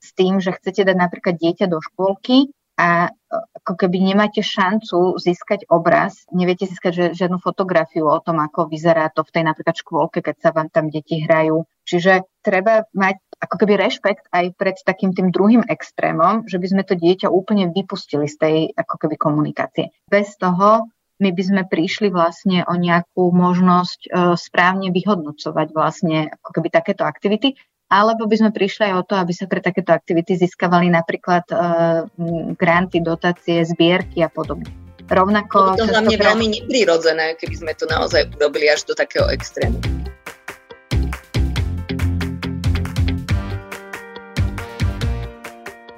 s 0.02 0.08
tým, 0.18 0.42
že 0.42 0.58
chcete 0.58 0.82
dať 0.82 0.96
napríklad 0.98 1.38
dieťa 1.38 1.70
do 1.70 1.78
škôlky 1.78 2.50
a 2.80 3.12
ako 3.60 3.76
keby 3.76 4.00
nemáte 4.00 4.40
šancu 4.40 5.20
získať 5.20 5.68
obraz, 5.68 6.24
neviete 6.32 6.64
získať 6.64 7.12
žiadnu 7.12 7.36
fotografiu 7.44 8.08
o 8.08 8.18
tom, 8.24 8.40
ako 8.40 8.72
vyzerá 8.72 9.12
to 9.12 9.20
v 9.20 9.36
tej 9.36 9.44
napríklad 9.44 9.76
škôlke, 9.76 10.24
keď 10.24 10.36
sa 10.40 10.50
vám 10.56 10.72
tam 10.72 10.88
deti 10.88 11.20
hrajú. 11.20 11.68
Čiže 11.84 12.24
treba 12.40 12.88
mať 12.96 13.20
ako 13.36 13.54
keby 13.60 13.76
rešpekt 13.76 14.32
aj 14.32 14.56
pred 14.56 14.80
takým 14.80 15.12
tým 15.12 15.28
druhým 15.28 15.68
extrémom, 15.68 16.48
že 16.48 16.56
by 16.56 16.66
sme 16.72 16.82
to 16.88 16.96
dieťa 16.96 17.28
úplne 17.28 17.68
vypustili 17.68 18.24
z 18.24 18.36
tej 18.40 18.56
ako 18.72 18.96
keby 19.06 19.20
komunikácie. 19.20 19.92
Bez 20.08 20.40
toho 20.40 20.88
my 21.20 21.30
by 21.36 21.42
sme 21.44 21.62
prišli 21.68 22.08
vlastne 22.08 22.64
o 22.64 22.74
nejakú 22.80 23.28
možnosť 23.28 24.00
uh, 24.08 24.34
správne 24.40 24.88
vyhodnocovať 24.88 25.68
vlastne 25.76 26.32
ako 26.32 26.50
keby 26.56 26.68
takéto 26.72 27.04
aktivity 27.04 27.60
alebo 27.90 28.30
by 28.30 28.36
sme 28.38 28.50
prišli 28.54 28.88
aj 28.88 28.94
o 28.94 29.02
to, 29.02 29.14
aby 29.18 29.34
sa 29.34 29.50
pre 29.50 29.58
takéto 29.58 29.90
aktivity 29.90 30.38
získavali 30.38 30.86
napríklad 30.88 31.44
uh, 31.50 32.06
granty, 32.54 33.02
dotácie, 33.02 33.66
zbierky 33.66 34.22
a 34.22 34.30
podobne. 34.30 34.70
Rovnako... 35.10 35.74
To 35.74 35.90
hlavne 35.90 36.14
veľmi 36.14 36.46
neprirodzené, 36.54 37.34
keby 37.34 37.54
sme 37.58 37.72
to 37.74 37.90
naozaj 37.90 38.30
urobili 38.38 38.70
až 38.70 38.86
do 38.86 38.94
takého 38.94 39.26
extrému. 39.26 39.99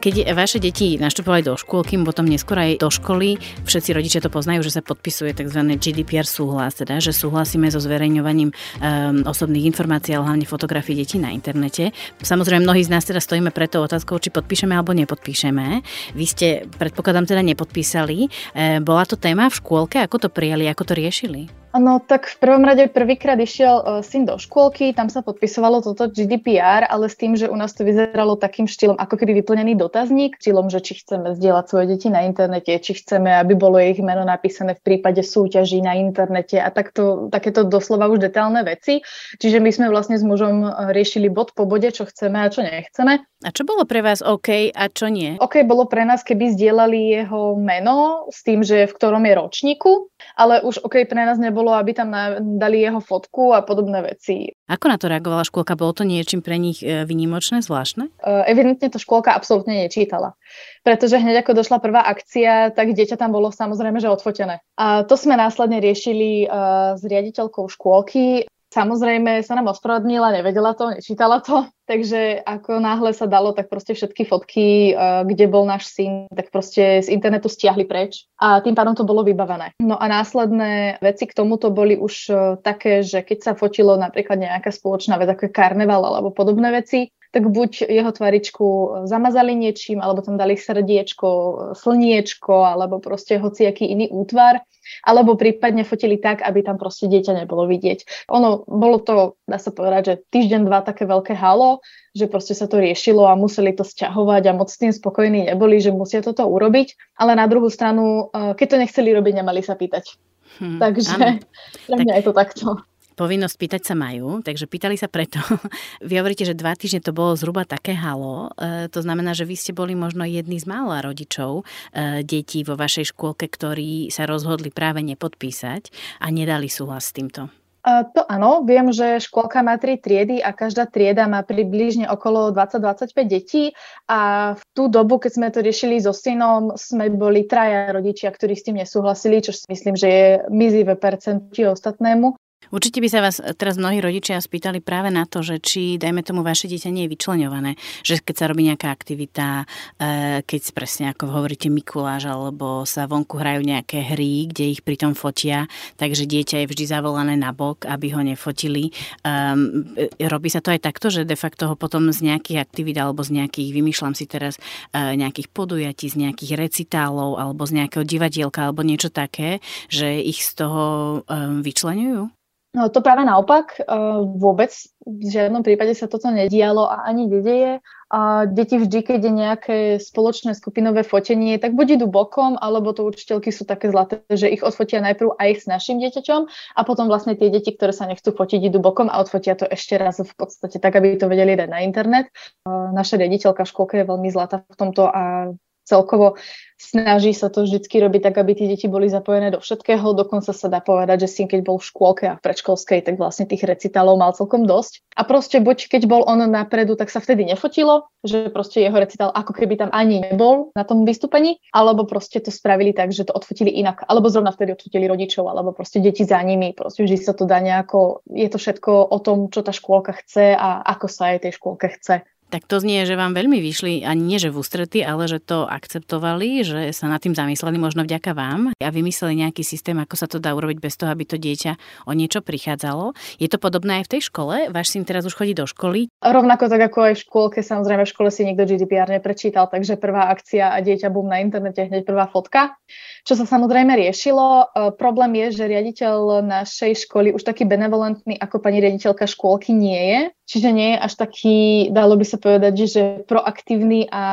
Keď 0.02 0.34
vaše 0.34 0.58
deti 0.58 0.98
naštupovali 0.98 1.46
do 1.46 1.54
škôlky, 1.54 1.94
potom 2.02 2.26
neskôr 2.26 2.58
aj 2.58 2.82
do 2.82 2.90
školy, 2.90 3.38
všetci 3.62 3.94
rodičia 3.94 4.18
to 4.18 4.34
poznajú, 4.34 4.66
že 4.66 4.74
sa 4.74 4.82
podpisuje 4.82 5.30
tzv. 5.30 5.62
GDPR 5.78 6.26
súhlas, 6.26 6.74
teda, 6.74 6.98
že 6.98 7.14
súhlasíme 7.14 7.70
so 7.70 7.78
zverejňovaním 7.78 8.50
um, 8.50 9.22
osobných 9.22 9.70
informácií, 9.70 10.18
ale 10.18 10.26
hlavne 10.26 10.46
fotografií 10.50 10.98
detí 10.98 11.22
na 11.22 11.30
internete. 11.30 11.94
Samozrejme, 12.18 12.66
mnohí 12.66 12.82
z 12.82 12.90
nás 12.90 13.06
teda 13.06 13.22
stojíme 13.22 13.54
pred 13.54 13.70
tou 13.70 13.86
otázkou, 13.86 14.18
či 14.18 14.34
podpíšeme 14.34 14.74
alebo 14.74 14.90
nepodpíšeme. 14.90 15.86
Vy 16.18 16.26
ste, 16.26 16.66
predpokladám, 16.66 17.30
teda 17.30 17.46
nepodpísali. 17.46 18.26
E, 18.26 18.82
bola 18.82 19.06
to 19.06 19.14
téma 19.14 19.46
v 19.46 19.54
škôlke, 19.54 20.02
ako 20.02 20.26
to 20.26 20.28
prijali, 20.34 20.66
ako 20.66 20.82
to 20.82 20.98
riešili? 20.98 21.61
No 21.72 22.04
tak 22.04 22.28
v 22.28 22.36
prvom 22.36 22.68
rade 22.68 22.84
prvýkrát 22.92 23.40
išiel 23.40 23.76
uh, 23.80 23.84
syn 24.04 24.28
do 24.28 24.36
škôlky, 24.36 24.92
tam 24.92 25.08
sa 25.08 25.24
podpisovalo 25.24 25.80
toto 25.80 26.12
GDPR, 26.12 26.84
ale 26.84 27.08
s 27.08 27.16
tým, 27.16 27.32
že 27.32 27.48
u 27.48 27.56
nás 27.56 27.72
to 27.72 27.80
vyzeralo 27.80 28.36
takým 28.36 28.68
štýlom, 28.68 29.00
ako 29.00 29.16
keby 29.16 29.40
vyplnený 29.40 29.80
dotazník, 29.80 30.36
štýlom, 30.36 30.68
že 30.68 30.84
či 30.84 31.00
chceme 31.00 31.32
zdieľať 31.32 31.64
svoje 31.64 31.86
deti 31.96 32.12
na 32.12 32.28
internete, 32.28 32.76
či 32.76 33.00
chceme, 33.00 33.32
aby 33.40 33.56
bolo 33.56 33.80
ich 33.80 33.96
meno 34.04 34.20
napísané 34.20 34.76
v 34.76 34.84
prípade 34.84 35.24
súťaží 35.24 35.80
na 35.80 35.96
internete 35.96 36.60
a 36.60 36.68
takto, 36.68 37.32
takéto 37.32 37.64
doslova 37.64 38.12
už 38.12 38.20
detailné 38.28 38.68
veci. 38.68 39.00
Čiže 39.40 39.56
my 39.64 39.70
sme 39.72 39.86
vlastne 39.88 40.20
s 40.20 40.24
mužom 40.24 40.68
e, 40.68 40.68
riešili 40.92 41.32
bod 41.32 41.56
po 41.56 41.64
bode, 41.64 41.88
čo 41.88 42.04
chceme 42.04 42.36
a 42.36 42.52
čo 42.52 42.60
nechceme. 42.60 43.24
A 43.42 43.50
čo 43.50 43.66
bolo 43.66 43.82
pre 43.82 44.06
vás 44.06 44.22
OK 44.22 44.70
a 44.70 44.84
čo 44.86 45.10
nie? 45.10 45.34
OK 45.40 45.66
bolo 45.66 45.90
pre 45.90 46.06
nás, 46.06 46.22
keby 46.22 46.54
zdieľali 46.54 47.24
jeho 47.24 47.58
meno 47.58 48.28
s 48.30 48.46
tým, 48.46 48.62
že 48.62 48.86
v 48.86 48.92
ktorom 48.94 49.26
je 49.26 49.34
ročníku, 49.34 50.11
ale 50.36 50.64
už 50.64 50.82
OK 50.84 51.04
pre 51.08 51.22
nás 51.22 51.36
nebolo, 51.36 51.72
aby 51.74 51.92
tam 51.96 52.12
dali 52.58 52.82
jeho 52.82 53.00
fotku 53.00 53.52
a 53.52 53.60
podobné 53.64 54.02
veci. 54.02 54.52
Ako 54.68 54.88
na 54.88 54.96
to 54.96 55.08
reagovala 55.08 55.44
škôlka? 55.44 55.76
Bolo 55.76 55.92
to 55.92 56.04
niečím 56.08 56.40
pre 56.40 56.56
nich 56.56 56.80
e, 56.80 57.04
vynimočné, 57.04 57.60
zvláštne? 57.60 58.08
E, 58.08 58.30
evidentne 58.48 58.88
to 58.88 58.96
škôlka 59.00 59.34
absolútne 59.36 59.76
nečítala. 59.84 60.34
Pretože 60.82 61.20
hneď 61.20 61.46
ako 61.46 61.62
došla 61.62 61.78
prvá 61.78 62.02
akcia, 62.08 62.74
tak 62.74 62.96
dieťa 62.96 63.20
tam 63.20 63.30
bolo 63.36 63.54
samozrejme, 63.54 64.02
že 64.02 64.10
odfotené. 64.10 64.64
A 64.74 65.06
to 65.06 65.14
sme 65.14 65.38
následne 65.38 65.78
riešili 65.78 66.50
uh, 66.50 66.98
s 66.98 67.02
riaditeľkou 67.06 67.70
škôlky 67.70 68.50
Samozrejme 68.72 69.44
sa 69.44 69.52
nám 69.52 69.68
ospravedlnila, 69.76 70.32
nevedela 70.32 70.72
to, 70.72 70.96
nečítala 70.96 71.44
to, 71.44 71.68
takže 71.90 72.40
ako 72.40 72.80
náhle 72.80 73.12
sa 73.12 73.28
dalo, 73.28 73.52
tak 73.52 73.68
proste 73.68 73.92
všetky 73.92 74.24
fotky, 74.24 74.96
uh, 74.96 75.28
kde 75.28 75.44
bol 75.52 75.68
náš 75.68 75.92
syn, 75.92 76.24
tak 76.32 76.48
proste 76.48 77.04
z 77.04 77.08
internetu 77.12 77.52
stiahli 77.52 77.84
preč 77.84 78.24
a 78.40 78.64
tým 78.64 78.72
pádom 78.72 78.96
to 78.96 79.04
bolo 79.04 79.20
vybavené. 79.20 79.76
No 79.84 80.00
a 80.00 80.08
následné 80.08 80.96
veci 81.04 81.28
k 81.28 81.36
tomuto 81.36 81.68
boli 81.68 82.00
už 82.00 82.14
uh, 82.32 82.36
také, 82.64 83.04
že 83.04 83.20
keď 83.20 83.38
sa 83.44 83.52
fotilo 83.52 84.00
napríklad 84.00 84.40
nejaká 84.40 84.72
spoločná 84.72 85.20
vec, 85.20 85.28
ako 85.28 85.52
je 85.52 85.52
karneval 85.52 86.00
alebo 86.08 86.32
podobné 86.32 86.72
veci, 86.72 87.12
tak 87.32 87.48
buď 87.48 87.88
jeho 87.88 88.12
tvaričku 88.12 88.66
zamazali 89.08 89.56
niečím, 89.56 90.04
alebo 90.04 90.20
tam 90.20 90.36
dali 90.36 90.60
srdiečko, 90.60 91.28
slniečko, 91.72 92.54
alebo 92.68 93.00
proste 93.00 93.40
hociaký 93.40 93.88
iný 93.88 94.12
útvar, 94.12 94.60
alebo 95.00 95.40
prípadne 95.40 95.88
fotili 95.88 96.20
tak, 96.20 96.44
aby 96.44 96.60
tam 96.60 96.76
proste 96.76 97.08
dieťa 97.08 97.42
nebolo 97.42 97.64
vidieť. 97.64 98.28
Ono, 98.28 98.68
bolo 98.68 99.00
to, 99.00 99.40
dá 99.48 99.56
sa 99.56 99.72
povedať, 99.72 100.02
že 100.04 100.14
týždeň, 100.28 100.68
dva 100.68 100.84
také 100.84 101.08
veľké 101.08 101.32
halo, 101.32 101.80
že 102.12 102.28
proste 102.28 102.52
sa 102.52 102.68
to 102.68 102.76
riešilo 102.76 103.24
a 103.24 103.32
museli 103.32 103.72
to 103.72 103.82
sťahovať 103.82 104.52
a 104.52 104.56
moc 104.56 104.68
s 104.68 104.76
tým 104.76 104.92
spokojní 104.92 105.48
neboli, 105.48 105.80
že 105.80 105.88
musia 105.88 106.20
toto 106.20 106.44
urobiť, 106.44 107.16
ale 107.16 107.32
na 107.32 107.48
druhú 107.48 107.72
stranu, 107.72 108.28
eh, 108.28 108.52
keď 108.52 108.66
to 108.68 108.80
nechceli 108.84 109.10
robiť, 109.16 109.40
nemali 109.40 109.64
sa 109.64 109.72
pýtať. 109.72 110.20
Hmm, 110.60 110.76
Takže 110.76 111.16
pre 111.88 111.96
mňa 111.96 112.12
tak, 112.12 112.18
je 112.20 112.24
to 112.28 112.32
takto. 112.36 112.66
Povinnosť 113.12 113.56
pýtať 113.58 113.82
sa 113.82 113.94
majú, 113.94 114.40
takže 114.40 114.64
pýtali 114.64 114.96
sa 114.96 115.08
preto. 115.08 115.38
Vy 116.08 116.18
hovoríte, 116.18 116.48
že 116.48 116.56
dva 116.56 116.72
týždne 116.72 117.04
to 117.04 117.12
bolo 117.12 117.36
zhruba 117.36 117.68
také 117.68 117.92
halo. 117.92 118.52
E, 118.56 118.88
to 118.88 119.04
znamená, 119.04 119.36
že 119.36 119.44
vy 119.44 119.56
ste 119.56 119.72
boli 119.76 119.92
možno 119.92 120.24
jedni 120.24 120.56
z 120.56 120.66
mála 120.66 121.04
rodičov 121.04 121.62
e, 121.92 122.24
detí 122.24 122.64
vo 122.64 122.78
vašej 122.78 123.12
škôlke, 123.12 123.48
ktorí 123.48 124.08
sa 124.08 124.24
rozhodli 124.24 124.72
práve 124.72 125.04
nepodpísať 125.04 125.92
a 126.24 126.32
nedali 126.32 126.72
súhlas 126.72 127.12
s 127.12 127.16
týmto. 127.16 127.52
Uh, 127.82 128.06
to 128.14 128.22
áno, 128.30 128.62
viem, 128.62 128.94
že 128.94 129.18
škôlka 129.18 129.58
má 129.58 129.74
tri 129.74 129.98
triedy 129.98 130.38
a 130.38 130.54
každá 130.54 130.86
trieda 130.86 131.26
má 131.26 131.42
približne 131.42 132.06
okolo 132.06 132.54
20-25 132.54 133.10
detí 133.26 133.74
a 134.06 134.54
v 134.54 134.62
tú 134.70 134.86
dobu, 134.86 135.18
keď 135.18 135.32
sme 135.34 135.48
to 135.50 135.66
riešili 135.66 135.98
so 135.98 136.14
synom, 136.14 136.78
sme 136.78 137.10
boli 137.10 137.42
traja 137.42 137.90
rodičia, 137.90 138.30
ktorí 138.30 138.54
s 138.54 138.70
tým 138.70 138.78
nesúhlasili, 138.78 139.42
čo 139.42 139.50
si 139.50 139.66
myslím, 139.66 139.98
že 139.98 140.06
je 140.06 140.26
mizivé 140.54 140.94
percenti 140.94 141.66
ostatnému. 141.66 142.38
Určite 142.72 143.04
by 143.04 143.08
sa 143.12 143.20
vás 143.20 143.36
teraz 143.60 143.76
mnohí 143.76 144.00
rodičia 144.00 144.40
spýtali 144.40 144.80
práve 144.80 145.12
na 145.12 145.28
to, 145.28 145.44
že 145.44 145.60
či, 145.60 146.00
dajme 146.00 146.24
tomu, 146.24 146.40
vaše 146.40 146.72
dieťa 146.72 146.88
nie 146.88 147.04
je 147.04 147.12
vyčlenované, 147.12 147.76
že 148.00 148.16
keď 148.16 148.34
sa 148.34 148.48
robí 148.48 148.64
nejaká 148.64 148.88
aktivita, 148.88 149.68
e, 150.00 150.40
keď 150.40 150.60
presne 150.72 151.12
ako 151.12 151.28
hovoríte 151.28 151.68
Mikuláš, 151.68 152.32
alebo 152.32 152.88
sa 152.88 153.04
vonku 153.04 153.36
hrajú 153.36 153.60
nejaké 153.60 154.16
hry, 154.16 154.48
kde 154.48 154.72
ich 154.72 154.80
pritom 154.80 155.12
fotia, 155.12 155.68
takže 156.00 156.24
dieťa 156.24 156.64
je 156.64 156.70
vždy 156.72 156.84
zavolané 156.88 157.36
na 157.36 157.52
bok, 157.52 157.84
aby 157.84 158.16
ho 158.16 158.24
nefotili. 158.24 158.88
Um, 159.20 159.92
robí 160.16 160.48
sa 160.48 160.64
to 160.64 160.72
aj 160.72 160.80
takto, 160.80 161.12
že 161.12 161.28
de 161.28 161.36
facto 161.36 161.68
ho 161.68 161.76
potom 161.76 162.08
z 162.08 162.24
nejakých 162.24 162.56
aktivít 162.56 162.96
alebo 162.96 163.20
z 163.20 163.36
nejakých, 163.36 163.68
vymýšľam 163.68 164.16
si 164.16 164.24
teraz, 164.24 164.56
uh, 164.96 165.12
nejakých 165.12 165.52
podujatí, 165.52 166.08
z 166.08 166.24
nejakých 166.24 166.56
recitálov 166.56 167.36
alebo 167.36 167.68
z 167.68 167.84
nejakého 167.84 168.08
divadielka 168.08 168.64
alebo 168.64 168.80
niečo 168.80 169.12
také, 169.12 169.60
že 169.92 170.24
ich 170.24 170.40
z 170.40 170.64
toho 170.64 170.84
um, 171.28 171.60
vyčlenujú? 171.60 172.32
No 172.72 172.88
to 172.88 173.04
práve 173.04 173.20
naopak, 173.28 173.84
uh, 173.84 174.24
vôbec 174.24 174.72
v 175.04 175.28
žiadnom 175.28 175.60
prípade 175.60 175.92
sa 175.92 176.08
toto 176.08 176.32
nedialo 176.32 176.88
a 176.88 177.04
ani 177.04 177.28
nedeje. 177.28 177.84
A 178.08 178.48
deti 178.48 178.80
vždy, 178.80 178.98
keď 179.04 179.20
je 179.20 179.32
nejaké 179.32 179.78
spoločné 180.00 180.56
skupinové 180.56 181.04
fotenie, 181.04 181.60
tak 181.60 181.76
buď 181.76 182.00
idú 182.00 182.08
bokom, 182.08 182.56
alebo 182.56 182.96
to 182.96 183.04
učiteľky 183.04 183.52
sú 183.52 183.68
také 183.68 183.92
zlaté, 183.92 184.24
že 184.32 184.48
ich 184.48 184.64
odfotia 184.64 185.04
najprv 185.04 185.36
aj 185.36 185.50
s 185.60 185.64
našim 185.68 186.00
dieťaťom 186.00 186.40
a 186.48 186.80
potom 186.84 187.12
vlastne 187.12 187.36
tie 187.36 187.52
deti, 187.52 187.72
ktoré 187.76 187.92
sa 187.92 188.08
nechcú 188.08 188.32
fotiť, 188.32 188.68
idú 188.68 188.80
bokom 188.80 189.12
a 189.12 189.20
odfotia 189.20 189.52
to 189.52 189.68
ešte 189.68 190.00
raz 190.00 190.20
v 190.20 190.32
podstate 190.32 190.80
tak, 190.80 190.96
aby 190.96 191.16
to 191.20 191.28
vedeli 191.28 191.56
dať 191.56 191.68
na 191.68 191.84
internet. 191.84 192.32
Uh, 192.64 192.88
naša 192.92 193.20
riaditeľka 193.20 193.64
v 193.64 193.72
škôlke 193.72 193.94
je 194.00 194.08
veľmi 194.08 194.28
zlatá 194.32 194.64
v 194.64 194.76
tomto 194.80 195.08
a 195.12 195.52
celkovo 195.84 196.38
snaží 196.82 197.30
sa 197.30 197.46
to 197.46 197.62
vždycky 197.62 198.02
robiť 198.02 198.20
tak, 198.26 198.34
aby 198.42 198.58
tie 198.58 198.66
deti 198.66 198.90
boli 198.90 199.06
zapojené 199.06 199.54
do 199.54 199.62
všetkého. 199.62 200.18
Dokonca 200.18 200.50
sa 200.50 200.66
dá 200.66 200.82
povedať, 200.82 201.24
že 201.24 201.28
syn, 201.30 201.46
keď 201.46 201.60
bol 201.62 201.78
v 201.78 201.86
škôlke 201.86 202.24
a 202.26 202.34
v 202.34 202.42
predškolskej, 202.42 203.06
tak 203.06 203.14
vlastne 203.22 203.46
tých 203.46 203.62
recitálov 203.62 204.18
mal 204.18 204.34
celkom 204.34 204.66
dosť. 204.66 205.06
A 205.14 205.22
proste 205.22 205.62
buď 205.62 205.86
keď 205.86 206.10
bol 206.10 206.26
on 206.26 206.42
napredu, 206.42 206.98
tak 206.98 207.14
sa 207.14 207.22
vtedy 207.22 207.46
nefotilo, 207.46 208.10
že 208.26 208.50
proste 208.50 208.82
jeho 208.82 208.98
recitál 208.98 209.30
ako 209.30 209.54
keby 209.54 209.78
tam 209.78 209.90
ani 209.94 210.26
nebol 210.26 210.74
na 210.74 210.82
tom 210.82 211.06
vystúpení, 211.06 211.62
alebo 211.70 212.02
proste 212.02 212.42
to 212.42 212.50
spravili 212.50 212.90
tak, 212.90 213.14
že 213.14 213.30
to 213.30 213.32
odfotili 213.36 213.70
inak, 213.70 214.02
alebo 214.10 214.26
zrovna 214.26 214.50
vtedy 214.50 214.74
odfotili 214.74 215.06
rodičov, 215.06 215.46
alebo 215.46 215.70
proste 215.70 216.02
deti 216.02 216.26
za 216.26 216.42
nimi. 216.42 216.74
Proste 216.74 217.06
vždy 217.06 217.16
sa 217.22 217.32
to 217.36 217.46
dá 217.46 217.62
nejako, 217.62 218.26
je 218.26 218.48
to 218.50 218.58
všetko 218.58 218.90
o 219.06 219.18
tom, 219.22 219.52
čo 219.54 219.62
tá 219.62 219.70
škôlka 219.70 220.18
chce 220.18 220.58
a 220.58 220.82
ako 220.82 221.06
sa 221.06 221.36
aj 221.36 221.46
tej 221.46 221.52
škôlke 221.54 221.86
chce. 221.94 222.26
Tak 222.52 222.68
to 222.68 222.84
znie, 222.84 223.08
že 223.08 223.16
vám 223.16 223.32
veľmi 223.32 223.64
vyšli, 223.64 224.04
ani 224.04 224.20
nie 224.20 224.36
že 224.36 224.52
v 224.52 224.60
ústrety, 224.60 225.00
ale 225.00 225.24
že 225.24 225.40
to 225.40 225.64
akceptovali, 225.64 226.60
že 226.60 226.92
sa 226.92 227.08
nad 227.08 227.16
tým 227.16 227.32
zamysleli 227.32 227.80
možno 227.80 228.04
vďaka 228.04 228.36
vám 228.36 228.76
a 228.76 228.88
vymysleli 228.92 229.40
nejaký 229.40 229.64
systém, 229.64 229.96
ako 229.96 230.20
sa 230.20 230.28
to 230.28 230.36
dá 230.36 230.52
urobiť 230.52 230.76
bez 230.76 231.00
toho, 231.00 231.08
aby 231.08 231.24
to 231.24 231.40
dieťa 231.40 232.04
o 232.04 232.12
niečo 232.12 232.44
prichádzalo. 232.44 233.16
Je 233.40 233.48
to 233.48 233.56
podobné 233.56 234.04
aj 234.04 234.04
v 234.04 234.12
tej 234.12 234.22
škole? 234.28 234.68
Váš 234.68 234.92
syn 234.92 235.08
teraz 235.08 235.24
už 235.24 235.32
chodí 235.32 235.56
do 235.56 235.64
školy? 235.64 236.12
Rovnako 236.20 236.68
tak 236.68 236.92
ako 236.92 236.98
aj 237.08 237.14
v 237.16 237.22
škôlke, 237.24 237.58
samozrejme 237.64 238.04
v 238.04 238.12
škole 238.12 238.28
si 238.28 238.44
nikto 238.44 238.68
GDPR 238.68 239.08
neprečítal, 239.08 239.72
takže 239.72 239.96
prvá 239.96 240.28
akcia 240.28 240.76
a 240.76 240.78
dieťa 240.84 241.08
bum 241.08 241.32
na 241.32 241.40
internete, 241.40 241.88
hneď 241.88 242.04
prvá 242.04 242.28
fotka. 242.28 242.76
Čo 243.24 243.40
sa 243.40 243.48
samozrejme 243.48 243.96
riešilo, 243.96 244.44
e, 244.44 244.64
problém 245.00 245.40
je, 245.48 245.56
že 245.56 245.72
riaditeľ 245.72 246.44
našej 246.44 247.08
školy 247.08 247.32
už 247.32 247.48
taký 247.48 247.64
benevolentný 247.64 248.36
ako 248.36 248.60
pani 248.60 248.84
riaditeľka 248.84 249.24
škôlky 249.24 249.72
nie 249.72 249.96
je, 249.96 250.20
čiže 250.52 250.68
nie 250.74 250.92
je 250.92 250.98
až 251.00 251.12
taký, 251.16 251.88
dalo 251.94 252.18
by 252.18 252.26
sa 252.26 252.41
povedať, 252.42 252.74
že 252.90 253.02
proaktívny 253.30 254.10
a 254.10 254.24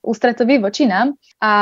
ústretový 0.00 0.56
voči 0.56 0.88
nám. 0.88 1.20
A 1.40 1.52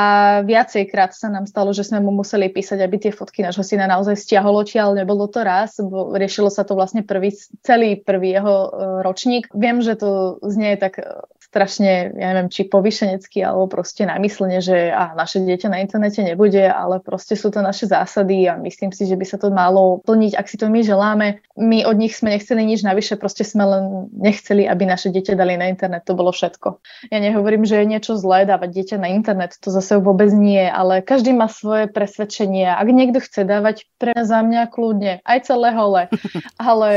viacejkrát 0.47 1.11
sa 1.11 1.27
nám 1.27 1.51
stalo, 1.51 1.75
že 1.75 1.83
sme 1.83 1.99
mu 1.99 2.15
museli 2.15 2.47
písať, 2.47 2.79
aby 2.79 2.97
tie 3.03 3.13
fotky 3.13 3.43
nášho 3.43 3.67
syna 3.67 3.91
naozaj 3.91 4.15
stiahol 4.15 4.63
ale 4.79 5.03
nebolo 5.03 5.27
to 5.27 5.43
raz, 5.43 5.79
bo 5.83 6.15
riešilo 6.15 6.51
sa 6.51 6.63
to 6.63 6.79
vlastne 6.79 7.03
prvý, 7.03 7.35
celý 7.63 7.99
prvý 7.99 8.39
jeho 8.39 8.57
e, 8.67 8.69
ročník. 9.07 9.51
Viem, 9.55 9.83
že 9.83 9.99
to 9.99 10.43
znie 10.43 10.75
tak 10.79 10.99
e, 10.99 11.07
strašne, 11.49 12.13
ja 12.13 12.29
neviem, 12.37 12.53
či 12.53 12.69
povyšenecky, 12.69 13.41
alebo 13.41 13.73
proste 13.73 14.05
namyslne, 14.05 14.61
že 14.61 14.93
a 14.93 15.17
naše 15.17 15.41
dieťa 15.41 15.73
na 15.73 15.81
internete 15.81 16.21
nebude, 16.21 16.61
ale 16.69 17.01
proste 17.01 17.41
sú 17.41 17.49
to 17.49 17.65
naše 17.65 17.89
zásady 17.89 18.45
a 18.45 18.61
myslím 18.61 18.93
si, 18.93 19.09
že 19.09 19.17
by 19.17 19.25
sa 19.25 19.41
to 19.41 19.49
malo 19.49 20.05
plniť, 20.05 20.37
ak 20.37 20.45
si 20.45 20.61
to 20.61 20.69
my 20.69 20.85
želáme. 20.85 21.41
My 21.57 21.89
od 21.89 21.97
nich 21.97 22.13
sme 22.13 22.37
nechceli 22.37 22.69
nič 22.69 22.85
navyše, 22.85 23.17
proste 23.17 23.49
sme 23.49 23.65
len 23.65 23.85
nechceli, 24.13 24.69
aby 24.69 24.85
naše 24.85 25.09
dieťa 25.09 25.41
dali 25.41 25.57
na 25.57 25.73
internet, 25.73 26.05
to 26.05 26.13
bolo 26.13 26.37
všetko. 26.37 26.85
Ja 27.09 27.19
nehovorím, 27.19 27.65
že 27.65 27.81
je 27.81 27.91
niečo 27.97 28.21
zlé 28.21 28.45
dávať 28.45 28.69
dieťa 28.77 28.97
na 29.01 29.09
internet, 29.09 29.57
to 29.57 29.73
zase 29.73 29.97
vôbec 30.05 30.29
nie, 30.37 30.69
ale 30.69 31.01
každý 31.01 31.33
má 31.33 31.49
svoje 31.49 31.89
presvedčenie. 31.89 32.69
Ak 32.69 32.93
niekto 32.93 33.25
chce 33.25 33.49
dávať 33.49 33.89
pre 33.97 34.13
mňa 34.13 34.25
za 34.29 34.41
mňa 34.45 34.63
kľudne, 34.69 35.13
aj 35.25 35.39
celé 35.49 35.73
hole, 35.73 36.03
ale 36.61 36.91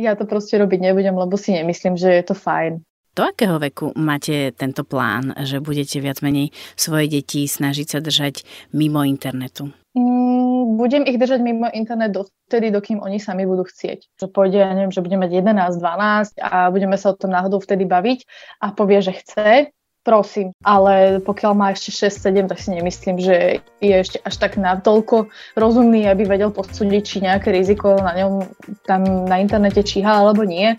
ja 0.00 0.16
to 0.16 0.24
proste 0.24 0.56
robiť 0.56 0.80
nebudem, 0.80 1.12
lebo 1.12 1.36
si 1.36 1.52
nemyslím, 1.52 2.00
že 2.00 2.08
je 2.08 2.24
to 2.24 2.32
fajn. 2.32 2.87
Do 3.18 3.26
akého 3.26 3.58
veku 3.58 3.90
máte 3.98 4.54
tento 4.54 4.86
plán, 4.86 5.34
že 5.42 5.58
budete 5.58 5.98
viac 5.98 6.22
menej 6.22 6.54
svoje 6.78 7.10
deti 7.10 7.50
snažiť 7.50 7.86
sa 7.90 7.98
držať 7.98 8.46
mimo 8.70 9.02
internetu? 9.02 9.74
Mm, 9.98 10.78
budem 10.78 11.02
ich 11.02 11.18
držať 11.18 11.42
mimo 11.42 11.66
internet 11.74 12.14
dovtedy, 12.14 12.70
dokým 12.70 13.02
oni 13.02 13.18
sami 13.18 13.42
budú 13.42 13.66
chcieť. 13.66 14.22
Že 14.22 14.26
pôjde, 14.30 14.62
ja 14.62 14.70
neviem, 14.70 14.94
že 14.94 15.02
budeme 15.02 15.26
mať 15.26 15.34
11, 15.34 15.82
12 15.82 16.46
a 16.46 16.70
budeme 16.70 16.94
sa 16.94 17.10
o 17.10 17.18
tom 17.18 17.34
náhodou 17.34 17.58
vtedy 17.58 17.90
baviť 17.90 18.22
a 18.62 18.70
povie, 18.70 19.02
že 19.02 19.18
chce, 19.18 19.74
prosím. 20.06 20.54
Ale 20.62 21.18
pokiaľ 21.18 21.52
má 21.58 21.74
ešte 21.74 22.06
6-7, 22.06 22.46
tak 22.46 22.62
si 22.62 22.70
nemyslím, 22.70 23.18
že 23.18 23.58
je 23.82 23.94
ešte 23.98 24.22
až 24.22 24.34
tak 24.38 24.62
natoľko 24.62 25.26
rozumný, 25.58 26.06
aby 26.06 26.22
vedel 26.22 26.54
posúdiť, 26.54 27.02
či 27.02 27.26
nejaké 27.26 27.50
riziko 27.50 27.98
na 27.98 28.14
ňom 28.14 28.46
tam 28.86 29.26
na 29.26 29.42
internete 29.42 29.82
číha 29.82 30.22
alebo 30.22 30.46
nie. 30.46 30.78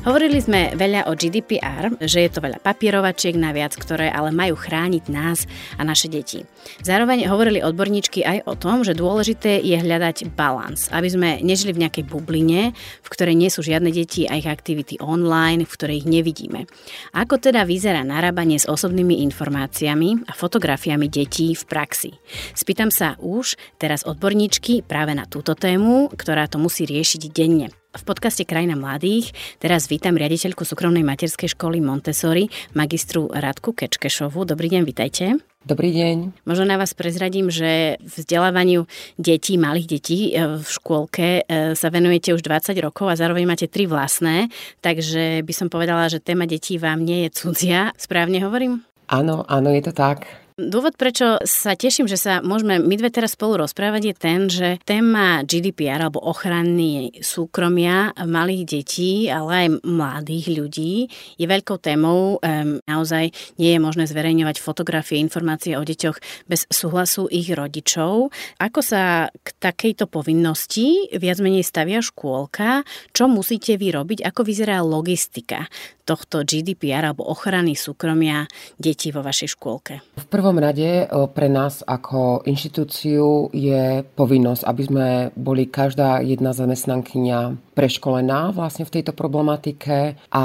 Hovorili 0.00 0.40
sme 0.40 0.72
veľa 0.80 1.06
o 1.06 1.14
GDPR, 1.14 1.92
že 2.00 2.24
je 2.24 2.30
to 2.32 2.40
veľa 2.40 2.64
papierovačiek 2.64 3.36
naviac, 3.36 3.76
ktoré 3.76 4.08
ale 4.08 4.32
majú 4.32 4.56
chrániť 4.56 5.04
nás 5.12 5.44
a 5.76 5.84
naše 5.84 6.08
deti. 6.08 6.40
Zároveň 6.80 7.28
hovorili 7.28 7.60
odborníčky 7.60 8.24
aj 8.24 8.48
o 8.48 8.56
tom, 8.56 8.80
že 8.80 8.96
dôležité 8.96 9.60
je 9.60 9.76
hľadať 9.76 10.32
balans, 10.32 10.88
aby 10.88 11.04
sme 11.04 11.30
nežili 11.44 11.76
v 11.76 11.84
nejakej 11.84 12.08
bubline, 12.08 12.72
v 12.74 13.08
ktorej 13.12 13.36
nie 13.36 13.52
sú 13.52 13.60
žiadne 13.60 13.92
deti 13.92 14.24
a 14.24 14.40
ich 14.40 14.48
aktivity 14.48 14.96
online, 15.04 15.68
v 15.68 15.74
ktorej 15.76 16.00
ich 16.00 16.08
nevidíme. 16.08 16.64
Ako 17.12 17.36
teda 17.36 17.68
vyzerá 17.68 18.00
narábanie 18.00 18.56
s 18.56 18.64
osobnými 18.64 19.20
informáciami 19.28 20.24
a 20.24 20.32
fotografiami 20.32 21.12
detí 21.12 21.52
v 21.52 21.64
praxi? 21.68 22.16
Spýtam 22.56 22.88
sa 22.88 23.20
už 23.20 23.60
teraz 23.76 24.08
odborníčky 24.08 24.80
práve 24.80 25.12
na 25.12 25.28
túto 25.28 25.52
tému, 25.52 26.08
ktorá 26.16 26.48
to 26.48 26.56
musí 26.56 26.88
riešiť 26.88 27.22
denne. 27.28 27.79
V 27.90 28.06
podcaste 28.06 28.46
Krajina 28.46 28.78
mladých 28.78 29.34
teraz 29.58 29.90
vítam 29.90 30.14
riaditeľku 30.14 30.62
súkromnej 30.62 31.02
materskej 31.02 31.58
školy 31.58 31.82
Montessori, 31.82 32.46
magistru 32.70 33.26
Radku 33.26 33.74
Kečkešovu. 33.74 34.46
Dobrý 34.46 34.70
deň, 34.70 34.82
vitajte. 34.86 35.42
Dobrý 35.66 35.90
deň. 35.90 36.46
Možno 36.46 36.70
na 36.70 36.78
vás 36.78 36.94
prezradím, 36.94 37.50
že 37.50 37.98
vzdelávaniu 37.98 38.86
detí, 39.18 39.58
malých 39.58 39.86
detí 39.90 40.30
e, 40.30 40.62
v 40.62 40.68
škôlke 40.70 41.42
e, 41.42 41.74
sa 41.74 41.90
venujete 41.90 42.30
už 42.30 42.46
20 42.46 42.78
rokov 42.78 43.10
a 43.10 43.18
zároveň 43.18 43.50
máte 43.50 43.66
tri 43.66 43.90
vlastné, 43.90 44.54
takže 44.78 45.42
by 45.42 45.50
som 45.50 45.66
povedala, 45.66 46.06
že 46.06 46.22
téma 46.22 46.46
detí 46.46 46.78
vám 46.78 47.02
nie 47.02 47.26
je 47.26 47.42
cudzia. 47.42 47.90
Správne 47.98 48.38
hovorím? 48.38 48.86
Áno, 49.10 49.42
áno, 49.50 49.74
je 49.74 49.82
to 49.82 49.90
tak. 49.90 50.30
Dôvod, 50.60 51.00
prečo 51.00 51.40
sa 51.48 51.72
teším, 51.72 52.04
že 52.04 52.20
sa 52.20 52.44
môžeme 52.44 52.76
my 52.76 52.92
dve 53.00 53.08
teraz 53.08 53.32
spolu 53.32 53.64
rozprávať, 53.64 54.02
je 54.04 54.14
ten, 54.14 54.40
že 54.52 54.68
téma 54.84 55.40
GDPR 55.48 56.04
alebo 56.04 56.20
ochrany 56.20 57.16
súkromia 57.24 58.12
malých 58.28 58.68
detí, 58.68 59.32
ale 59.32 59.50
aj 59.56 59.68
mladých 59.88 60.46
ľudí 60.52 60.94
je 61.40 61.46
veľkou 61.48 61.80
témou. 61.80 62.36
Naozaj 62.84 63.56
nie 63.56 63.72
je 63.72 63.80
možné 63.80 64.04
zverejňovať 64.04 64.60
fotografie, 64.60 65.16
informácie 65.16 65.80
o 65.80 65.86
deťoch 65.86 66.20
bez 66.44 66.68
súhlasu 66.68 67.24
ich 67.32 67.48
rodičov. 67.48 68.28
Ako 68.60 68.84
sa 68.84 69.32
k 69.32 69.56
takejto 69.56 70.12
povinnosti 70.12 71.08
viac 71.16 71.40
menej 71.40 71.64
stavia 71.64 72.04
škôlka? 72.04 72.84
Čo 73.16 73.32
musíte 73.32 73.80
vy 73.80 73.96
robiť? 73.96 74.28
Ako 74.28 74.44
vyzerá 74.44 74.84
logistika 74.84 75.64
tohto 76.10 76.42
GDPR 76.42 77.14
alebo 77.14 77.22
ochrany 77.30 77.78
súkromia 77.78 78.50
detí 78.74 79.14
vo 79.14 79.22
vašej 79.22 79.54
škôlke? 79.54 80.02
V 80.18 80.26
prvom 80.26 80.58
rade 80.58 81.06
pre 81.30 81.46
nás 81.46 81.86
ako 81.86 82.42
inštitúciu 82.42 83.54
je 83.54 84.02
povinnosť, 84.18 84.62
aby 84.66 84.82
sme 84.82 85.06
boli 85.38 85.70
každá 85.70 86.18
jedna 86.26 86.50
zamestnankyňa 86.50 87.70
preškolená 87.78 88.50
vlastne 88.50 88.84
v 88.84 89.00
tejto 89.00 89.14
problematike 89.14 90.18
a 90.34 90.44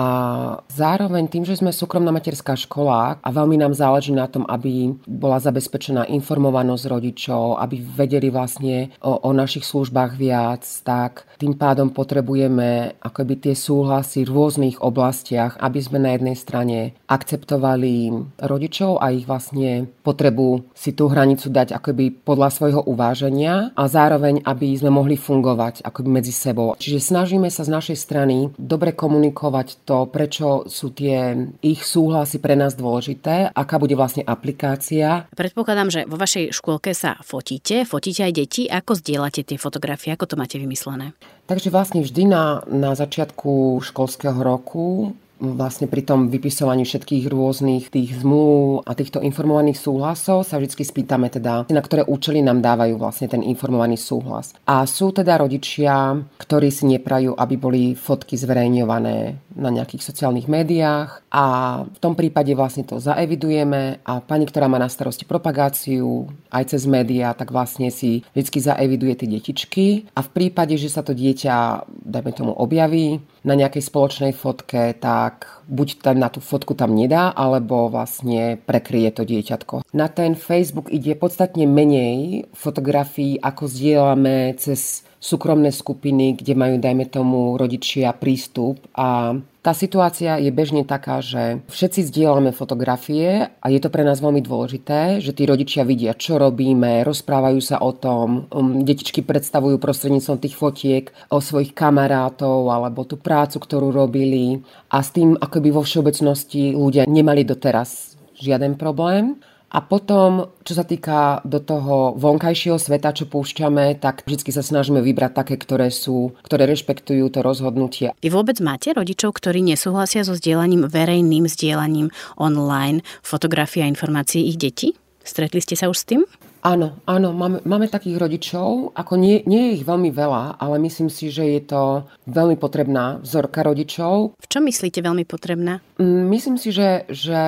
zároveň 0.70 1.28
tým, 1.28 1.43
že 1.43 1.57
sme 1.57 1.74
súkromná 1.74 2.13
materská 2.13 2.53
škola 2.55 3.20
a 3.20 3.30
veľmi 3.34 3.57
nám 3.59 3.74
záleží 3.74 4.13
na 4.13 4.30
tom, 4.30 4.45
aby 4.45 4.95
bola 5.03 5.41
zabezpečená 5.41 6.07
informovanosť 6.13 6.84
rodičov, 6.88 7.57
aby 7.59 7.82
vedeli 7.82 8.30
vlastne 8.30 8.93
o, 9.01 9.20
o 9.26 9.30
našich 9.36 9.66
službách 9.68 10.16
viac, 10.16 10.63
tak 10.86 11.28
tým 11.41 11.57
pádom 11.57 11.91
potrebujeme 11.91 12.95
akoby 13.01 13.49
tie 13.49 13.55
súhlasy 13.57 14.24
v 14.24 14.32
rôznych 14.32 14.80
oblastiach, 14.80 15.55
aby 15.60 15.80
sme 15.82 15.99
na 16.01 16.16
jednej 16.16 16.38
strane 16.38 16.78
akceptovali 17.06 18.12
rodičov 18.39 19.01
a 19.01 19.12
ich 19.12 19.26
vlastne 19.28 19.89
potrebu 20.03 20.68
si 20.76 20.93
tú 20.93 21.10
hranicu 21.10 21.49
dať 21.49 21.76
akoby 21.76 22.12
podľa 22.24 22.49
svojho 22.51 22.82
uváženia 22.86 23.74
a 23.74 23.84
zároveň, 23.89 24.43
aby 24.45 24.76
sme 24.78 24.93
mohli 24.93 25.18
fungovať 25.18 25.82
akoby 25.82 26.10
medzi 26.22 26.34
sebou. 26.36 26.78
Čiže 26.78 27.01
snažíme 27.01 27.49
sa 27.49 27.66
z 27.66 27.74
našej 27.74 27.97
strany 27.97 28.53
dobre 28.56 28.93
komunikovať 28.93 29.88
to, 29.88 30.06
prečo 30.10 30.68
sú 30.70 30.93
tie 30.93 31.36
ich 31.62 31.82
súhlasy 31.82 32.38
pre 32.39 32.53
nás 32.53 32.78
dôležité, 32.78 33.51
aká 33.51 33.82
bude 33.82 33.97
vlastne 33.97 34.22
aplikácia. 34.26 35.26
Predpokladám, 35.34 35.89
že 35.91 36.01
vo 36.06 36.20
vašej 36.20 36.53
škôlke 36.53 36.93
sa 36.93 37.18
fotíte, 37.22 37.84
fotíte 37.84 38.26
aj 38.26 38.34
deti. 38.34 38.64
Ako 38.70 38.97
zdieľate 38.97 39.41
tie 39.45 39.58
fotografie? 39.60 40.14
Ako 40.14 40.30
to 40.30 40.36
máte 40.39 40.60
vymyslené? 40.60 41.18
Takže 41.45 41.70
vlastne 41.70 42.01
vždy 42.01 42.26
na, 42.26 42.66
na 42.66 42.97
začiatku 42.97 43.78
školského 43.86 44.41
roku 44.41 45.14
vlastne 45.40 45.92
pri 45.92 46.08
tom 46.08 46.32
vypisovaní 46.32 46.88
všetkých 46.88 47.28
rôznych 47.28 47.92
tých 47.92 48.24
zmluv 48.24 48.88
a 48.88 48.96
týchto 48.96 49.20
informovaných 49.20 49.76
súhlasov 49.76 50.48
sa 50.48 50.56
vždy 50.62 50.84
spýtame 50.84 51.28
teda, 51.28 51.68
na 51.68 51.82
ktoré 51.84 52.08
účely 52.08 52.40
nám 52.40 52.64
dávajú 52.64 52.96
vlastne 52.96 53.28
ten 53.28 53.44
informovaný 53.44 54.00
súhlas. 54.00 54.56
A 54.64 54.88
sú 54.88 55.12
teda 55.12 55.42
rodičia, 55.42 56.16
ktorí 56.40 56.72
si 56.72 56.88
neprajú, 56.88 57.36
aby 57.36 57.56
boli 57.60 57.84
fotky 57.98 58.40
zverejňované 58.40 59.16
na 59.56 59.70
nejakých 59.72 60.04
sociálnych 60.04 60.48
médiách 60.48 61.24
a 61.36 61.44
v 61.84 61.98
tom 62.00 62.16
prípade 62.16 62.56
vlastne 62.56 62.88
to 62.88 62.96
zaevidujeme 62.96 64.00
a 64.08 64.24
pani, 64.24 64.48
ktorá 64.48 64.72
má 64.72 64.80
na 64.80 64.88
starosti 64.88 65.28
propagáciu 65.28 66.32
aj 66.48 66.72
cez 66.72 66.88
médiá, 66.88 67.36
tak 67.36 67.52
vlastne 67.52 67.92
si 67.92 68.24
vždy 68.32 68.72
zaeviduje 68.72 69.20
tie 69.20 69.28
detičky 69.28 69.86
a 70.16 70.24
v 70.24 70.32
prípade, 70.32 70.80
že 70.80 70.88
sa 70.88 71.04
to 71.04 71.12
dieťa, 71.12 71.84
dajme 71.92 72.32
tomu, 72.32 72.56
objaví 72.56 73.20
na 73.44 73.52
nejakej 73.60 73.84
spoločnej 73.84 74.32
fotke, 74.32 74.96
tak 74.96 75.60
buď 75.68 76.00
tam 76.00 76.24
na 76.24 76.32
tú 76.32 76.40
fotku 76.40 76.72
tam 76.72 76.96
nedá, 76.96 77.36
alebo 77.36 77.92
vlastne 77.92 78.56
prekryje 78.56 79.20
to 79.20 79.28
dieťatko. 79.28 79.84
Na 79.92 80.08
ten 80.08 80.40
Facebook 80.40 80.88
ide 80.88 81.20
podstatne 81.20 81.68
menej 81.68 82.48
fotografií, 82.56 83.36
ako 83.44 83.68
zdieľame 83.68 84.56
cez 84.56 85.04
súkromné 85.20 85.74
skupiny, 85.74 86.38
kde 86.38 86.54
majú, 86.56 86.76
dajme 86.78 87.06
tomu, 87.10 87.58
rodičia 87.58 88.14
prístup 88.14 88.78
a 88.94 89.36
tá 89.66 89.74
situácia 89.74 90.38
je 90.38 90.53
bežne 90.53 90.86
taká, 90.86 91.26
že 91.26 91.66
všetci 91.74 92.13
zdieľame 92.13 92.53
fotografie 92.53 93.49
a 93.49 93.66
je 93.74 93.82
to 93.82 93.89
pre 93.89 94.05
nás 94.05 94.22
veľmi 94.22 94.45
dôležité, 94.45 95.18
že 95.26 95.34
tí 95.34 95.49
rodičia 95.49 95.82
vidia, 95.82 96.13
čo 96.13 96.38
robíme, 96.38 97.01
rozprávajú 97.01 97.57
sa 97.66 97.82
o 97.82 97.89
tom, 97.89 98.45
um, 98.53 98.86
detičky 98.86 99.26
predstavujú 99.26 99.82
prostredníctvom 99.82 100.38
tých 100.38 100.53
fotiek 100.53 101.09
o 101.34 101.41
svojich 101.41 101.74
kamarátov 101.74 102.70
alebo 102.70 103.09
tú 103.09 103.18
prácu, 103.18 103.57
ktorú 103.57 103.89
robili 103.89 104.61
a 104.93 105.01
s 105.01 105.09
tým 105.09 105.34
akoby 105.34 105.74
vo 105.74 105.82
všeobecnosti 105.82 106.78
ľudia 106.78 107.09
nemali 107.09 107.41
doteraz 107.41 108.13
žiaden 108.38 108.78
problém. 108.78 109.41
A 109.76 109.84
potom, 109.84 110.55
čo 110.63 110.71
sa 110.71 110.88
týka 110.88 111.43
do 111.43 111.59
toho 111.59 112.15
vonkajšieho 112.15 112.80
sveta, 112.80 113.11
čo 113.11 113.28
púšťame, 113.28 113.99
tak 113.99 114.23
vždy 114.23 114.55
sa 114.55 114.63
snažíme 114.63 115.03
vybrať 115.03 115.36
také, 115.36 115.59
ktoré 115.59 115.91
sú, 115.91 116.32
ktoré 116.47 116.63
rešpektujú 116.63 117.28
to 117.28 117.43
rozhodnutie. 117.43 118.15
Vy 118.23 118.32
vôbec 118.32 118.55
máte 118.63 118.95
rodičov, 118.95 119.36
ktorí 119.36 119.59
nesúhlasia 119.67 120.23
so 120.23 120.32
zdieľaním, 120.32 120.88
verejným 120.88 121.51
zdieľaním 121.51 122.07
online 122.39 123.03
fotografie 123.19 123.84
a 123.84 123.91
informácií 123.91 124.47
ich 124.47 124.55
detí? 124.55 124.95
Stretli 125.28 125.59
ste 125.59 125.76
sa 125.76 125.91
už 125.91 125.97
s 125.99 126.07
tým? 126.07 126.21
Áno, 126.65 126.97
áno, 127.05 127.30
máme, 127.36 127.61
máme 127.61 127.86
takých 127.91 128.17
rodičov, 128.17 128.95
ako 128.97 129.13
nie, 129.21 129.45
nie 129.45 129.69
je 129.69 129.71
ich 129.78 129.86
veľmi 129.86 130.09
veľa, 130.09 130.57
ale 130.57 130.82
myslím 130.82 131.13
si, 131.13 131.30
že 131.30 131.45
je 131.45 131.61
to 131.61 132.09
veľmi 132.26 132.57
potrebná 132.57 133.21
vzorka 133.21 133.61
rodičov. 133.61 134.34
V 134.39 134.47
čom 134.49 134.65
myslíte 134.65 135.03
veľmi 135.03 135.30
potrebná? 135.30 135.84
Mm, 136.01 136.26
myslím 136.34 136.57
si, 136.57 136.73
že, 136.73 137.05
že 137.05 137.41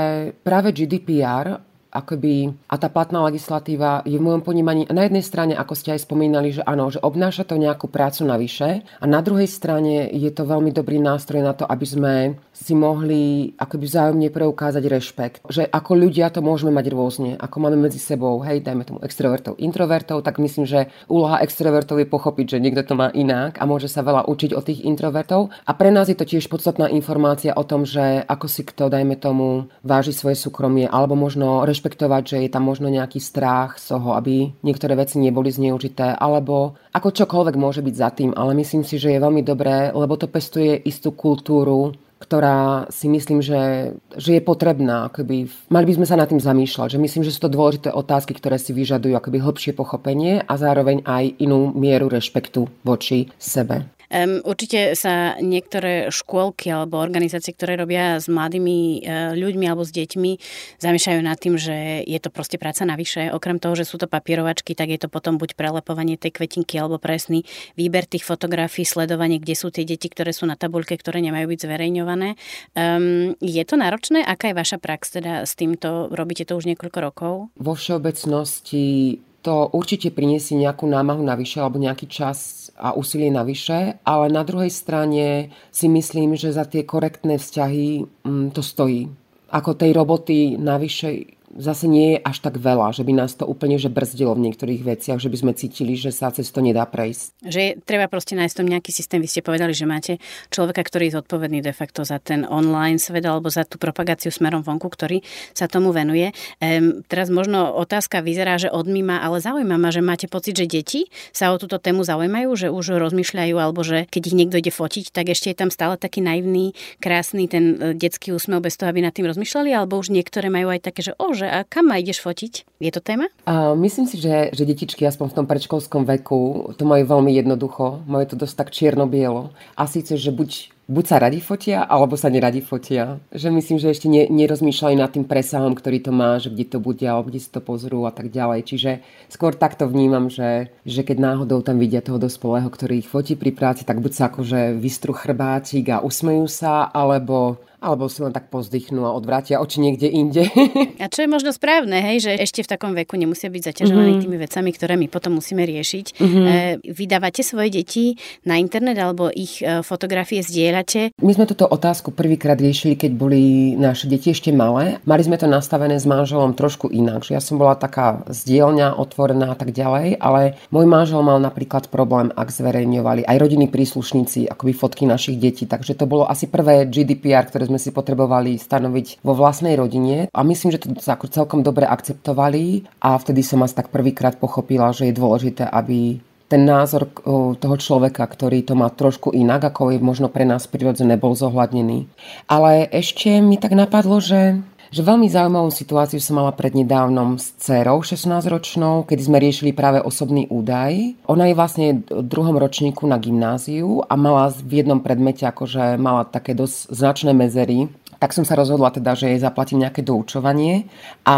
práve 0.46 0.70
GDPR 0.70 1.66
akoby, 1.98 2.54
a 2.70 2.76
tá 2.78 2.88
platná 2.94 3.26
legislatíva 3.26 4.06
je 4.06 4.22
v 4.22 4.26
môjom 4.26 4.46
ponímaní 4.46 4.86
na 4.94 5.10
jednej 5.10 5.26
strane, 5.26 5.54
ako 5.58 5.74
ste 5.74 5.98
aj 5.98 6.06
spomínali, 6.06 6.54
že 6.54 6.62
áno, 6.62 6.94
že 6.94 7.02
obnáša 7.02 7.50
to 7.50 7.58
nejakú 7.58 7.90
prácu 7.90 8.30
navyše 8.30 8.86
a 9.02 9.06
na 9.10 9.26
druhej 9.26 9.50
strane 9.50 10.06
je 10.14 10.30
to 10.30 10.46
veľmi 10.46 10.70
dobrý 10.70 11.02
nástroj 11.02 11.42
na 11.42 11.58
to, 11.58 11.66
aby 11.66 11.86
sme 11.90 12.14
si 12.54 12.74
mohli 12.74 13.54
akoby 13.58 13.86
vzájomne 13.86 14.30
preukázať 14.34 14.84
rešpekt. 14.86 15.40
Že 15.50 15.70
ako 15.70 15.92
ľudia 15.94 16.30
to 16.34 16.42
môžeme 16.42 16.74
mať 16.74 16.86
rôzne, 16.90 17.32
ako 17.38 17.56
máme 17.62 17.78
medzi 17.78 18.02
sebou, 18.02 18.42
hej, 18.46 18.62
dajme 18.62 18.84
tomu 18.86 19.00
extrovertov, 19.02 19.58
introvertov, 19.58 20.26
tak 20.26 20.42
myslím, 20.42 20.66
že 20.66 20.90
úloha 21.10 21.42
extrovertov 21.42 22.02
je 22.02 22.10
pochopiť, 22.10 22.58
že 22.58 22.62
niekto 22.62 22.84
to 22.86 22.94
má 22.98 23.14
inak 23.14 23.58
a 23.62 23.66
môže 23.70 23.90
sa 23.90 24.02
veľa 24.02 24.26
učiť 24.26 24.52
od 24.54 24.64
tých 24.66 24.84
introvertov. 24.86 25.54
A 25.66 25.72
pre 25.78 25.90
nás 25.94 26.10
je 26.10 26.18
to 26.18 26.26
tiež 26.26 26.50
podstatná 26.50 26.90
informácia 26.90 27.54
o 27.54 27.64
tom, 27.64 27.86
že 27.86 28.26
ako 28.26 28.46
si 28.50 28.66
kto, 28.66 28.90
dajme 28.90 29.16
tomu, 29.18 29.70
váži 29.86 30.12
svoje 30.12 30.36
súkromie, 30.38 30.90
alebo 30.90 31.14
možno 31.14 31.64
rešpektovať, 31.88 32.24
že 32.28 32.38
je 32.44 32.52
tam 32.52 32.68
možno 32.68 32.92
nejaký 32.92 33.24
strach 33.24 33.80
z 33.80 33.96
toho, 33.96 34.20
aby 34.20 34.52
niektoré 34.60 35.00
veci 35.00 35.24
neboli 35.24 35.48
zneužité, 35.48 36.20
alebo 36.20 36.76
ako 36.92 37.16
čokoľvek 37.16 37.56
môže 37.56 37.80
byť 37.80 37.96
za 37.96 38.10
tým, 38.12 38.36
ale 38.36 38.52
myslím 38.60 38.84
si, 38.84 39.00
že 39.00 39.16
je 39.16 39.24
veľmi 39.24 39.40
dobré, 39.48 39.96
lebo 39.96 40.20
to 40.20 40.28
pestuje 40.28 40.76
istú 40.84 41.16
kultúru 41.16 41.96
ktorá 42.18 42.90
si 42.90 43.06
myslím, 43.14 43.46
že, 43.46 43.94
že 44.18 44.32
je 44.34 44.42
potrebná. 44.42 45.06
Akoby, 45.06 45.54
mali 45.70 45.86
by 45.86 46.02
sme 46.02 46.10
sa 46.10 46.18
nad 46.18 46.26
tým 46.26 46.42
zamýšľať, 46.42 46.98
že 46.98 47.04
myslím, 47.06 47.22
že 47.22 47.30
sú 47.30 47.46
to 47.46 47.54
dôležité 47.54 47.94
otázky, 47.94 48.34
ktoré 48.34 48.58
si 48.58 48.74
vyžadujú 48.74 49.14
akoby 49.14 49.38
hlbšie 49.38 49.78
pochopenie 49.78 50.42
a 50.42 50.54
zároveň 50.58 51.06
aj 51.06 51.38
inú 51.38 51.70
mieru 51.78 52.10
rešpektu 52.10 52.74
voči 52.82 53.30
sebe. 53.38 53.97
Um, 54.08 54.40
určite 54.48 54.96
sa 54.96 55.36
niektoré 55.44 56.08
škôlky 56.08 56.72
alebo 56.72 57.00
organizácie, 57.00 57.52
ktoré 57.52 57.76
robia 57.76 58.18
s 58.18 58.32
mladými 58.32 59.04
uh, 59.04 59.36
ľuďmi 59.36 59.66
alebo 59.68 59.84
s 59.84 59.92
deťmi, 59.92 60.32
zamýšľajú 60.80 61.22
nad 61.24 61.36
tým, 61.36 61.60
že 61.60 62.08
je 62.08 62.20
to 62.24 62.32
proste 62.32 62.56
práca 62.56 62.88
navyše. 62.88 63.30
Okrem 63.36 63.60
toho, 63.60 63.76
že 63.76 63.84
sú 63.84 64.00
to 64.00 64.08
papierovačky, 64.08 64.74
tak 64.74 64.92
je 64.92 65.00
to 65.00 65.12
potom 65.12 65.36
buď 65.36 65.60
prelepovanie 65.60 66.16
tej 66.16 66.40
kvetinky 66.40 66.80
alebo 66.80 66.98
presný 66.98 67.44
výber 67.76 68.08
tých 68.08 68.24
fotografií, 68.24 68.88
sledovanie, 68.88 69.44
kde 69.44 69.56
sú 69.60 69.70
tie 69.70 69.84
deti, 69.84 70.08
ktoré 70.08 70.32
sú 70.32 70.48
na 70.48 70.56
tabuľke, 70.56 70.96
ktoré 70.96 71.20
nemajú 71.20 71.52
byť 71.52 71.60
zverejňované. 71.68 72.40
Um, 72.80 73.36
je 73.44 73.64
to 73.68 73.76
náročné? 73.76 74.24
Aká 74.24 74.52
je 74.52 74.60
vaša 74.60 74.78
prax 74.80 75.20
teda 75.20 75.44
s 75.44 75.54
týmto? 75.60 76.08
Robíte 76.12 76.48
to 76.48 76.56
už 76.56 76.68
niekoľko 76.72 77.00
rokov? 77.04 77.34
Vo 77.60 77.74
všeobecnosti 77.76 79.20
to 79.48 79.72
určite 79.72 80.12
priniesie 80.12 80.60
nejakú 80.60 80.84
námahu 80.84 81.24
navyše 81.24 81.64
alebo 81.64 81.80
nejaký 81.80 82.12
čas 82.12 82.68
a 82.76 82.92
úsilie 82.92 83.32
navyše, 83.32 83.96
ale 84.04 84.28
na 84.28 84.44
druhej 84.44 84.68
strane 84.68 85.56
si 85.72 85.88
myslím, 85.88 86.36
že 86.36 86.52
za 86.52 86.68
tie 86.68 86.84
korektné 86.84 87.40
vzťahy 87.40 88.04
mm, 88.28 88.52
to 88.52 88.60
stojí. 88.60 89.08
Ako 89.48 89.80
tej 89.80 89.96
roboty 89.96 90.60
navyše 90.60 91.37
zase 91.58 91.90
nie 91.90 92.16
je 92.16 92.18
až 92.22 92.38
tak 92.40 92.62
veľa, 92.62 92.94
že 92.94 93.02
by 93.02 93.14
nás 93.18 93.34
to 93.34 93.50
úplne 93.50 93.82
že 93.82 93.90
brzdilo 93.90 94.38
v 94.38 94.50
niektorých 94.50 94.82
veciach, 94.86 95.18
že 95.18 95.28
by 95.28 95.38
sme 95.38 95.52
cítili, 95.58 95.98
že 95.98 96.14
sa 96.14 96.30
cez 96.30 96.48
to 96.54 96.62
nedá 96.62 96.86
prejsť. 96.86 97.42
Že 97.44 97.60
je, 97.60 97.72
treba 97.82 98.06
proste 98.06 98.38
nájsť 98.38 98.56
tom 98.56 98.70
nejaký 98.70 98.94
systém. 98.94 99.20
Vy 99.20 99.30
ste 99.30 99.42
povedali, 99.42 99.74
že 99.74 99.90
máte 99.90 100.22
človeka, 100.54 100.86
ktorý 100.86 101.10
je 101.10 101.18
zodpovedný 101.18 101.60
de 101.66 101.74
facto 101.74 102.06
za 102.06 102.22
ten 102.22 102.46
online 102.46 103.02
svet 103.02 103.26
alebo 103.26 103.50
za 103.50 103.66
tú 103.66 103.82
propagáciu 103.82 104.30
smerom 104.30 104.62
vonku, 104.62 104.86
ktorý 104.86 105.26
sa 105.58 105.66
tomu 105.66 105.90
venuje. 105.90 106.30
Ehm, 106.62 107.02
teraz 107.10 107.34
možno 107.34 107.74
otázka 107.74 108.22
vyzerá, 108.22 108.62
že 108.62 108.70
odmýma, 108.70 109.26
ale 109.26 109.42
zaujíma 109.42 109.82
ma, 109.82 109.90
že 109.90 110.06
máte 110.06 110.30
pocit, 110.30 110.54
že 110.54 110.70
deti 110.70 111.10
sa 111.34 111.50
o 111.50 111.58
túto 111.58 111.82
tému 111.82 112.06
zaujímajú, 112.06 112.50
že 112.54 112.68
už 112.70 113.02
rozmýšľajú, 113.02 113.56
alebo 113.58 113.82
že 113.82 114.06
keď 114.06 114.22
ich 114.30 114.38
niekto 114.38 114.62
ide 114.62 114.70
fotiť, 114.70 115.10
tak 115.10 115.34
ešte 115.34 115.50
je 115.50 115.58
tam 115.58 115.74
stále 115.74 115.98
taký 115.98 116.22
naivný, 116.22 116.78
krásny 117.02 117.50
ten 117.50 117.78
e, 117.80 117.98
detský 117.98 118.36
úsmev 118.36 118.62
bez 118.62 118.78
toho, 118.78 118.94
aby 118.94 119.02
nad 119.02 119.16
tým 119.16 119.26
rozmýšľali, 119.26 119.74
alebo 119.74 119.98
už 119.98 120.14
niektoré 120.14 120.54
majú 120.54 120.70
aj 120.70 120.86
také, 120.86 121.02
že 121.02 121.14
o, 121.18 121.34
že 121.34 121.47
kam 121.70 121.90
ma 121.90 121.98
ideš 121.98 122.22
fotiť? 122.22 122.78
Je 122.78 122.92
to 122.94 123.02
téma? 123.02 123.32
A 123.48 123.74
myslím 123.74 124.06
si, 124.06 124.22
že, 124.22 124.54
že 124.54 124.64
detičky 124.68 125.04
aspoň 125.08 125.34
v 125.34 125.38
tom 125.42 125.46
predškolskom 125.50 126.04
veku 126.06 126.72
to 126.78 126.84
majú 126.86 127.04
veľmi 127.08 127.32
jednoducho, 127.34 128.06
majú 128.06 128.26
to 128.30 128.36
dosť 128.36 128.56
tak 128.56 128.70
čierno-bielo. 128.70 129.56
A 129.80 129.84
síce, 129.90 130.16
že 130.20 130.30
buď 130.30 130.77
buď 130.88 131.06
sa 131.06 131.18
radi 131.20 131.44
fotia, 131.44 131.84
alebo 131.84 132.16
sa 132.16 132.32
neradi 132.32 132.64
fotia. 132.64 133.20
Že 133.36 133.48
myslím, 133.60 133.78
že 133.78 133.92
ešte 133.92 134.08
ne, 134.08 134.26
nerozmýšľali 134.32 134.96
nad 134.96 135.12
tým 135.12 135.28
presahom, 135.28 135.76
ktorý 135.76 136.00
to 136.00 136.12
má, 136.16 136.40
že 136.40 136.50
kde 136.50 136.66
to 136.66 136.78
bude, 136.80 137.04
alebo 137.04 137.28
kde 137.28 137.44
si 137.44 137.52
to 137.52 137.60
pozrú 137.60 138.08
a 138.08 138.12
tak 138.16 138.32
ďalej. 138.32 138.64
Čiže 138.64 138.92
skôr 139.28 139.54
takto 139.54 139.86
vnímam, 139.86 140.32
že, 140.32 140.72
že 140.88 141.04
keď 141.04 141.18
náhodou 141.20 141.60
tam 141.62 141.78
vidia 141.78 142.00
toho 142.00 142.18
dospelého, 142.18 142.72
ktorý 142.72 143.04
ich 143.04 143.12
fotí 143.12 143.36
pri 143.36 143.52
práci, 143.52 143.84
tak 143.84 144.00
buď 144.00 144.12
sa 144.16 144.24
akože 144.32 144.80
vystru 144.80 145.12
chrbátik 145.12 145.92
a 145.92 146.02
usmejú 146.02 146.48
sa, 146.48 146.88
alebo 146.88 147.60
alebo 147.78 148.10
si 148.10 148.26
len 148.26 148.34
tak 148.34 148.50
pozdychnú 148.50 149.06
a 149.06 149.14
odvrátia 149.14 149.62
oči 149.62 149.78
niekde 149.78 150.10
inde. 150.10 150.50
A 151.04 151.06
čo 151.14 151.22
je 151.22 151.30
možno 151.30 151.54
správne, 151.54 152.02
hej, 152.02 152.26
že 152.26 152.32
ešte 152.34 152.66
v 152.66 152.72
takom 152.74 152.98
veku 152.98 153.14
nemusia 153.22 153.54
byť 153.54 153.64
zaťažovaní 153.70 154.18
mm-hmm. 154.18 154.24
tými 154.26 154.38
vecami, 154.42 154.70
ktoré 154.74 154.94
my 154.98 155.08
potom 155.14 155.38
musíme 155.38 155.62
riešiť. 155.62 156.06
Mm-hmm. 156.18 156.46
E, 156.50 156.54
vydávate 156.90 157.46
svoje 157.46 157.70
deti 157.78 158.18
na 158.50 158.58
internet 158.58 158.98
alebo 158.98 159.30
ich 159.30 159.62
e, 159.62 159.86
fotografie 159.86 160.42
zdieľate? 160.78 161.18
My 161.22 161.32
sme 161.34 161.50
túto 161.50 161.66
otázku 161.66 162.14
prvýkrát 162.14 162.58
riešili, 162.58 162.94
keď 162.94 163.12
boli 163.18 163.74
naše 163.74 164.06
deti 164.06 164.30
ešte 164.30 164.54
malé. 164.54 165.02
Mali 165.06 165.26
sme 165.26 165.38
to 165.40 165.50
nastavené 165.50 165.98
s 165.98 166.06
manželom 166.06 166.54
trošku 166.54 166.90
inak, 166.94 167.26
že 167.26 167.34
ja 167.38 167.42
som 167.42 167.58
bola 167.58 167.74
taká 167.74 168.22
zdieľňa, 168.30 168.98
otvorená 168.98 169.54
a 169.54 169.58
tak 169.58 169.74
ďalej, 169.74 170.22
ale 170.22 170.58
môj 170.70 170.86
manžel 170.86 171.22
mal 171.26 171.42
napríklad 171.42 171.90
problém, 171.90 172.30
ak 172.34 172.54
zverejňovali 172.54 173.26
aj 173.26 173.38
rodinní 173.38 173.68
príslušníci 173.72 174.50
akoby 174.50 174.74
fotky 174.74 175.04
našich 175.10 175.42
detí, 175.42 175.66
takže 175.66 175.98
to 175.98 176.06
bolo 176.06 176.30
asi 176.30 176.46
prvé 176.46 176.86
GDPR, 176.86 177.50
ktoré 177.50 177.66
sme 177.70 177.82
si 177.82 177.90
potrebovali 177.90 178.60
stanoviť 178.60 179.24
vo 179.26 179.34
vlastnej 179.34 179.74
rodine 179.74 180.30
a 180.30 180.40
myslím, 180.46 180.76
že 180.76 180.82
to 180.84 181.28
celkom 181.28 181.64
dobre 181.66 181.88
akceptovali 181.88 182.86
a 183.02 183.18
vtedy 183.18 183.42
som 183.42 183.64
asi 183.64 183.78
tak 183.78 183.90
prvýkrát 183.90 184.38
pochopila, 184.38 184.94
že 184.94 185.10
je 185.10 185.14
dôležité, 185.16 185.66
aby 185.66 186.20
ten 186.48 186.64
názor 186.64 187.12
toho 187.60 187.76
človeka, 187.76 188.24
ktorý 188.24 188.64
to 188.64 188.74
má 188.76 188.88
trošku 188.88 189.36
inak, 189.36 189.68
ako 189.68 189.92
je 189.92 190.00
možno 190.00 190.32
pre 190.32 190.48
nás 190.48 190.64
prirodzené, 190.68 191.20
bol 191.20 191.36
zohľadnený. 191.36 192.08
Ale 192.48 192.88
ešte 192.88 193.44
mi 193.44 193.60
tak 193.60 193.76
napadlo, 193.76 194.24
že 194.24 194.64
že 194.88 195.04
veľmi 195.04 195.28
zaujímavú 195.28 195.68
situáciu 195.68 196.16
som 196.24 196.40
mala 196.40 196.56
prednedávnom 196.56 197.36
s 197.36 197.52
dcerou 197.60 198.00
16-ročnou, 198.00 199.04
kedy 199.04 199.20
sme 199.20 199.44
riešili 199.44 199.76
práve 199.76 200.00
osobný 200.00 200.48
údaj. 200.48 201.20
Ona 201.28 201.52
je 201.52 201.60
vlastne 201.60 201.88
v 202.08 202.24
druhom 202.24 202.56
ročníku 202.56 203.04
na 203.04 203.20
gymnáziu 203.20 204.08
a 204.08 204.16
mala 204.16 204.48
v 204.48 204.84
jednom 204.84 205.04
predmete 205.04 205.44
akože 205.44 206.00
mala 206.00 206.24
také 206.24 206.56
dosť 206.56 206.88
značné 206.88 207.36
mezery 207.36 207.92
tak 208.18 208.34
som 208.34 208.42
sa 208.42 208.58
rozhodla 208.58 208.90
teda, 208.90 209.14
že 209.14 209.30
jej 209.30 209.42
zaplatím 209.42 209.86
nejaké 209.86 210.02
doučovanie 210.02 210.90
a 211.26 211.38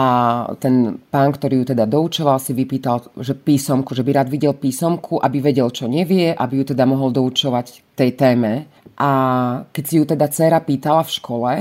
ten 0.64 0.96
pán, 1.12 1.36
ktorý 1.36 1.64
ju 1.64 1.66
teda 1.76 1.84
doučoval, 1.84 2.40
si 2.40 2.56
vypýtal, 2.56 3.04
že 3.20 3.36
písomku, 3.36 3.92
že 3.92 4.04
by 4.04 4.12
rád 4.16 4.28
videl 4.32 4.56
písomku, 4.56 5.20
aby 5.20 5.44
vedel, 5.44 5.68
čo 5.70 5.92
nevie, 5.92 6.32
aby 6.32 6.64
ju 6.64 6.72
teda 6.72 6.88
mohol 6.88 7.12
doučovať 7.12 7.96
tej 8.00 8.16
téme. 8.16 8.72
A 9.00 9.10
keď 9.72 9.84
si 9.84 9.96
ju 10.00 10.04
teda 10.08 10.28
dcera 10.32 10.60
pýtala 10.64 11.04
v 11.04 11.16
škole, 11.16 11.52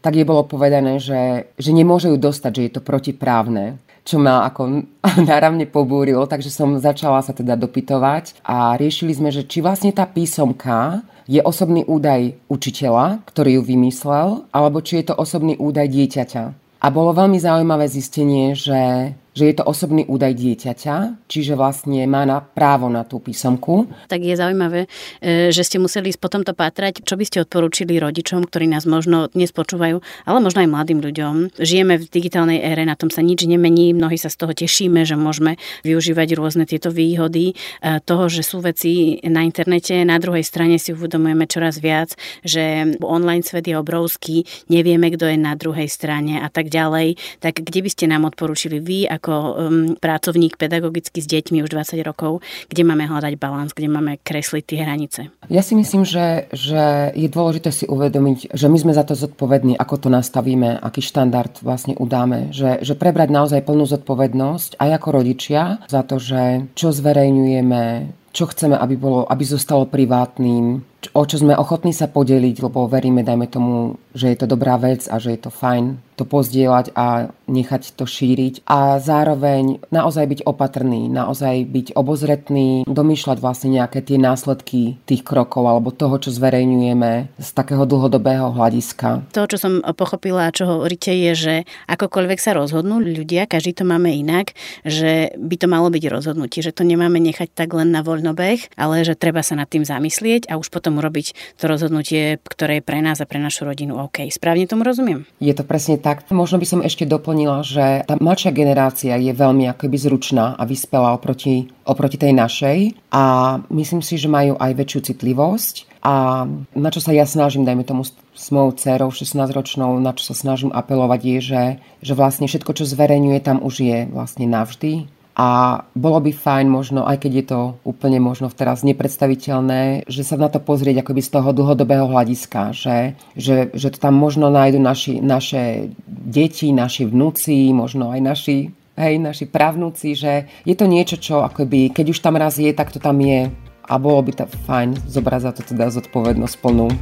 tak 0.00 0.16
jej 0.16 0.24
bolo 0.24 0.48
povedané, 0.48 0.96
že, 0.96 1.52
že 1.60 1.70
nemôže 1.70 2.08
ju 2.08 2.16
dostať, 2.16 2.52
že 2.56 2.62
je 2.66 2.72
to 2.78 2.82
protiprávne 2.82 3.76
čo 4.10 4.18
ma 4.18 4.42
ako 4.50 4.82
náravne 5.22 5.70
pobúrilo, 5.76 6.26
takže 6.26 6.50
som 6.50 6.74
začala 6.82 7.22
sa 7.22 7.30
teda 7.30 7.54
dopytovať 7.54 8.42
a 8.42 8.74
riešili 8.74 9.14
sme, 9.14 9.30
že 9.30 9.46
či 9.46 9.62
vlastne 9.62 9.94
tá 9.94 10.02
písomka 10.10 11.06
je 11.30 11.38
osobný 11.38 11.86
údaj 11.86 12.34
učiteľa, 12.50 13.22
ktorý 13.30 13.62
ju 13.62 13.62
vymyslel, 13.62 14.50
alebo 14.50 14.82
či 14.82 14.98
je 14.98 15.14
to 15.14 15.14
osobný 15.14 15.54
údaj 15.54 15.86
dieťaťa. 15.86 16.44
A 16.80 16.86
bolo 16.90 17.14
veľmi 17.14 17.38
zaujímavé 17.38 17.86
zistenie, 17.86 18.58
že 18.58 19.14
že 19.30 19.46
je 19.46 19.54
to 19.54 19.64
osobný 19.66 20.02
údaj 20.10 20.34
dieťaťa, 20.34 21.26
čiže 21.30 21.54
vlastne 21.54 22.02
má 22.10 22.26
na 22.26 22.42
právo 22.42 22.90
na 22.90 23.06
tú 23.06 23.22
písomku. 23.22 23.86
Tak 24.10 24.20
je 24.26 24.34
zaujímavé, 24.34 24.90
e, 25.22 25.54
že 25.54 25.62
ste 25.62 25.78
museli 25.78 26.10
potom 26.18 26.42
to 26.42 26.50
pátrať. 26.50 27.06
Čo 27.06 27.14
by 27.14 27.24
ste 27.26 27.42
odporúčili 27.46 28.02
rodičom, 28.02 28.42
ktorí 28.46 28.66
nás 28.66 28.84
možno 28.90 29.30
dnes 29.30 29.54
počúvajú, 29.54 30.02
ale 30.26 30.38
možno 30.42 30.66
aj 30.66 30.70
mladým 30.70 30.98
ľuďom. 30.98 31.34
Žijeme 31.62 32.02
v 32.02 32.04
digitálnej 32.10 32.58
ére, 32.58 32.82
na 32.82 32.98
tom 32.98 33.08
sa 33.08 33.22
nič 33.22 33.46
nemení, 33.46 33.94
mnohí 33.94 34.18
sa 34.18 34.28
z 34.28 34.36
toho 34.38 34.52
tešíme, 34.52 35.06
že 35.06 35.14
môžeme 35.14 35.56
využívať 35.86 36.28
rôzne 36.34 36.64
tieto 36.66 36.90
výhody 36.90 37.54
e, 37.54 38.02
toho, 38.02 38.26
že 38.26 38.42
sú 38.42 38.58
veci 38.58 39.22
na 39.22 39.46
internete. 39.46 40.02
Na 40.02 40.18
druhej 40.18 40.42
strane 40.42 40.82
si 40.82 40.90
uvedomujeme 40.90 41.46
čoraz 41.46 41.78
viac, 41.78 42.18
že 42.42 42.98
online 42.98 43.46
svet 43.46 43.70
je 43.70 43.78
obrovský, 43.78 44.42
nevieme, 44.66 45.14
kto 45.14 45.30
je 45.30 45.38
na 45.38 45.54
druhej 45.54 45.86
strane 45.86 46.42
a 46.42 46.50
tak 46.50 46.66
ďalej. 46.66 47.14
Tak 47.38 47.62
kde 47.62 47.80
by 47.86 47.90
ste 47.90 48.04
nám 48.10 48.26
odporúčili 48.26 48.82
vy, 48.82 49.06
ako 49.06 49.29
um, 49.32 49.94
pracovník 49.96 50.58
pedagogicky 50.58 51.22
s 51.22 51.26
deťmi 51.30 51.62
už 51.62 51.70
20 51.70 52.02
rokov, 52.02 52.42
kde 52.66 52.82
máme 52.82 53.06
hľadať 53.06 53.34
balans, 53.38 53.72
kde 53.72 53.88
máme 53.88 54.18
kresliť 54.20 54.64
tie 54.66 54.78
hranice? 54.82 55.20
Ja 55.48 55.62
si 55.62 55.78
myslím, 55.78 56.02
že, 56.04 56.50
že 56.50 57.14
je 57.14 57.28
dôležité 57.30 57.70
si 57.70 57.84
uvedomiť, 57.86 58.52
že 58.52 58.66
my 58.66 58.78
sme 58.78 58.92
za 58.94 59.06
to 59.06 59.14
zodpovední, 59.14 59.78
ako 59.78 59.94
to 59.96 60.08
nastavíme, 60.12 60.78
aký 60.78 61.00
štandard 61.00 61.62
vlastne 61.62 61.94
udáme. 61.96 62.50
Že, 62.50 62.82
že 62.82 62.94
prebrať 62.98 63.30
naozaj 63.30 63.64
plnú 63.64 63.86
zodpovednosť 63.86 64.76
aj 64.76 64.90
ako 65.00 65.08
rodičia 65.10 65.62
za 65.86 66.02
to, 66.02 66.18
že 66.18 66.70
čo 66.74 66.90
zverejňujeme, 66.90 67.82
čo 68.30 68.44
chceme, 68.46 68.78
aby, 68.78 68.94
bolo, 68.94 69.26
aby 69.26 69.42
zostalo 69.42 69.86
privátnym, 69.90 70.89
o 71.16 71.22
čo 71.24 71.36
sme 71.40 71.56
ochotní 71.56 71.96
sa 71.96 72.06
podeliť, 72.10 72.56
lebo 72.60 72.84
veríme, 72.84 73.24
dajme 73.24 73.46
tomu, 73.48 73.96
že 74.12 74.28
je 74.34 74.36
to 74.38 74.46
dobrá 74.50 74.76
vec 74.76 75.08
a 75.08 75.16
že 75.16 75.38
je 75.38 75.40
to 75.40 75.50
fajn 75.50 75.98
to 76.20 76.28
pozdieľať 76.28 76.92
a 76.92 77.32
nechať 77.48 77.96
to 77.96 78.04
šíriť 78.04 78.68
a 78.68 79.00
zároveň 79.00 79.80
naozaj 79.88 80.28
byť 80.28 80.40
opatrný, 80.44 81.08
naozaj 81.08 81.64
byť 81.64 81.96
obozretný, 81.96 82.84
domýšľať 82.84 83.40
vlastne 83.40 83.80
nejaké 83.80 84.04
tie 84.04 84.20
následky 84.20 85.00
tých 85.08 85.24
krokov 85.24 85.64
alebo 85.64 85.88
toho, 85.88 86.20
čo 86.20 86.28
zverejňujeme 86.28 87.40
z 87.40 87.48
takého 87.56 87.88
dlhodobého 87.88 88.52
hľadiska. 88.52 89.32
To, 89.32 89.48
čo 89.48 89.56
som 89.56 89.80
pochopila 89.96 90.52
a 90.52 90.54
čo 90.54 90.68
hovoríte, 90.68 91.08
je, 91.08 91.32
že 91.32 91.54
akokoľvek 91.88 92.36
sa 92.36 92.52
rozhodnú 92.52 93.00
ľudia, 93.00 93.48
každý 93.48 93.80
to 93.80 93.88
máme 93.88 94.12
inak, 94.12 94.52
že 94.84 95.32
by 95.40 95.56
to 95.56 95.66
malo 95.72 95.88
byť 95.88 96.04
rozhodnutie, 96.12 96.60
že 96.60 96.76
to 96.76 96.84
nemáme 96.84 97.16
nechať 97.16 97.56
tak 97.56 97.72
len 97.72 97.88
na 97.96 98.04
voľnobeh, 98.04 98.76
ale 98.76 99.08
že 99.08 99.16
treba 99.16 99.40
sa 99.40 99.56
nad 99.56 99.72
tým 99.72 99.88
zamyslieť 99.88 100.52
a 100.52 100.60
už 100.60 100.68
potom 100.68 100.89
potom 100.90 100.98
urobiť 100.98 101.54
to 101.54 101.70
rozhodnutie, 101.70 102.42
ktoré 102.42 102.82
je 102.82 102.86
pre 102.90 102.98
nás 102.98 103.22
a 103.22 103.30
pre 103.30 103.38
našu 103.38 103.62
rodinu 103.62 103.94
OK. 104.02 104.26
Správne 104.26 104.66
tomu 104.66 104.82
rozumiem? 104.82 105.22
Je 105.38 105.54
to 105.54 105.62
presne 105.62 106.02
tak. 106.02 106.26
Možno 106.34 106.58
by 106.58 106.66
som 106.66 106.82
ešte 106.82 107.06
doplnila, 107.06 107.62
že 107.62 108.02
tá 108.10 108.18
mladšia 108.18 108.50
generácia 108.50 109.14
je 109.14 109.30
veľmi 109.30 109.70
akoby 109.70 109.94
zručná 109.94 110.58
a 110.58 110.66
vyspelá 110.66 111.14
oproti, 111.14 111.70
oproti 111.86 112.18
tej 112.18 112.34
našej 112.34 112.98
a 113.14 113.22
myslím 113.70 114.02
si, 114.02 114.18
že 114.18 114.26
majú 114.26 114.58
aj 114.58 114.74
väčšiu 114.74 115.14
citlivosť 115.14 116.02
a 116.02 116.42
na 116.74 116.90
čo 116.90 116.98
sa 116.98 117.14
ja 117.14 117.22
snažím, 117.22 117.62
dajme 117.62 117.86
tomu 117.86 118.02
s 118.08 118.46
mojou 118.50 118.74
dcerou 118.74 119.14
16-ročnou, 119.14 119.94
na 120.02 120.10
čo 120.16 120.26
sa 120.26 120.34
snažím 120.34 120.74
apelovať 120.74 121.20
je, 121.22 121.38
že, 121.38 121.62
že 122.02 122.12
vlastne 122.18 122.50
všetko, 122.50 122.72
čo 122.72 122.88
zverejňuje, 122.88 123.38
tam 123.46 123.62
už 123.62 123.74
je 123.78 123.98
vlastne 124.10 124.48
navždy 124.50 125.19
a 125.40 125.48
bolo 125.96 126.20
by 126.20 126.36
fajn 126.36 126.68
možno, 126.68 127.08
aj 127.08 127.24
keď 127.24 127.32
je 127.32 127.44
to 127.48 127.60
úplne 127.88 128.20
možno 128.20 128.52
teraz 128.52 128.84
nepredstaviteľné, 128.84 130.04
že 130.04 130.20
sa 130.20 130.36
na 130.36 130.52
to 130.52 130.60
pozrieť 130.60 131.00
akoby 131.00 131.24
z 131.24 131.32
toho 131.32 131.56
dlhodobého 131.56 132.04
hľadiska, 132.12 132.76
že, 132.76 133.16
že, 133.40 133.72
že 133.72 133.88
to 133.88 133.98
tam 134.04 134.20
možno 134.20 134.52
nájdu 134.52 134.76
naši, 134.76 135.16
naše 135.24 135.96
deti, 136.04 136.76
naši 136.76 137.08
vnúci, 137.08 137.72
možno 137.72 138.12
aj 138.12 138.20
naši 138.20 138.56
hej, 139.00 139.16
naši 139.16 139.48
právnúci, 139.48 140.12
že 140.12 140.44
je 140.68 140.76
to 140.76 140.84
niečo, 140.84 141.16
čo 141.16 141.40
akoby, 141.40 141.88
keď 141.88 142.12
už 142.12 142.20
tam 142.20 142.36
raz 142.36 142.60
je, 142.60 142.68
tak 142.76 142.92
to 142.92 143.00
tam 143.00 143.16
je 143.24 143.48
a 143.88 143.94
bolo 143.96 144.20
by 144.20 144.32
to 144.36 144.44
fajn 144.68 144.92
zobrať 145.08 145.40
za 145.40 145.50
to 145.56 145.62
teda 145.64 145.88
zodpovednosť 145.88 146.56
plnú. 146.60 146.92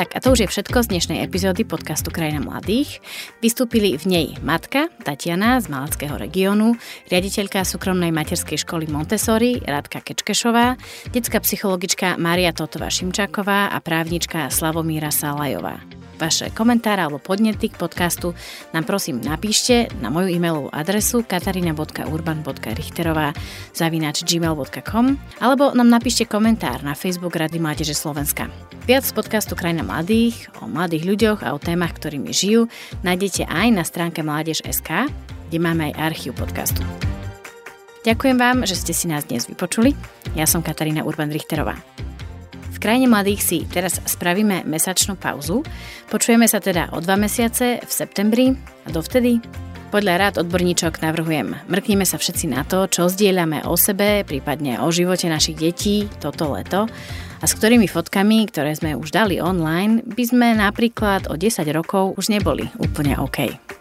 Tak 0.00 0.16
a 0.16 0.20
to 0.24 0.32
už 0.32 0.40
je 0.40 0.48
všetko 0.48 0.80
z 0.80 0.96
dnešnej 0.96 1.20
epizódy 1.20 1.68
podcastu 1.68 2.08
Krajina 2.08 2.40
mladých. 2.40 3.04
Vystúpili 3.44 4.00
v 4.00 4.04
nej 4.08 4.26
matka 4.40 4.88
Tatiana 5.04 5.60
z 5.60 5.68
Malackého 5.68 6.16
regiónu, 6.16 6.72
riaditeľka 7.12 7.68
súkromnej 7.68 8.08
materskej 8.08 8.64
školy 8.64 8.88
Montessori 8.88 9.60
Radka 9.60 10.00
Kečkešová, 10.00 10.80
detská 11.12 11.44
psychologička 11.44 12.16
Mária 12.16 12.56
Totová 12.56 12.88
Šimčáková 12.88 13.68
a 13.68 13.76
právnička 13.84 14.48
Slavomíra 14.48 15.12
Salajová. 15.12 15.99
Vaše 16.20 16.52
komentáre 16.52 17.00
alebo 17.00 17.16
podnety 17.16 17.72
k 17.72 17.80
podcastu 17.80 18.36
nám 18.76 18.84
prosím 18.84 19.24
napíšte 19.24 19.88
na 20.04 20.12
moju 20.12 20.28
e-mailovú 20.28 20.68
adresu 20.68 21.24
katarina.urban.richterová 21.24 23.32
zavinač 23.72 24.20
gmail.com 24.28 25.16
alebo 25.40 25.72
nám 25.72 25.88
napíšte 25.88 26.28
komentár 26.28 26.84
na 26.84 26.92
Facebook 26.92 27.40
Rady 27.40 27.56
Mládeže 27.56 27.96
Slovenska. 27.96 28.52
Viac 28.84 29.08
z 29.08 29.16
podcastu 29.16 29.56
Krajina 29.56 29.80
mladých, 29.80 30.52
o 30.60 30.68
mladých 30.68 31.08
ľuďoch 31.08 31.40
a 31.40 31.56
o 31.56 31.58
témach, 31.58 31.96
ktorými 31.96 32.36
žijú, 32.36 32.68
nájdete 33.00 33.48
aj 33.48 33.66
na 33.72 33.80
stránke 33.80 34.20
mládež.sk, 34.20 35.08
kde 35.48 35.56
máme 35.56 35.88
aj 35.88 36.12
archív 36.12 36.36
podcastu. 36.36 36.84
Ďakujem 38.04 38.36
vám, 38.36 38.68
že 38.68 38.76
ste 38.76 38.92
si 38.92 39.08
nás 39.08 39.24
dnes 39.24 39.48
vypočuli. 39.48 39.96
Ja 40.36 40.44
som 40.44 40.60
Katarína 40.60 41.00
Urban-Richterová 41.00 41.80
krajine 42.80 43.06
mladých 43.06 43.40
si 43.44 43.58
teraz 43.68 44.00
spravíme 44.02 44.64
mesačnú 44.64 45.20
pauzu. 45.20 45.60
Počujeme 46.08 46.48
sa 46.48 46.58
teda 46.58 46.90
o 46.96 47.04
dva 47.04 47.20
mesiace 47.20 47.78
v 47.84 47.90
septembri 47.92 48.56
a 48.56 48.88
dovtedy 48.88 49.38
podľa 49.90 50.14
rád 50.22 50.34
odborníčok 50.46 51.02
navrhujem, 51.02 51.66
mrknime 51.66 52.06
sa 52.06 52.14
všetci 52.14 52.46
na 52.46 52.62
to, 52.62 52.86
čo 52.86 53.10
zdieľame 53.10 53.66
o 53.66 53.74
sebe, 53.74 54.22
prípadne 54.22 54.78
o 54.78 54.86
živote 54.94 55.26
našich 55.26 55.58
detí 55.58 56.06
toto 56.22 56.54
leto 56.54 56.86
a 57.42 57.44
s 57.44 57.58
ktorými 57.58 57.90
fotkami, 57.90 58.46
ktoré 58.46 58.70
sme 58.78 58.94
už 58.94 59.10
dali 59.10 59.42
online, 59.42 60.06
by 60.06 60.24
sme 60.30 60.48
napríklad 60.54 61.26
o 61.26 61.34
10 61.34 61.66
rokov 61.74 62.14
už 62.14 62.30
neboli 62.30 62.70
úplne 62.78 63.18
OK. 63.18 63.79